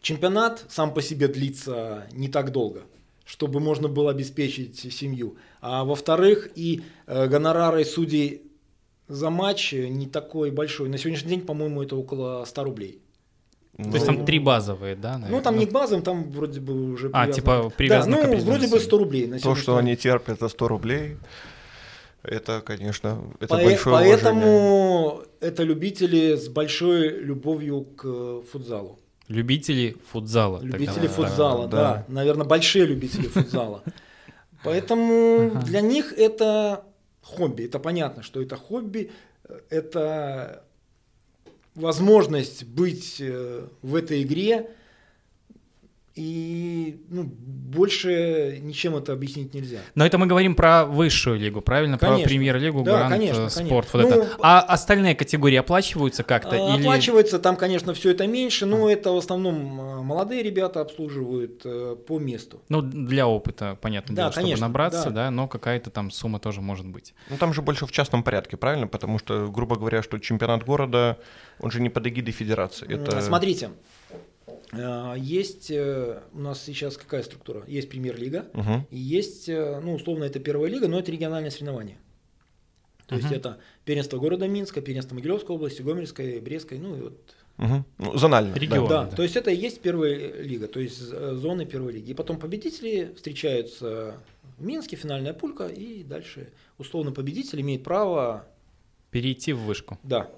[0.00, 2.82] чемпионат сам по себе длится не так долго,
[3.24, 5.36] чтобы можно было обеспечить семью.
[5.60, 8.42] А во-вторых, и э, гонорары судей
[9.08, 10.88] за матч не такой большой.
[10.88, 13.00] На сегодняшний день, по-моему, это около 100 рублей.
[13.76, 15.14] То есть там три базовые, да?
[15.14, 15.42] Ну, наверное?
[15.42, 17.32] там не к базовым, там вроде бы уже А, привязано.
[17.34, 18.80] типа привязано к Да, ну, вроде бы сумме.
[18.80, 19.26] 100 рублей.
[19.26, 21.16] На То, что они терпят за 100 рублей,
[22.28, 24.16] это, конечно, это По- большое уважение.
[24.18, 28.98] Поэтому это любители с большой любовью к футзалу.
[29.28, 30.60] Любители футзала.
[30.60, 31.16] тогда Любители так.
[31.16, 31.76] футзала, да.
[31.76, 32.04] да.
[32.08, 33.82] Наверное, большие любители футзала.
[34.64, 35.66] Поэтому Ага.
[35.66, 36.84] для них это
[37.22, 37.64] хобби.
[37.64, 39.10] Это понятно, что это хобби.
[39.70, 40.64] Это
[41.74, 44.70] возможность быть э, в этой игре.
[46.16, 49.80] И ну, больше ничем это объяснить нельзя.
[49.94, 51.98] Но это мы говорим про высшую лигу, правильно?
[51.98, 52.28] Про Конечно.
[52.28, 53.66] премьер-лигу, Да, грант, конечно, э, конечно.
[53.66, 54.36] спорт, вот Ну, это.
[54.40, 56.56] А остальные категории оплачиваются как-то?
[56.56, 56.80] А, или...
[56.80, 61.96] Оплачивается там, конечно, все это меньше, но это в основном а, молодые ребята обслуживают э,
[62.06, 62.62] по месту.
[62.70, 65.26] Ну, для опыта, понятно Да, дело, чтобы конечно, набраться, да.
[65.26, 67.12] да, но какая-то там сумма тоже может быть.
[67.28, 68.86] Ну, там же больше в частном порядке, правильно?
[68.86, 71.18] Потому что, грубо говоря, что чемпионат города,
[71.60, 72.90] он же не под эгидой федерации.
[72.90, 73.20] Это...
[73.20, 73.68] Смотрите,
[75.16, 77.62] есть э, у нас сейчас какая структура?
[77.66, 78.86] Есть премьер-лига, Мгм.
[78.90, 81.96] и есть, э, ну, условно, это первая лига, но это региональное соревнование.
[83.06, 83.36] То есть Мгм.
[83.36, 87.84] это первенство города Минска, первенство Могилевской области, Гомельской, Брестской, ну и вот Мгм.
[87.98, 88.52] Ну, зонально.
[88.52, 88.60] да.
[88.60, 88.88] Регион.
[88.88, 89.16] Да, да.
[89.16, 92.10] то есть это и есть первая лига, то есть э, зоны первой лиги.
[92.10, 94.16] И потом победители встречаются
[94.58, 96.48] в Минске, финальная пулька, и дальше
[96.78, 98.44] условно победитель имеет право,
[99.10, 99.98] Перейти в вышку.
[100.02, 100.28] да,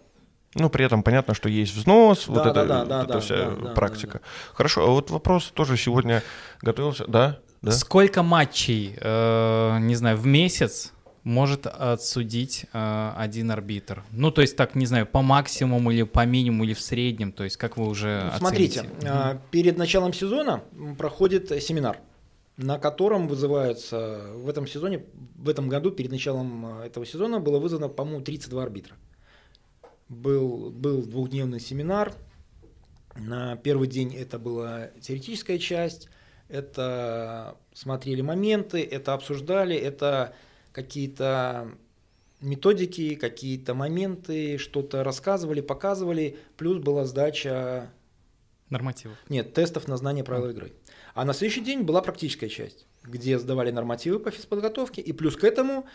[0.58, 3.20] Ну, при этом понятно, что есть взнос, вот Да, это, да, да, вот да, эта
[3.20, 4.20] вся да, да, практика.
[4.54, 6.22] Хорошо, а вот вопрос тоже сегодня
[6.62, 7.38] готовился, да?
[7.62, 7.72] Да?
[7.72, 10.92] Сколько матчей, э, не знаю, в месяц
[11.24, 14.04] может отсудить э, один арбитр?
[14.12, 17.44] Ну, то есть, так, не знаю, по максимуму или по минимуму или в среднем, то
[17.44, 20.62] есть, как вы уже ну, Смотрите, э, перед началом сезона
[20.98, 21.98] проходит семинар,
[22.56, 25.04] на котором вызываются в этом сезоне,
[25.36, 28.94] в этом году, перед началом этого сезона было вызвано, по-моему, 32 арбитра.
[30.08, 32.14] Был, был двухдневный семинар,
[33.18, 36.08] на первый день это была теоретическая часть,
[36.48, 40.34] это смотрели моменты, это обсуждали, это
[40.72, 41.72] какие-то
[42.40, 47.90] методики, какие-то моменты, что-то рассказывали, показывали, плюс была сдача...
[48.70, 49.16] Нормативов.
[49.28, 50.72] Нет, тестов на знание правил игры.
[51.14, 55.44] А на следующий день была практическая часть, где сдавали нормативы по физподготовке, и плюс к
[55.44, 55.86] этому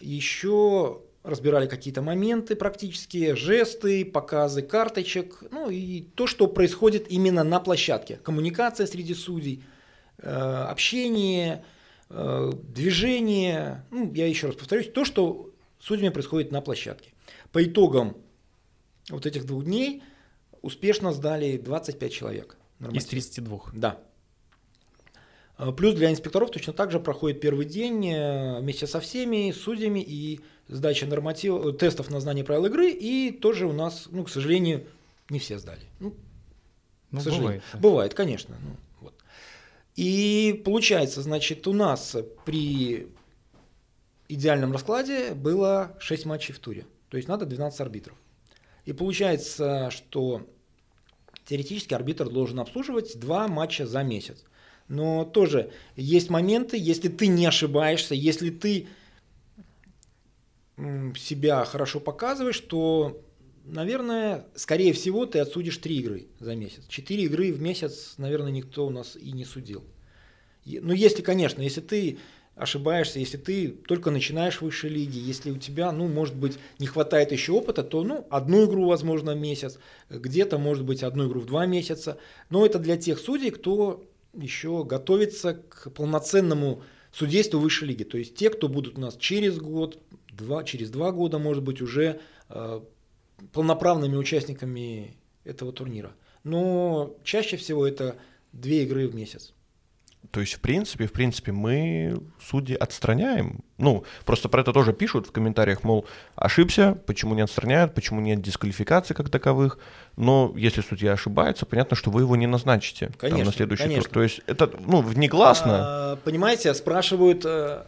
[0.00, 7.60] еще разбирали какие-то моменты практические, жесты, показы карточек, ну и то, что происходит именно на
[7.60, 8.18] площадке.
[8.22, 9.62] Коммуникация среди судей,
[10.18, 11.64] э, общение,
[12.08, 15.50] Э, движение, ну, я еще раз повторюсь, то, что
[15.80, 17.12] с судьями происходит на площадке.
[17.50, 18.16] По итогам
[19.10, 20.02] вот этих двух дней
[20.62, 22.56] успешно сдали 25 человек.
[22.92, 23.60] Из 32?
[23.72, 23.98] Да.
[25.58, 28.14] Э, плюс для инспекторов точно так же проходит первый день
[28.60, 33.72] вместе со всеми судьями и сдача норматив, тестов на знание правил игры, и тоже у
[33.72, 34.86] нас, ну, к сожалению,
[35.30, 35.86] не все сдали.
[36.00, 36.14] Ну,
[37.10, 37.62] ну, к сожалению.
[37.72, 38.56] Бывает, бывает конечно.
[38.60, 39.10] Ну,
[39.96, 43.08] и получается, значит, у нас при
[44.28, 46.84] идеальном раскладе было 6 матчей в туре.
[47.08, 48.16] То есть надо 12 арбитров.
[48.84, 50.46] И получается, что
[51.46, 54.44] теоретически арбитр должен обслуживать 2 матча за месяц.
[54.88, 58.88] Но тоже есть моменты, если ты не ошибаешься, если ты
[61.16, 63.22] себя хорошо показываешь, то
[63.64, 66.84] наверное, скорее всего, ты отсудишь три игры за месяц.
[66.88, 69.84] Четыре игры в месяц, наверное, никто у нас и не судил.
[70.64, 72.18] Ну, если, конечно, если ты
[72.54, 76.86] ошибаешься, если ты только начинаешь в высшей лиге, если у тебя, ну, может быть, не
[76.86, 79.78] хватает еще опыта, то, ну, одну игру, возможно, в месяц,
[80.08, 82.18] где-то, может быть, одну игру в два месяца.
[82.48, 86.82] Но это для тех судей, кто еще готовится к полноценному
[87.12, 88.04] судейству высшей лиги.
[88.04, 89.98] То есть те, кто будут у нас через год,
[90.36, 92.80] два, через два года, может быть, уже э,
[93.52, 96.12] полноправными участниками этого турнира.
[96.44, 98.16] Но чаще всего это
[98.52, 99.52] две игры в месяц.
[100.30, 103.60] То есть, в принципе, в принципе, мы судьи отстраняем.
[103.78, 108.42] Ну, просто про это тоже пишут в комментариях, мол, ошибся, почему не отстраняют, почему нет
[108.42, 109.78] дисквалификации как таковых.
[110.16, 114.02] Но если судья ошибается, понятно, что вы его не назначите конечно, там, на следующий конечно.
[114.04, 114.12] тур.
[114.12, 116.12] То есть это, ну, негласно.
[116.12, 117.84] А, понимаете, спрашивают, э,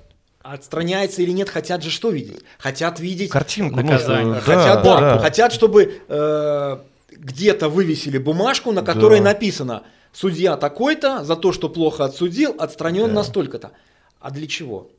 [0.52, 2.42] отстраняется или нет, хотят же что видеть?
[2.58, 4.34] Хотят видеть картинку, наказание.
[4.34, 5.18] Ну, хотят, да, да.
[5.18, 6.78] хотят, чтобы э,
[7.10, 9.26] где-то вывесили бумажку, на которой да.
[9.26, 13.14] написано судья такой-то за то, что плохо отсудил, отстранен да.
[13.14, 13.72] настолько-то.
[14.20, 14.90] А для чего?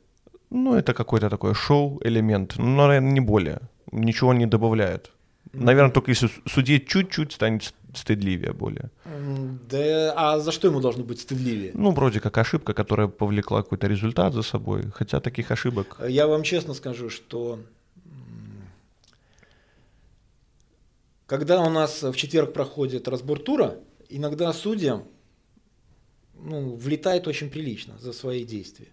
[0.50, 3.60] Ну, это какой-то такой шоу-элемент, ну, наверное, не более.
[3.92, 5.10] Ничего не добавляет.
[5.52, 8.90] Наверное, только если судить чуть-чуть станет стыдливее более.
[9.68, 11.72] Да, а за что ему должно быть стыдливее?
[11.74, 14.84] Ну, вроде как ошибка, которая повлекла какой-то результат за собой.
[14.94, 15.98] Хотя таких ошибок...
[16.08, 17.58] Я вам честно скажу, что
[21.26, 23.76] когда у нас в четверг проходит разбор тура,
[24.08, 25.04] иногда судьям
[26.34, 28.88] ну, влетает очень прилично за свои действия.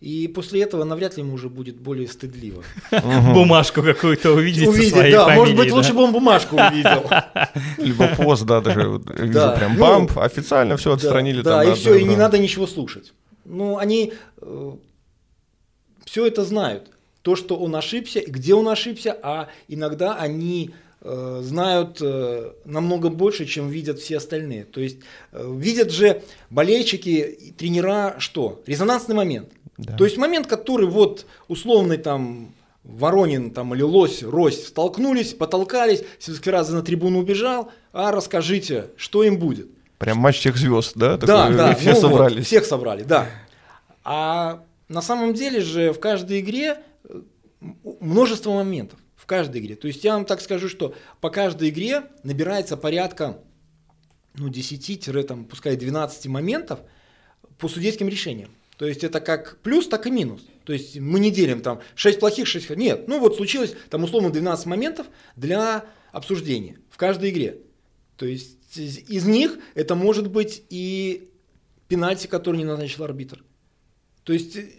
[0.00, 2.64] И после этого навряд ли ему уже будет более стыдливо.
[3.34, 7.04] Бумажку какую-то увидеть Увидеть, да, может быть, лучше бы он бумажку увидел.
[7.78, 11.42] Либо пост, да, даже вижу прям ну, бамп, официально все отстранили.
[11.42, 13.12] Да, и все, и не надо ничего слушать.
[13.44, 14.72] Ну, они э,
[16.06, 16.90] все это знают.
[17.20, 20.72] То, что он ошибся, где он ошибся, а иногда они
[21.02, 24.64] Э, знают э, намного больше, чем видят все остальные.
[24.64, 24.98] То есть
[25.32, 28.62] видят же болельщики, тренера что?
[28.66, 29.48] Резонансный момент.
[29.80, 29.96] Да.
[29.96, 32.54] То есть момент, который вот условный там
[32.84, 39.38] Воронин там, или Лось, Рось столкнулись, потолкались, Севскираза на трибуну убежал, а расскажите, что им
[39.38, 39.68] будет.
[39.98, 41.16] Прям матч всех звезд, да?
[41.16, 41.74] Да, Такой, да.
[41.78, 42.36] Все ну, собрались.
[42.36, 43.26] Вот, всех собрали, да.
[44.02, 46.78] А на самом деле же в каждой игре
[48.00, 48.98] множество моментов
[49.30, 49.76] каждой игре.
[49.76, 53.38] То есть я вам так скажу, что по каждой игре набирается порядка
[54.34, 56.80] ну, 10, там, пускай 12 моментов
[57.56, 58.50] по судейским решениям.
[58.80, 60.40] То есть это как плюс, так и минус.
[60.64, 64.30] То есть мы не делим там 6 плохих, 6 Нет, ну вот случилось там условно
[64.30, 67.58] 12 моментов для обсуждения в каждой игре.
[68.16, 71.30] То есть из них это может быть и
[71.88, 73.44] пенальти, который не назначил арбитр.
[74.24, 74.70] То есть э,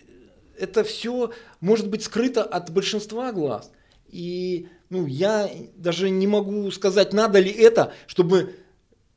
[0.57, 3.71] это все может быть скрыто от большинства глаз.
[4.07, 8.55] И ну, я даже не могу сказать, надо ли это, чтобы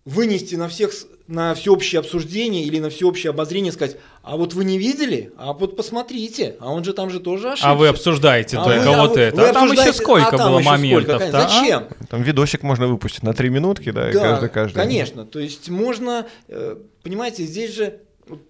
[0.04, 0.92] вынести на всех
[1.26, 5.74] на всеобщее обсуждение или на всеобщее обозрение, сказать, а вот вы не видели, а вот
[5.76, 7.70] посмотрите, а он же там же тоже ошибся.
[7.70, 9.36] А вы обсуждаете А только вы- а вот вы- это.
[9.36, 11.40] вы а там еще сколько а там было еще сколько, моментов конечно.
[11.48, 11.88] Зачем?
[12.10, 14.74] Там видосик можно выпустить на три минутки, да, и Да, каждый, каждый.
[14.76, 15.24] конечно.
[15.24, 18.00] То есть можно, э, понимаете, здесь же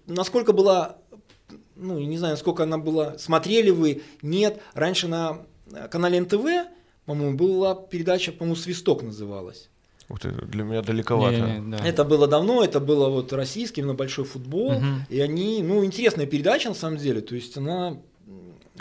[0.05, 0.97] насколько была,
[1.77, 4.59] ну, я не знаю, сколько она была, смотрели вы, нет.
[4.73, 5.39] Раньше на
[5.71, 6.67] э, канале НТВ,
[7.05, 9.69] по-моему, была передача, по-моему, «Свисток» называлась.
[10.09, 11.37] Ух ты, для меня далековато.
[11.37, 11.85] Не-не, да.
[11.85, 14.73] Это было давно, это было вот российский, именно большой футбол.
[14.73, 15.05] Мгм.
[15.09, 17.21] И они, ну, интересная передача на самом деле.
[17.21, 17.97] То есть она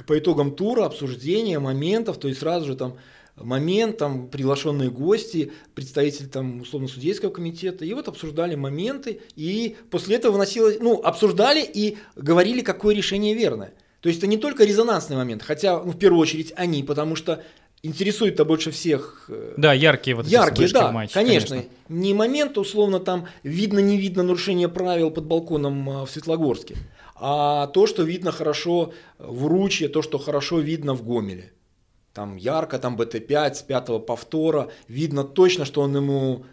[0.07, 2.97] по итогам тура, обсуждения моментов, то есть сразу же там
[3.37, 10.33] момент, там приглашенные гости, представитель там условно-судейского комитета, и вот обсуждали моменты, и после этого
[10.33, 13.73] выносилось, ну, обсуждали и говорили, какое решение верное.
[14.01, 17.43] То есть это не только резонансный момент, хотя, ну, в первую очередь они, потому что
[17.85, 21.65] интересует-то больше всех э, Да, яркие вот Яркие, да, в матче, конечно.
[21.89, 26.77] Не момент, условно, там видно-не видно нарушение правил под балконом а, в Светлогорске,
[27.15, 31.53] а то, что видно хорошо в Уручье, то, что хорошо видно в Гомеле.
[32.15, 36.45] Там ярко, там БТ-5 с пятого повтора, видно точно, что он ему,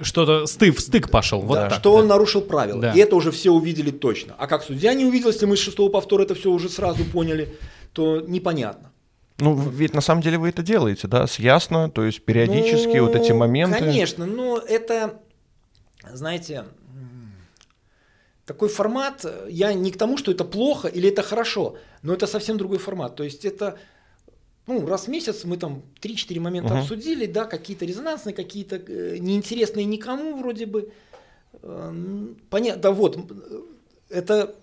[0.00, 1.40] Что-то стык, стык пошел.
[1.40, 2.00] Вот да, так, что да.
[2.00, 2.80] он нарушил правила.
[2.80, 2.92] Да.
[2.92, 4.34] И это уже все увидели точно.
[4.38, 7.58] А как судья не увидел, если мы с шестого повтора это все уже сразу поняли,
[7.92, 8.91] то непонятно.
[9.38, 13.14] Ну, ведь на самом деле вы это делаете, да, с ясно, то есть периодически вот
[13.16, 13.78] эти Ну, моменты.
[13.78, 15.20] Конечно, но это,
[16.12, 16.64] знаете,
[18.44, 22.26] такой формат, э, я не к тому, что это плохо или это хорошо, но это
[22.26, 23.16] совсем другой формат.
[23.16, 23.78] То есть это,
[24.66, 26.82] ну, раз в месяц мы там 3-4 момента Мгм.
[26.82, 30.92] обсудили, да, какие-то резонансные, какие-то э, неинтересные никому вроде бы.
[32.50, 33.60] Понятно, да вот, э,
[34.10, 34.54] это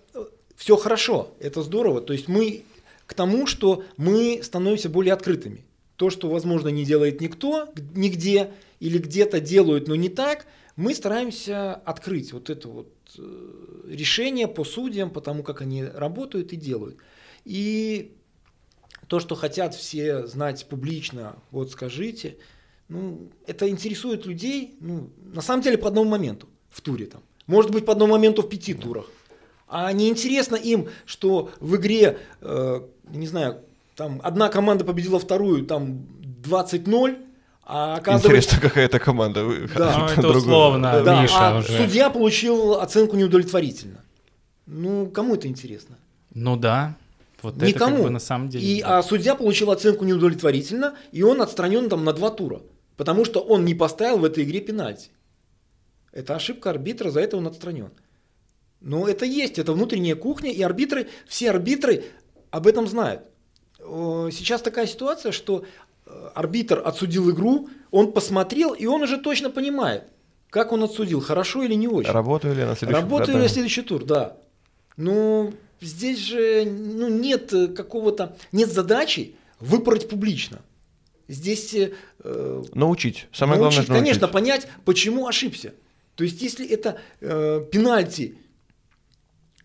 [0.56, 2.00] все хорошо, это здорово.
[2.02, 2.62] То есть мы
[3.10, 5.64] к тому, что мы становимся более открытыми.
[5.96, 10.46] То, что, возможно, не делает никто нигде или где-то делают, но не так,
[10.76, 16.52] мы стараемся открыть вот это вот э, решение по судьям, по тому, как они работают
[16.52, 16.98] и делают.
[17.44, 18.16] И
[19.08, 22.36] то, что хотят все знать публично, вот скажите,
[22.86, 27.22] ну, это интересует людей, ну, на самом деле, по одному моменту в туре там.
[27.48, 29.10] Может быть, по одному моменту в пяти турах.
[29.72, 32.80] А не интересно им, что в игре, э,
[33.12, 33.60] не знаю,
[33.96, 36.06] там одна команда победила вторую, там
[36.42, 37.18] 20-0,
[37.62, 38.28] а оказывается...
[38.28, 39.44] Интересно, какая это команда.
[39.76, 39.98] Да.
[39.98, 40.38] Ну, это другую.
[40.38, 41.02] условно.
[41.04, 41.76] Да, Миша а уже.
[41.76, 44.04] судья получил оценку неудовлетворительно.
[44.66, 45.96] Ну, кому это интересно?
[46.34, 46.96] Ну да.
[47.42, 47.96] Вот это Никому.
[47.96, 48.64] как бы на самом деле.
[48.64, 48.98] И, да.
[48.98, 52.60] а судья получил оценку неудовлетворительно, и он отстранен там на два тура.
[52.96, 55.10] Потому что он не поставил в этой игре пенальти.
[56.12, 57.90] Это ошибка арбитра, за это он отстранен.
[58.80, 62.04] Но это есть, это внутренняя кухня, и арбитры, все арбитры
[62.50, 63.22] об этом знают.
[63.78, 65.64] Э, Сейчас такая ситуация, что
[66.06, 70.04] э, арбитр отсудил игру, он посмотрел, и он уже точно понимает,
[70.50, 72.10] как он отсудил, хорошо или не очень.
[72.10, 73.52] Работаю ли на следующем Работаю да, ли да.
[73.52, 74.36] следующий тур, да.
[74.96, 80.60] Ну, здесь же ну, нет э, какого-то, нет задачи выпороть публично.
[81.28, 81.92] Здесь э,
[82.24, 83.28] э, Научить.
[83.32, 84.32] Самое научить, главное, конечно, научить.
[84.34, 85.74] понять, почему ошибся.
[86.16, 88.36] То есть, если это э, пенальти,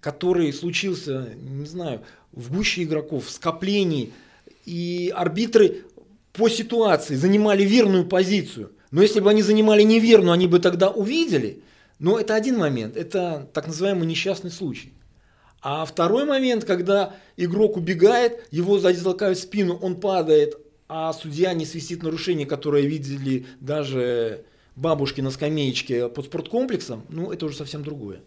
[0.05, 4.13] который случился, не знаю, в гуще игроков, в скоплении,
[4.63, 5.81] и арбитры
[6.31, 11.63] по ситуации занимали верную позицию, но если бы они занимали неверную, они бы тогда увидели,
[11.97, 14.93] но это один момент, это так называемый несчастный случай.
[15.63, 20.55] А второй момент, когда игрок убегает, его сзади толкают в спину, он падает,
[20.87, 24.45] а судья не свистит нарушение, которое видели даже
[24.75, 28.21] бабушки на скамеечке под спорткомплексом, ну это уже совсем другое.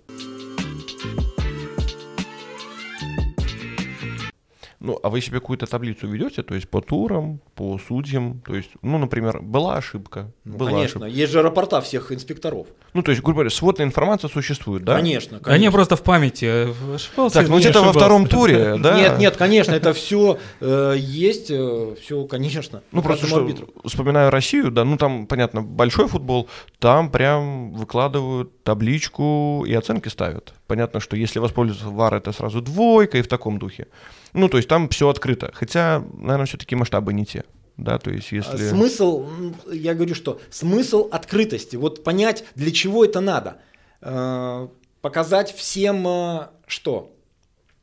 [4.80, 8.70] Ну, а вы себе какую-то таблицу ведете, то есть по турам, по судьям, то есть,
[8.80, 11.20] ну, например, была ошибка, Ну, была конечно, ошибка.
[11.20, 12.68] есть же рапорта всех инспекторов.
[12.94, 14.94] Ну, то есть, грубо говоря, сводная информация существует, да?
[14.94, 15.72] Конечно, конечно.
[15.72, 16.44] просто в памяти.
[16.44, 18.96] э, ошибался, Так, ну где-то во втором туре, да?
[18.96, 22.82] Нет, нет, конечно, это все есть, все, конечно.
[22.92, 23.48] Ну, просто что,
[23.84, 26.48] вспоминаю Россию, да, ну, там, понятно, большой футбол,
[26.78, 30.53] там прям выкладывают табличку и оценки ставят.
[30.66, 33.86] Понятно, что если воспользоваться ВАР, это сразу двойка и в таком духе.
[34.35, 35.51] Ну, то есть там все открыто.
[35.55, 37.45] Хотя, наверное, все-таки масштабы не те.
[37.78, 38.69] Да, то есть А если...
[38.69, 39.27] Смысл,
[39.73, 43.57] я говорю, что смысл открытости, вот понять, для чего это надо.
[44.03, 44.69] Э,
[45.01, 47.11] Показать всем, э, что.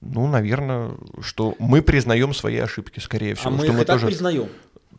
[0.02, 3.49] Ну, наверное, что мы признаем свои ошибки, скорее всего.
[3.49, 4.06] а мы что их мы и так тоже...
[4.06, 4.49] признаем.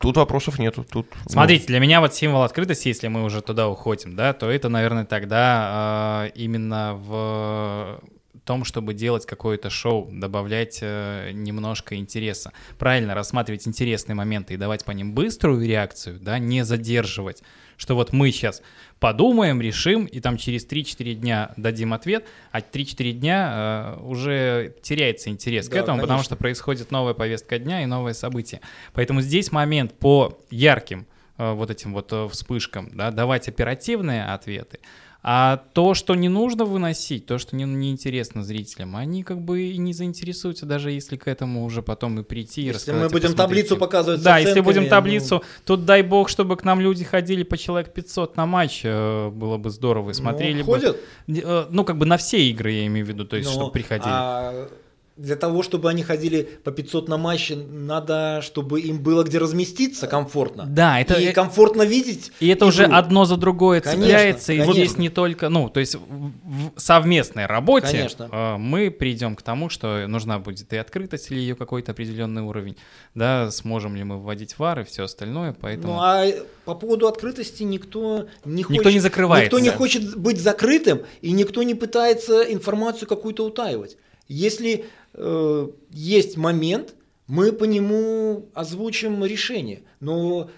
[0.01, 0.85] Тут вопросов нету.
[0.85, 4.51] Тут, ну, Смотрите, для меня вот символ открытости, если мы уже туда уходим, да, то
[4.51, 8.01] это, наверное, тогда э, именно в
[8.47, 12.53] том, чтобы делать какое-то шоу, добавлять э, немножко интереса.
[12.79, 17.43] Правильно рассматривать интересные моменты и давать по ним быструю реакцию, да, не задерживать.
[17.77, 18.63] Что вот мы сейчас
[19.01, 25.29] подумаем, решим, и там через 3-4 дня дадим ответ, а 3-4 дня э, уже теряется
[25.29, 26.03] интерес Да, к этому, конечно.
[26.03, 28.61] потому что происходит новая повестка дня и новые события.
[28.95, 31.07] Поэтому здесь момент по ярким
[31.39, 34.81] э, вот этим вот э, вспышкам, да, давать оперативные ответы,
[35.29, 39.77] а то, что не нужно выносить, то, что не, неинтересно зрителям, они как бы и
[39.77, 43.77] не заинтересуются, даже если к этому уже потом и прийти и Если мы будем таблицу
[43.77, 47.43] показывать Да, если оценками, будем ну, таблицу, тут дай бог, чтобы к нам люди ходили
[47.43, 50.73] по человек 500 на матч, э, было бы здорово, и смотрели ну, бы.
[50.75, 50.97] ходят.
[51.27, 53.73] Э, Ну, как бы на все игры, я имею в виду, то есть, Но, чтобы
[53.73, 54.09] приходили.
[54.09, 54.69] а
[55.17, 60.07] для того, чтобы они ходили по 500 на матч, надо, чтобы им было где разместиться
[60.07, 60.65] комфортно.
[60.67, 62.33] Да, это- И комфортно видеть.
[62.41, 62.95] И это уже игру.
[62.95, 64.85] одно за другое Конечно, цепляется, и конечно.
[64.85, 66.31] здесь не только, ну, то есть в
[66.77, 68.29] в совместной работе Конечно.
[68.31, 72.77] э, мы придем к тому, что нужна будет и открытость или ее какой-то определенный уровень,
[73.15, 75.95] да, сможем ли мы вводить вар и все остальное, поэтому...
[75.95, 76.27] Ну, а
[76.65, 78.79] по поводу открытости никто не хочет...
[78.79, 79.57] Никто не закрывается.
[79.57, 83.97] Никто не хочет быть закрытым, и никто не пытается информацию какую-то утаивать.
[84.29, 86.95] Если э, есть момент,
[87.27, 89.83] мы по нему озвучим решение.
[90.01, 90.51] Но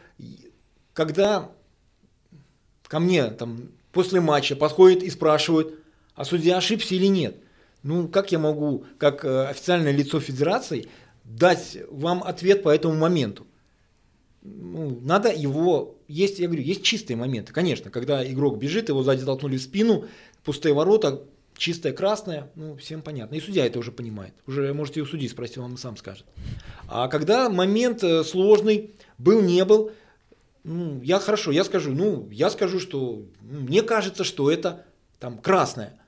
[0.93, 1.51] когда
[2.86, 5.78] ко мне там после матча подходят и спрашивают,
[6.15, 7.36] а судья ошибся или нет,
[7.82, 10.89] ну как я могу, как э, официальное лицо федерации,
[11.24, 13.47] дать вам ответ по этому моменту?
[14.43, 15.97] ну, надо его...
[16.09, 17.53] Есть, я говорю, есть чистые моменты.
[17.53, 20.07] Конечно, когда игрок бежит, его сзади толкнули в спину,
[20.45, 21.23] пустые ворота,
[21.59, 23.35] чистое красное, ну, всем понятно.
[23.35, 24.33] И судья это уже понимает.
[24.47, 26.25] Уже можете у судьи спросить, он сам скажет.
[26.89, 29.91] А когда момент э, сложный, был, не был,
[30.65, 34.87] ну, я хорошо, я скажу, ну, я скажу, что ну, мне кажется, что это
[35.19, 35.99] там красное.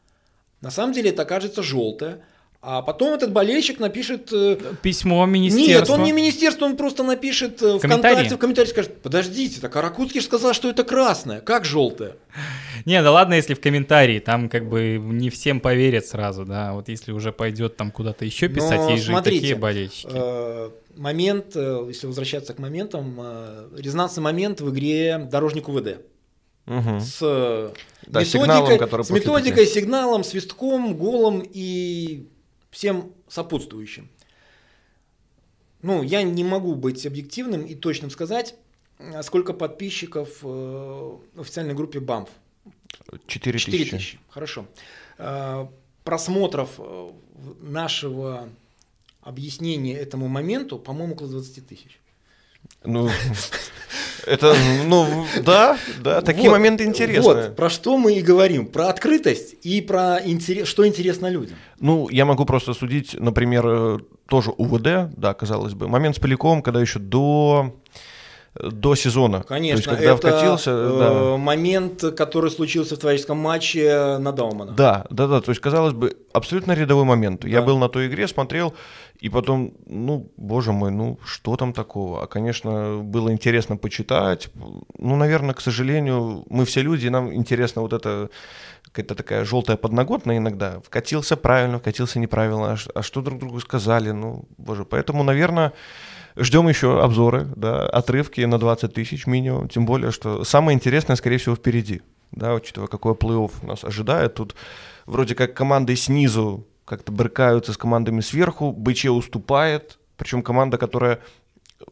[0.61, 2.25] На самом деле это кажется желтое.
[2.63, 5.95] А потом этот болельщик напишет э, Письмо нет, министерства.
[5.95, 8.15] он не министерство, он просто напишет э, Комментарии.
[8.15, 12.17] ВКонтакте, в комментарии скажет, подождите, так Аракутский же сказал, что это красное, как желтое?
[12.85, 16.91] Не, да ладно, если в комментарии, там как бы не всем поверят сразу, да, вот
[16.91, 20.11] если уже пойдет там куда-то еще писать, Но есть же смотрите, такие болельщики.
[20.13, 26.01] Э, момент, если возвращаться к моментам, э, резонансный момент в игре Дорожник УВД.
[26.67, 27.01] Мгм.
[27.01, 27.21] С
[28.07, 32.29] Да, методикой, сигналом, с методикой, сигналом, свистком, голом и
[32.71, 34.09] всем сопутствующим.
[35.83, 38.55] Ну, я не могу быть объективным и точным сказать,
[38.99, 42.29] а сколько подписчиков э, в официальной группе БАМФ.
[43.27, 43.97] 4 4 тысячи.
[43.97, 44.19] тысячи.
[44.29, 44.67] Хорошо.
[45.19, 45.67] Э,
[46.05, 47.13] Просмотров э,
[47.61, 48.49] нашего
[49.23, 52.00] объяснения этому моменту, по-моему, около 20 тысяч.
[52.85, 53.11] Ну,
[54.27, 54.55] это,
[54.87, 57.23] ну, да, да, такие Вот, моменты интересные.
[57.23, 58.67] Вот, про что мы и говорим.
[58.67, 61.57] Про открытость и про интерес, что интересно людям.
[61.79, 66.63] Ну, я могу просто судить, например, э, тоже УВД, да, казалось бы, момент с Поляком,
[66.63, 67.77] когда еще до,
[68.55, 69.43] до сезона.
[69.43, 71.37] Конечно, То есть, когда это вкатился, э, да.
[71.37, 74.73] момент, который случился в товарищеском матче на Даумана.
[74.73, 75.41] Да, да, да.
[75.41, 77.45] То есть, казалось бы, абсолютно рядовой момент.
[77.45, 77.67] Я Да.
[77.67, 78.75] был на той игре, смотрел,
[79.21, 82.25] и потом, ну, боже мой, ну, что там такого?
[82.25, 84.49] А, конечно, было интересно почитать.
[84.99, 88.31] Ну, наверное, к сожалению, мы все люди, и нам интересно вот это
[88.83, 90.81] какая-то такая желтая подноготная иногда.
[90.85, 94.11] Вкатился правильно, вкатился неправильно, а, а что друг другу сказали?
[94.11, 95.73] Ну, боже, поэтому, наверное,
[96.37, 101.39] ждем еще обзоры, да, отрывки на 20 тысяч минимум, тем более, что самое интересное, скорее
[101.39, 102.03] всего, впереди,
[102.33, 104.35] да, учитывая, какой плей-офф нас ожидает.
[104.35, 104.55] Тут
[105.07, 111.21] вроде как команды снизу как-то брыкаются с командами сверху, БЧ уступает, причем команда, которая,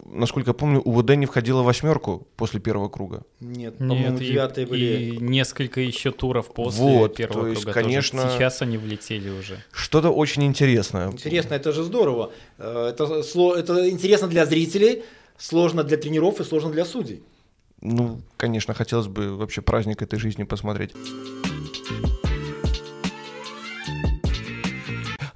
[0.05, 3.23] насколько я помню, УВД не входила в восьмерку после первого круга.
[3.39, 4.85] Нет, по-моему, девятые были.
[5.15, 7.83] и несколько еще туров после Вот, первого то есть, круга тоже.
[7.85, 9.63] конечно- Сейчас они влетели уже.
[9.71, 11.09] Что-то очень интересное.
[11.11, 12.31] Интересно, это же здорово.
[12.57, 15.03] Э, Это, сло- это интересно для зрителей,
[15.37, 17.23] сложно для тренеров и сложно для судей.
[17.81, 20.91] Ну, конечно, хотелось бы вообще праздник этой жизни посмотреть.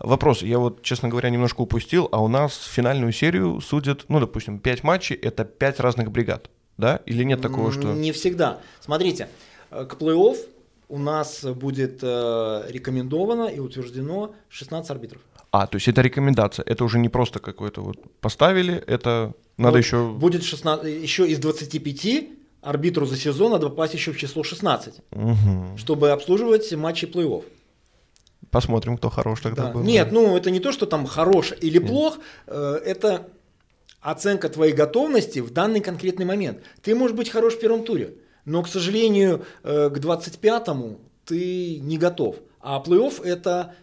[0.03, 4.59] Вопрос, я вот, честно говоря, немножко упустил, а у нас финальную серию судят, ну, допустим,
[4.59, 6.99] 5 матчей, это 5 разных бригад, да?
[7.05, 7.93] Или нет такого, что...
[7.93, 8.59] Не всегда.
[8.81, 9.30] Смотрите,
[9.71, 10.38] э, к плей-офф
[10.89, 15.21] у нас будет э, рекомендовано и утверждено 16 арбитров.
[15.51, 19.84] А, то есть это рекомендация, это уже не просто какое-то вот поставили, это надо Вот
[19.85, 20.09] еще...
[20.11, 22.27] Будет 16, еще из 25
[22.61, 25.77] арбитру за сезон надо попасть еще в число 16, Мгм.
[25.77, 27.43] чтобы обслуживать матчи плей-офф.
[28.53, 29.71] Посмотрим, кто хорош тогда Да.
[29.71, 29.84] был.
[29.84, 33.27] Нет, ну это не то, что там хорош или плох, э, это
[33.99, 36.59] оценка твоей готовности в данный конкретный момент.
[36.84, 38.13] Ты можешь быть хорош в первом туре,
[38.45, 42.35] но, к сожалению, э, к 25-му ты не готов.
[42.59, 43.73] А плей-офф это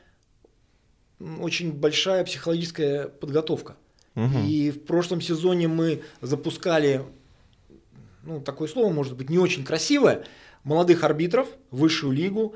[1.41, 3.77] очень большая психологическая подготовка.
[4.15, 4.39] Угу.
[4.47, 7.03] И в прошлом сезоне мы запускали,
[8.23, 10.25] ну, такое слово может быть не очень красивое,
[10.65, 12.55] молодых арбитров высшую лигу.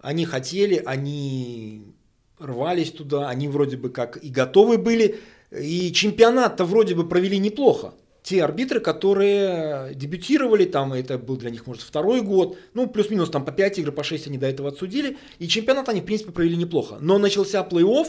[0.00, 1.94] Они хотели, они
[2.38, 5.20] рвались туда, они вроде бы как и готовы были.
[5.50, 7.94] И чемпионат-то вроде бы провели неплохо.
[8.22, 13.44] Те арбитры, которые дебютировали, там это был для них, может, второй год, ну, плюс-минус там
[13.46, 16.56] по 5 игр, по 6 они до этого отсудили, и чемпионат они, в принципе, провели
[16.56, 16.98] неплохо.
[17.00, 18.08] Но начался плей-офф,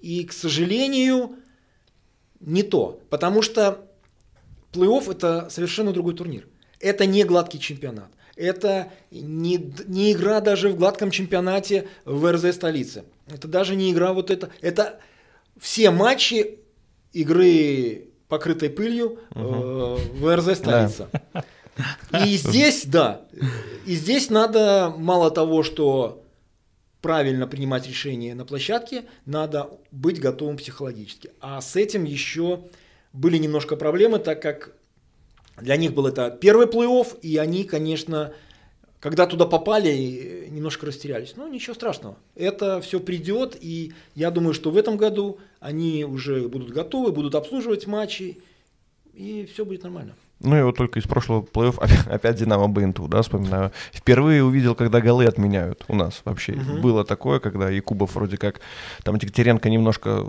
[0.00, 1.36] и, к сожалению,
[2.38, 3.00] не то.
[3.08, 3.86] Потому что
[4.72, 6.46] плей-офф это совершенно другой турнир.
[6.78, 8.10] Это не гладкий чемпионат.
[8.40, 13.04] Это не, не игра даже в гладком чемпионате в РЗ столице.
[13.26, 14.48] Это даже не игра вот это.
[14.62, 14.98] Это
[15.58, 16.58] все матчи
[17.12, 21.10] игры покрытой пылью э, в РЗ столица.
[22.24, 23.26] И здесь, да,
[23.84, 26.24] и здесь надо мало того, что
[27.02, 31.30] правильно принимать решения на площадке, надо быть готовым психологически.
[31.40, 32.64] А с этим еще
[33.12, 34.72] были немножко проблемы, так как
[35.60, 38.32] для них был это первый плей-офф, и они, конечно,
[39.00, 41.34] когда туда попали, немножко растерялись.
[41.36, 42.16] Ну, ничего страшного.
[42.34, 47.34] Это все придет, и я думаю, что в этом году они уже будут готовы, будут
[47.34, 48.42] обслуживать матчи,
[49.14, 50.14] и все будет нормально.
[50.40, 53.72] Ну и вот только из прошлого плей-офф опять, Динамо БНТУ, да, вспоминаю.
[53.92, 56.52] Впервые увидел, когда голы отменяют у нас вообще.
[56.52, 56.80] Угу.
[56.80, 58.60] Было такое, когда Якубов вроде как,
[59.02, 60.26] там Дегтяренко немножко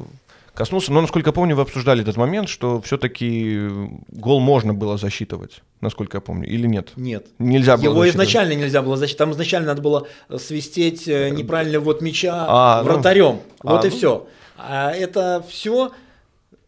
[0.54, 0.92] коснулся.
[0.92, 3.68] Но, насколько я помню, вы обсуждали этот момент, что все-таки
[4.10, 6.90] гол можно было засчитывать, насколько я помню, или нет?
[6.96, 7.28] Нет.
[7.40, 9.18] Nельзя было Его изначально нельзя было засчитывать.
[9.18, 10.08] Там изначально надо было
[10.38, 13.40] свистеть э, неправильный вот мяча а, вратарем.
[13.64, 13.96] Ну, вот а, и ну...
[13.96, 14.28] все.
[14.58, 15.92] А это все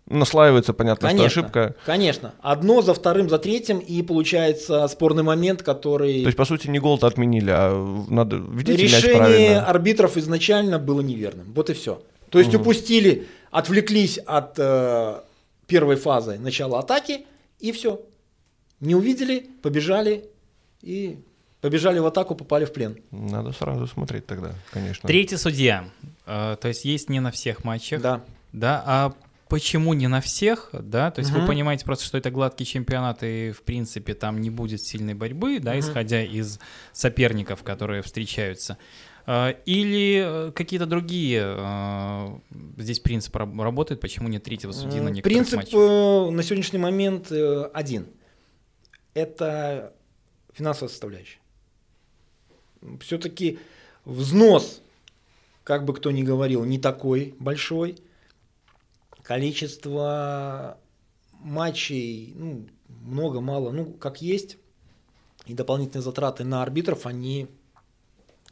[0.07, 1.75] наслаивается, понятно, конечно, что ошибка.
[1.85, 2.33] Конечно.
[2.41, 6.21] Одно за вторым, за третьим, и получается спорный момент, который...
[6.21, 11.53] То есть, по сути, не гол-то отменили, а надо видите Решение арбитров изначально было неверным.
[11.53, 12.01] Вот и все.
[12.29, 12.63] То есть, угу.
[12.63, 15.21] упустили, отвлеклись от э,
[15.67, 17.25] первой фазы начала атаки,
[17.59, 18.01] и все.
[18.79, 20.25] Не увидели, побежали,
[20.81, 21.19] и
[21.61, 22.97] побежали в атаку, попали в плен.
[23.11, 25.07] Надо сразу смотреть тогда, конечно.
[25.07, 25.87] Третий судья.
[26.25, 28.01] Э, то есть, есть не на всех матчах.
[28.01, 28.21] Да.
[28.51, 29.13] Да, а
[29.49, 31.41] почему не на всех, да, то есть угу.
[31.41, 35.59] вы понимаете просто, что это гладкий чемпионат, и, в принципе, там не будет сильной борьбы,
[35.59, 35.79] да, угу.
[35.79, 36.59] исходя из
[36.91, 38.77] соперников, которые встречаются.
[39.25, 42.39] А, или э, какие-то другие э,
[42.77, 45.73] здесь принципы работают, почему нет третьего судьи на некоторых Принцип матчах?
[45.73, 47.31] Э, на сегодняшний момент
[47.73, 48.07] один.
[49.13, 49.93] Это
[50.53, 51.39] финансовая составляющая.
[52.99, 53.59] Все-таки
[54.03, 54.81] взнос,
[55.63, 57.97] как бы кто ни говорил, не такой большой–
[59.23, 60.77] количество
[61.39, 64.57] матчей, ну, много, мало, ну, как есть,
[65.45, 67.47] и дополнительные затраты на арбитров, они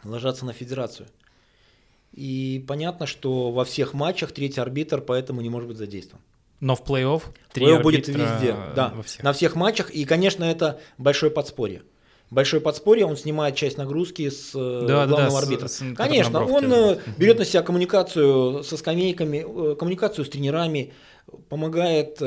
[0.03, 1.07] ложатся на федерацию.
[2.11, 6.22] И понятно, что во всех матчах третий арбитр поэтому не может быть задействован.
[6.60, 7.23] Но в плей-офф
[7.53, 9.23] три плей будет везде, да, всех.
[9.23, 9.90] на всех матчах.
[9.90, 11.84] И, конечно, это большое подспорье
[12.32, 15.68] большое подспорье, он снимает часть нагрузки с э, да, главного да, арбитра.
[15.68, 16.94] С, с, Конечно, он да.
[16.94, 20.94] Э, берет на себя коммуникацию со скамейками, э, коммуникацию с тренерами,
[21.49, 22.18] помогает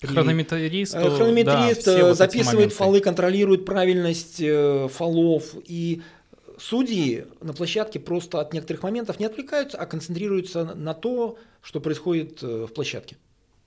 [0.00, 4.40] Хронометрист, хронометрист да, записывает фолы, контролирует правильность
[4.92, 6.02] фолов и
[6.58, 12.42] судьи на площадке просто от некоторых моментов не отвлекаются, а концентрируются на то, что происходит
[12.42, 13.16] в площадке.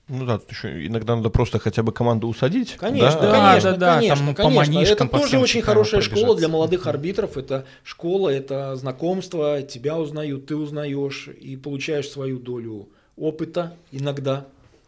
[0.08, 2.76] Ну да, тут еще иногда надо просто хотя бы команду усадить.
[2.78, 3.32] Конечно, да?
[3.32, 4.44] конечно, да, да, конечно, там конечно.
[4.44, 7.38] По манишкам, это по тоже очень хорошая школа для молодых арбитров.
[7.38, 14.48] Это школа, это знакомство, тебя узнают, ты узнаешь и получаешь свою долю опыта иногда.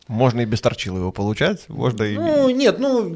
[0.09, 2.15] Можно и без торчила его получать, можно и...
[2.15, 3.15] Ну, нет, ну,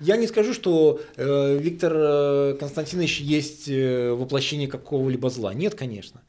[0.00, 5.54] я не скажу, что э, Виктор э, Константинович есть э, воплощение какого-либо зла.
[5.54, 6.20] Нет, конечно.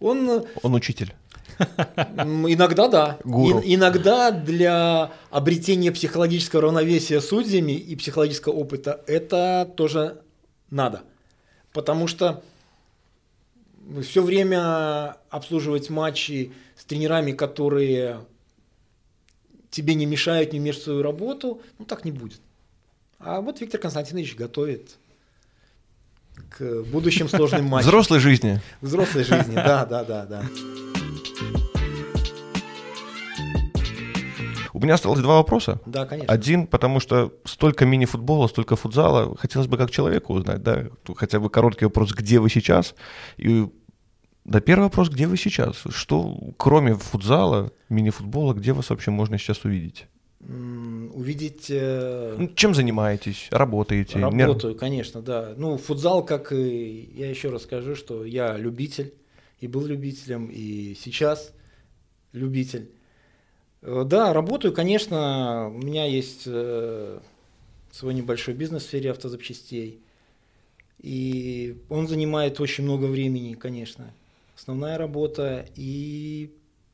[0.00, 1.14] Он, э, Он учитель.
[1.58, 3.18] Иногда да.
[3.24, 3.60] Гуру.
[3.60, 10.22] И, иногда для обретения психологического равновесия судьями и психологического опыта это тоже
[10.70, 11.02] надо.
[11.72, 12.42] Потому что
[14.02, 18.20] все время обслуживать матчи с тренерами, которые
[19.70, 22.40] тебе не мешают, не мешают свою работу, ну так не будет.
[23.26, 24.96] А вот Виктор Константинович готовит
[26.50, 27.88] к будущим сложным матчам.
[27.88, 28.60] Взрослой жизни.
[28.82, 30.44] Взрослой жизни, да, да, да, да.
[34.74, 35.80] У меня осталось два вопроса.
[35.86, 36.30] Да, конечно.
[36.30, 39.34] Один, потому что столько мини-футбола, столько футзала.
[39.38, 42.94] Хотелось бы как человека узнать, да, хотя бы короткий вопрос, где вы сейчас?
[43.38, 43.66] И
[44.44, 45.76] да, первый вопрос, где вы сейчас?
[45.88, 50.08] Что, кроме футзала, мини-футбола, где вас вообще можно сейчас увидеть?
[50.46, 51.66] Увидеть...
[51.70, 52.36] Э...
[52.38, 53.48] Ну, чем занимаетесь?
[53.50, 54.18] Работаете?
[54.18, 54.78] Работаю, Нер...
[54.78, 55.54] конечно, да.
[55.56, 57.10] Ну, футзал, как и...
[57.14, 59.14] Я еще раз скажу, что я любитель.
[59.60, 61.52] и был любителем, и сейчас
[62.32, 62.90] любитель.
[63.82, 67.20] Э, да, работаю, конечно, у меня есть э,
[67.90, 70.00] свой небольшой бизнес в сфере автозапчастей.
[71.00, 74.12] И он занимает очень много времени, конечно.
[74.56, 75.66] Основная работа.
[75.76, 76.50] И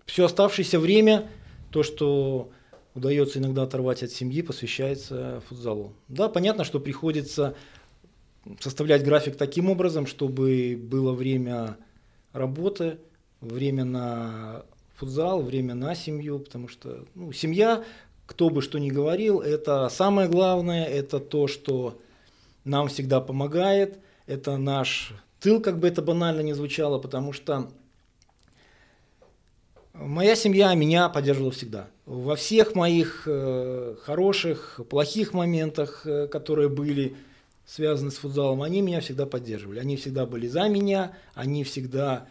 [0.06, 1.28] все оставшееся время,
[1.70, 2.50] то, что
[2.94, 5.92] удается иногда оторвать от семьи, посвящается футзалу.
[6.08, 7.54] Да, понятно, что приходится
[8.58, 11.76] составлять график таким образом, чтобы было время
[12.32, 12.98] работы,
[13.40, 14.64] время на
[14.96, 17.84] футзал, время на семью, потому что ну, семья,
[18.26, 21.98] кто бы что ни говорил, это самое главное, это то, что
[22.64, 27.70] нам всегда помогает, это наш тыл, как бы это банально не звучало, потому что
[30.00, 31.88] моя семья меня поддерживала всегда.
[32.06, 37.16] Во всех моих э, хороших, плохих моментах, э, которые были
[37.66, 39.78] связаны с футзалом, они меня всегда поддерживали.
[39.78, 42.26] Они всегда были за меня, они всегда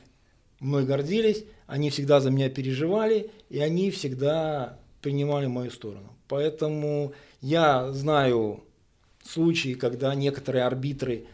[0.60, 6.16] мной гордились, они всегда за меня переживали, и они всегда принимали мою сторону.
[6.28, 8.64] Поэтому я знаю
[9.24, 11.26] случаи, когда некоторые арбитры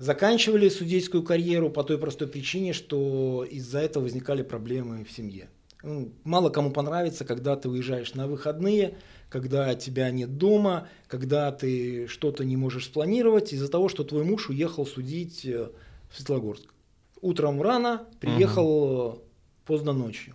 [0.00, 5.50] заканчивали судейскую карьеру по той простой причине, что из-за этого возникали проблемы в семье.
[5.82, 8.96] Ну, мало кому понравится, когда ты уезжаешь на выходные,
[9.28, 14.48] когда тебя нет дома, когда ты что-то не можешь спланировать из-за того, что твой муж
[14.48, 15.68] уехал судить э,
[16.10, 16.72] в Светлогорск.
[17.20, 19.18] Утром рано приехал угу.
[19.66, 20.34] поздно ночью.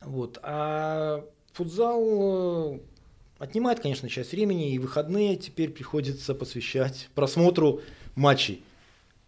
[0.00, 0.38] Вот.
[0.42, 2.80] А футзал э,
[3.38, 7.82] отнимает, конечно, часть времени, и выходные теперь приходится посвящать просмотру
[8.14, 8.62] матчей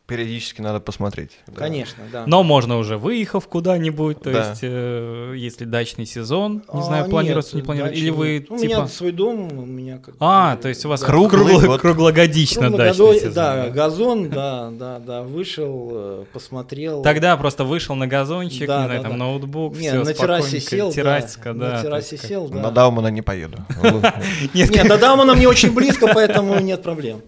[0.09, 1.33] периодически надо посмотреть.
[1.47, 1.61] Да.
[1.61, 2.25] Конечно, да.
[2.27, 4.49] Но можно уже выехав куда-нибудь, то да.
[4.49, 8.73] есть э, если дачный сезон, не а, знаю, планируется, не планируется, или вы У типа...
[8.73, 11.07] меня свой дом, у меня как А, то есть у вас да.
[11.07, 13.35] круглый, круглый круглогодично дачный сезон.
[13.35, 17.03] Да, да, газон, да, да, да, вышел, э, посмотрел.
[17.03, 19.25] Тогда просто вышел на газончик, да, не знаю, да, там да.
[19.27, 22.61] ноутбук, все, на террасе сел, террасика, да, на террасе сел, да.
[22.61, 23.59] На Даумана не поеду.
[24.55, 27.21] Нет, до Даумана мне очень близко, поэтому нет проблем.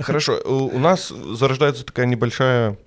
[0.00, 2.78] Хорошо, у нас зарождается такая небольшая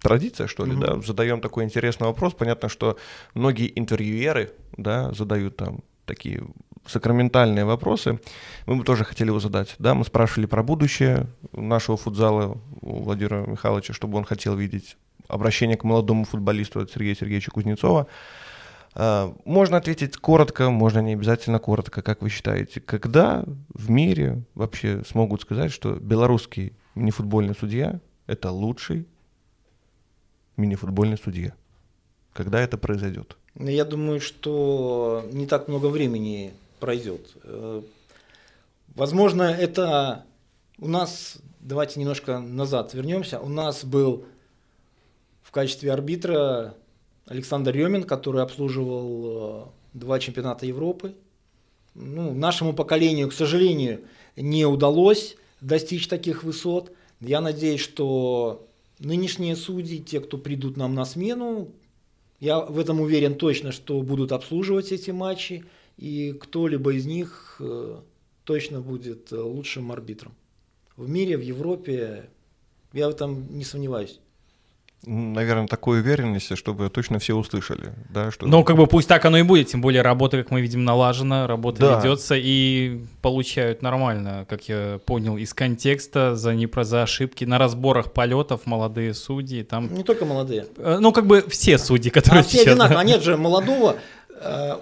[0.00, 0.96] традиция, что ли, mm-hmm.
[1.00, 2.34] да, задаем такой интересный вопрос.
[2.34, 2.96] Понятно, что
[3.34, 6.42] многие интервьюеры, да, задают там такие
[6.86, 8.20] сакраментальные вопросы.
[8.66, 9.74] Мы бы тоже хотели его задать.
[9.78, 14.96] Да, мы спрашивали про будущее нашего футзала у Владимира Михайловича, чтобы он хотел видеть
[15.28, 18.06] обращение к молодому футболисту от Сергея Сергеевича Кузнецова.
[18.96, 22.80] Можно ответить коротко, можно не обязательно коротко, как вы считаете.
[22.80, 29.06] Когда в мире вообще смогут сказать, что белорусский мини-футбольный судья– это лучший
[30.56, 31.52] мини-футбольный судья?
[32.32, 33.36] Когда это произойдет?
[33.54, 37.36] Ну, я думаю, что не так много времени пройдет.
[37.44, 37.82] Э,
[38.94, 40.24] возможно, это
[40.78, 44.24] у нас, давайте немножко назад вернемся, у нас был
[45.42, 46.74] в качестве арбитра
[47.26, 51.14] Александр Ремин, который обслуживал э, два чемпионата Европы.
[51.94, 54.02] Ну, нашему поколению, к сожалению,
[54.36, 56.92] не удалось достичь таких высот.
[57.20, 58.68] Я надеюсь, что
[59.00, 61.72] нынешние судьи, те, кто придут нам на смену,
[62.38, 65.64] я в этом уверен точно, что будут обслуживать эти матчи,
[65.96, 68.00] и кто-либо из них э,
[68.44, 70.34] точно будет э, лучшим арбитром.
[70.96, 72.28] В мире, в Европе,
[72.92, 74.20] я в этом не сомневаюсь
[75.06, 77.92] наверное, такой уверенности, чтобы точно все услышали.
[78.10, 78.46] Да, что...
[78.46, 81.46] Ну, как бы пусть так оно и будет, тем более работа, как мы видим, налажена,
[81.46, 81.98] работа да.
[81.98, 87.58] ведется и получают нормально, как я понял, из контекста за, не про, за ошибки на
[87.58, 89.62] разборах полетов молодые судьи.
[89.62, 89.92] Там...
[89.94, 90.66] Не только молодые.
[90.76, 92.74] Э, ну, как бы все судьи, которые а все сейчас...
[92.74, 93.96] одинаково, нет же молодого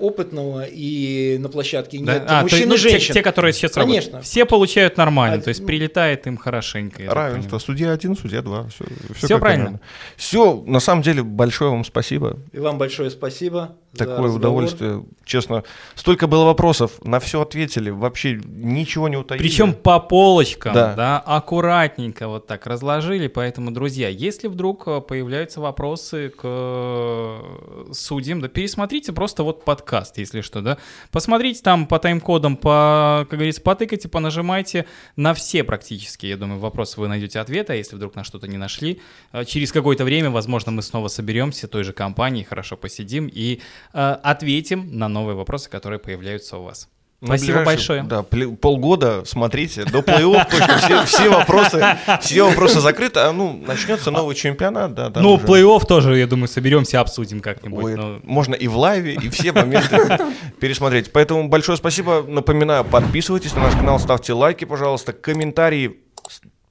[0.00, 2.40] опытного и на площадке нет да.
[2.40, 3.08] а, мужчин то, и женщин.
[3.08, 4.12] Те, те, которые сейчас Конечно.
[4.12, 4.24] работают.
[4.26, 7.02] Все получают нормально, а, то есть прилетает им хорошенько.
[7.06, 7.58] Равенство.
[7.58, 8.68] Судья один, судья два.
[8.68, 9.80] Все, все, все правильно.
[10.16, 12.38] Все, на самом деле, большое вам спасибо.
[12.52, 13.76] И вам большое спасибо.
[13.96, 15.04] Такое удовольствие.
[15.24, 15.64] Честно,
[15.94, 19.42] столько было вопросов, на все ответили, вообще ничего не утаили.
[19.42, 20.94] Причем по полочкам, да.
[20.94, 23.28] да, аккуратненько вот так разложили.
[23.28, 30.18] Поэтому, друзья, если вдруг э, появляются вопросы к э, судьям, да пересмотрите просто вот подкаст,
[30.18, 30.78] если что, да.
[31.10, 37.00] Посмотрите там по тайм-кодам, по, как говорится, потыкайте, понажимайте на все практически, я думаю, вопросы
[37.00, 39.00] вы найдете ответы, а если вдруг на что-то не нашли,
[39.32, 43.60] э, через какое-то время, возможно, мы снова соберемся той же компании, хорошо посидим и
[43.92, 46.88] ответим на новые вопросы, которые появляются у вас.
[47.24, 48.02] Спасибо большое.
[48.02, 50.46] Да, полгода смотрите, до плей-офф
[50.78, 51.82] все, все, вопросы,
[52.20, 55.10] все вопросы закрыты, а ну, начнется новый чемпионат, да.
[55.14, 55.46] Ну, уже...
[55.46, 57.84] плей-офф тоже, я думаю, соберемся, обсудим как-нибудь.
[57.84, 58.20] Ой, но...
[58.24, 60.18] Можно и в лайве, и все моменты
[60.60, 61.12] пересмотреть.
[61.12, 66.00] Поэтому большое спасибо, напоминаю, подписывайтесь на наш канал, ставьте лайки, пожалуйста, комментарии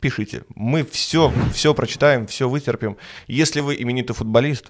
[0.03, 0.43] пишите.
[0.53, 2.97] Мы все, все прочитаем, все вытерпим.
[3.27, 4.65] Если вы именитый футболист,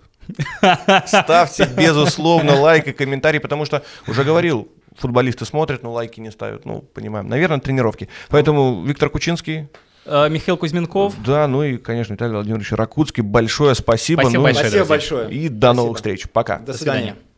[1.07, 6.65] ставьте, безусловно, лайк и комментарий, потому что, уже говорил, футболисты смотрят, но лайки не ставят.
[6.65, 7.27] Ну, понимаем.
[7.27, 8.09] Наверное, тренировки.
[8.29, 9.69] Поэтому Виктор Кучинский.
[10.05, 11.15] Э, Михаил Кузьменков.
[11.25, 13.23] Да, ну и, конечно, Виталий Владимирович Ракутский.
[13.23, 14.21] Большое спасибо.
[14.21, 14.67] Спасибо ну, большое.
[14.67, 15.31] Спасибо большое.
[15.31, 15.73] И до Спасибо.
[15.73, 16.29] новых встреч.
[16.31, 16.59] Пока.
[16.59, 16.99] До До свидания.
[16.99, 17.32] свидания.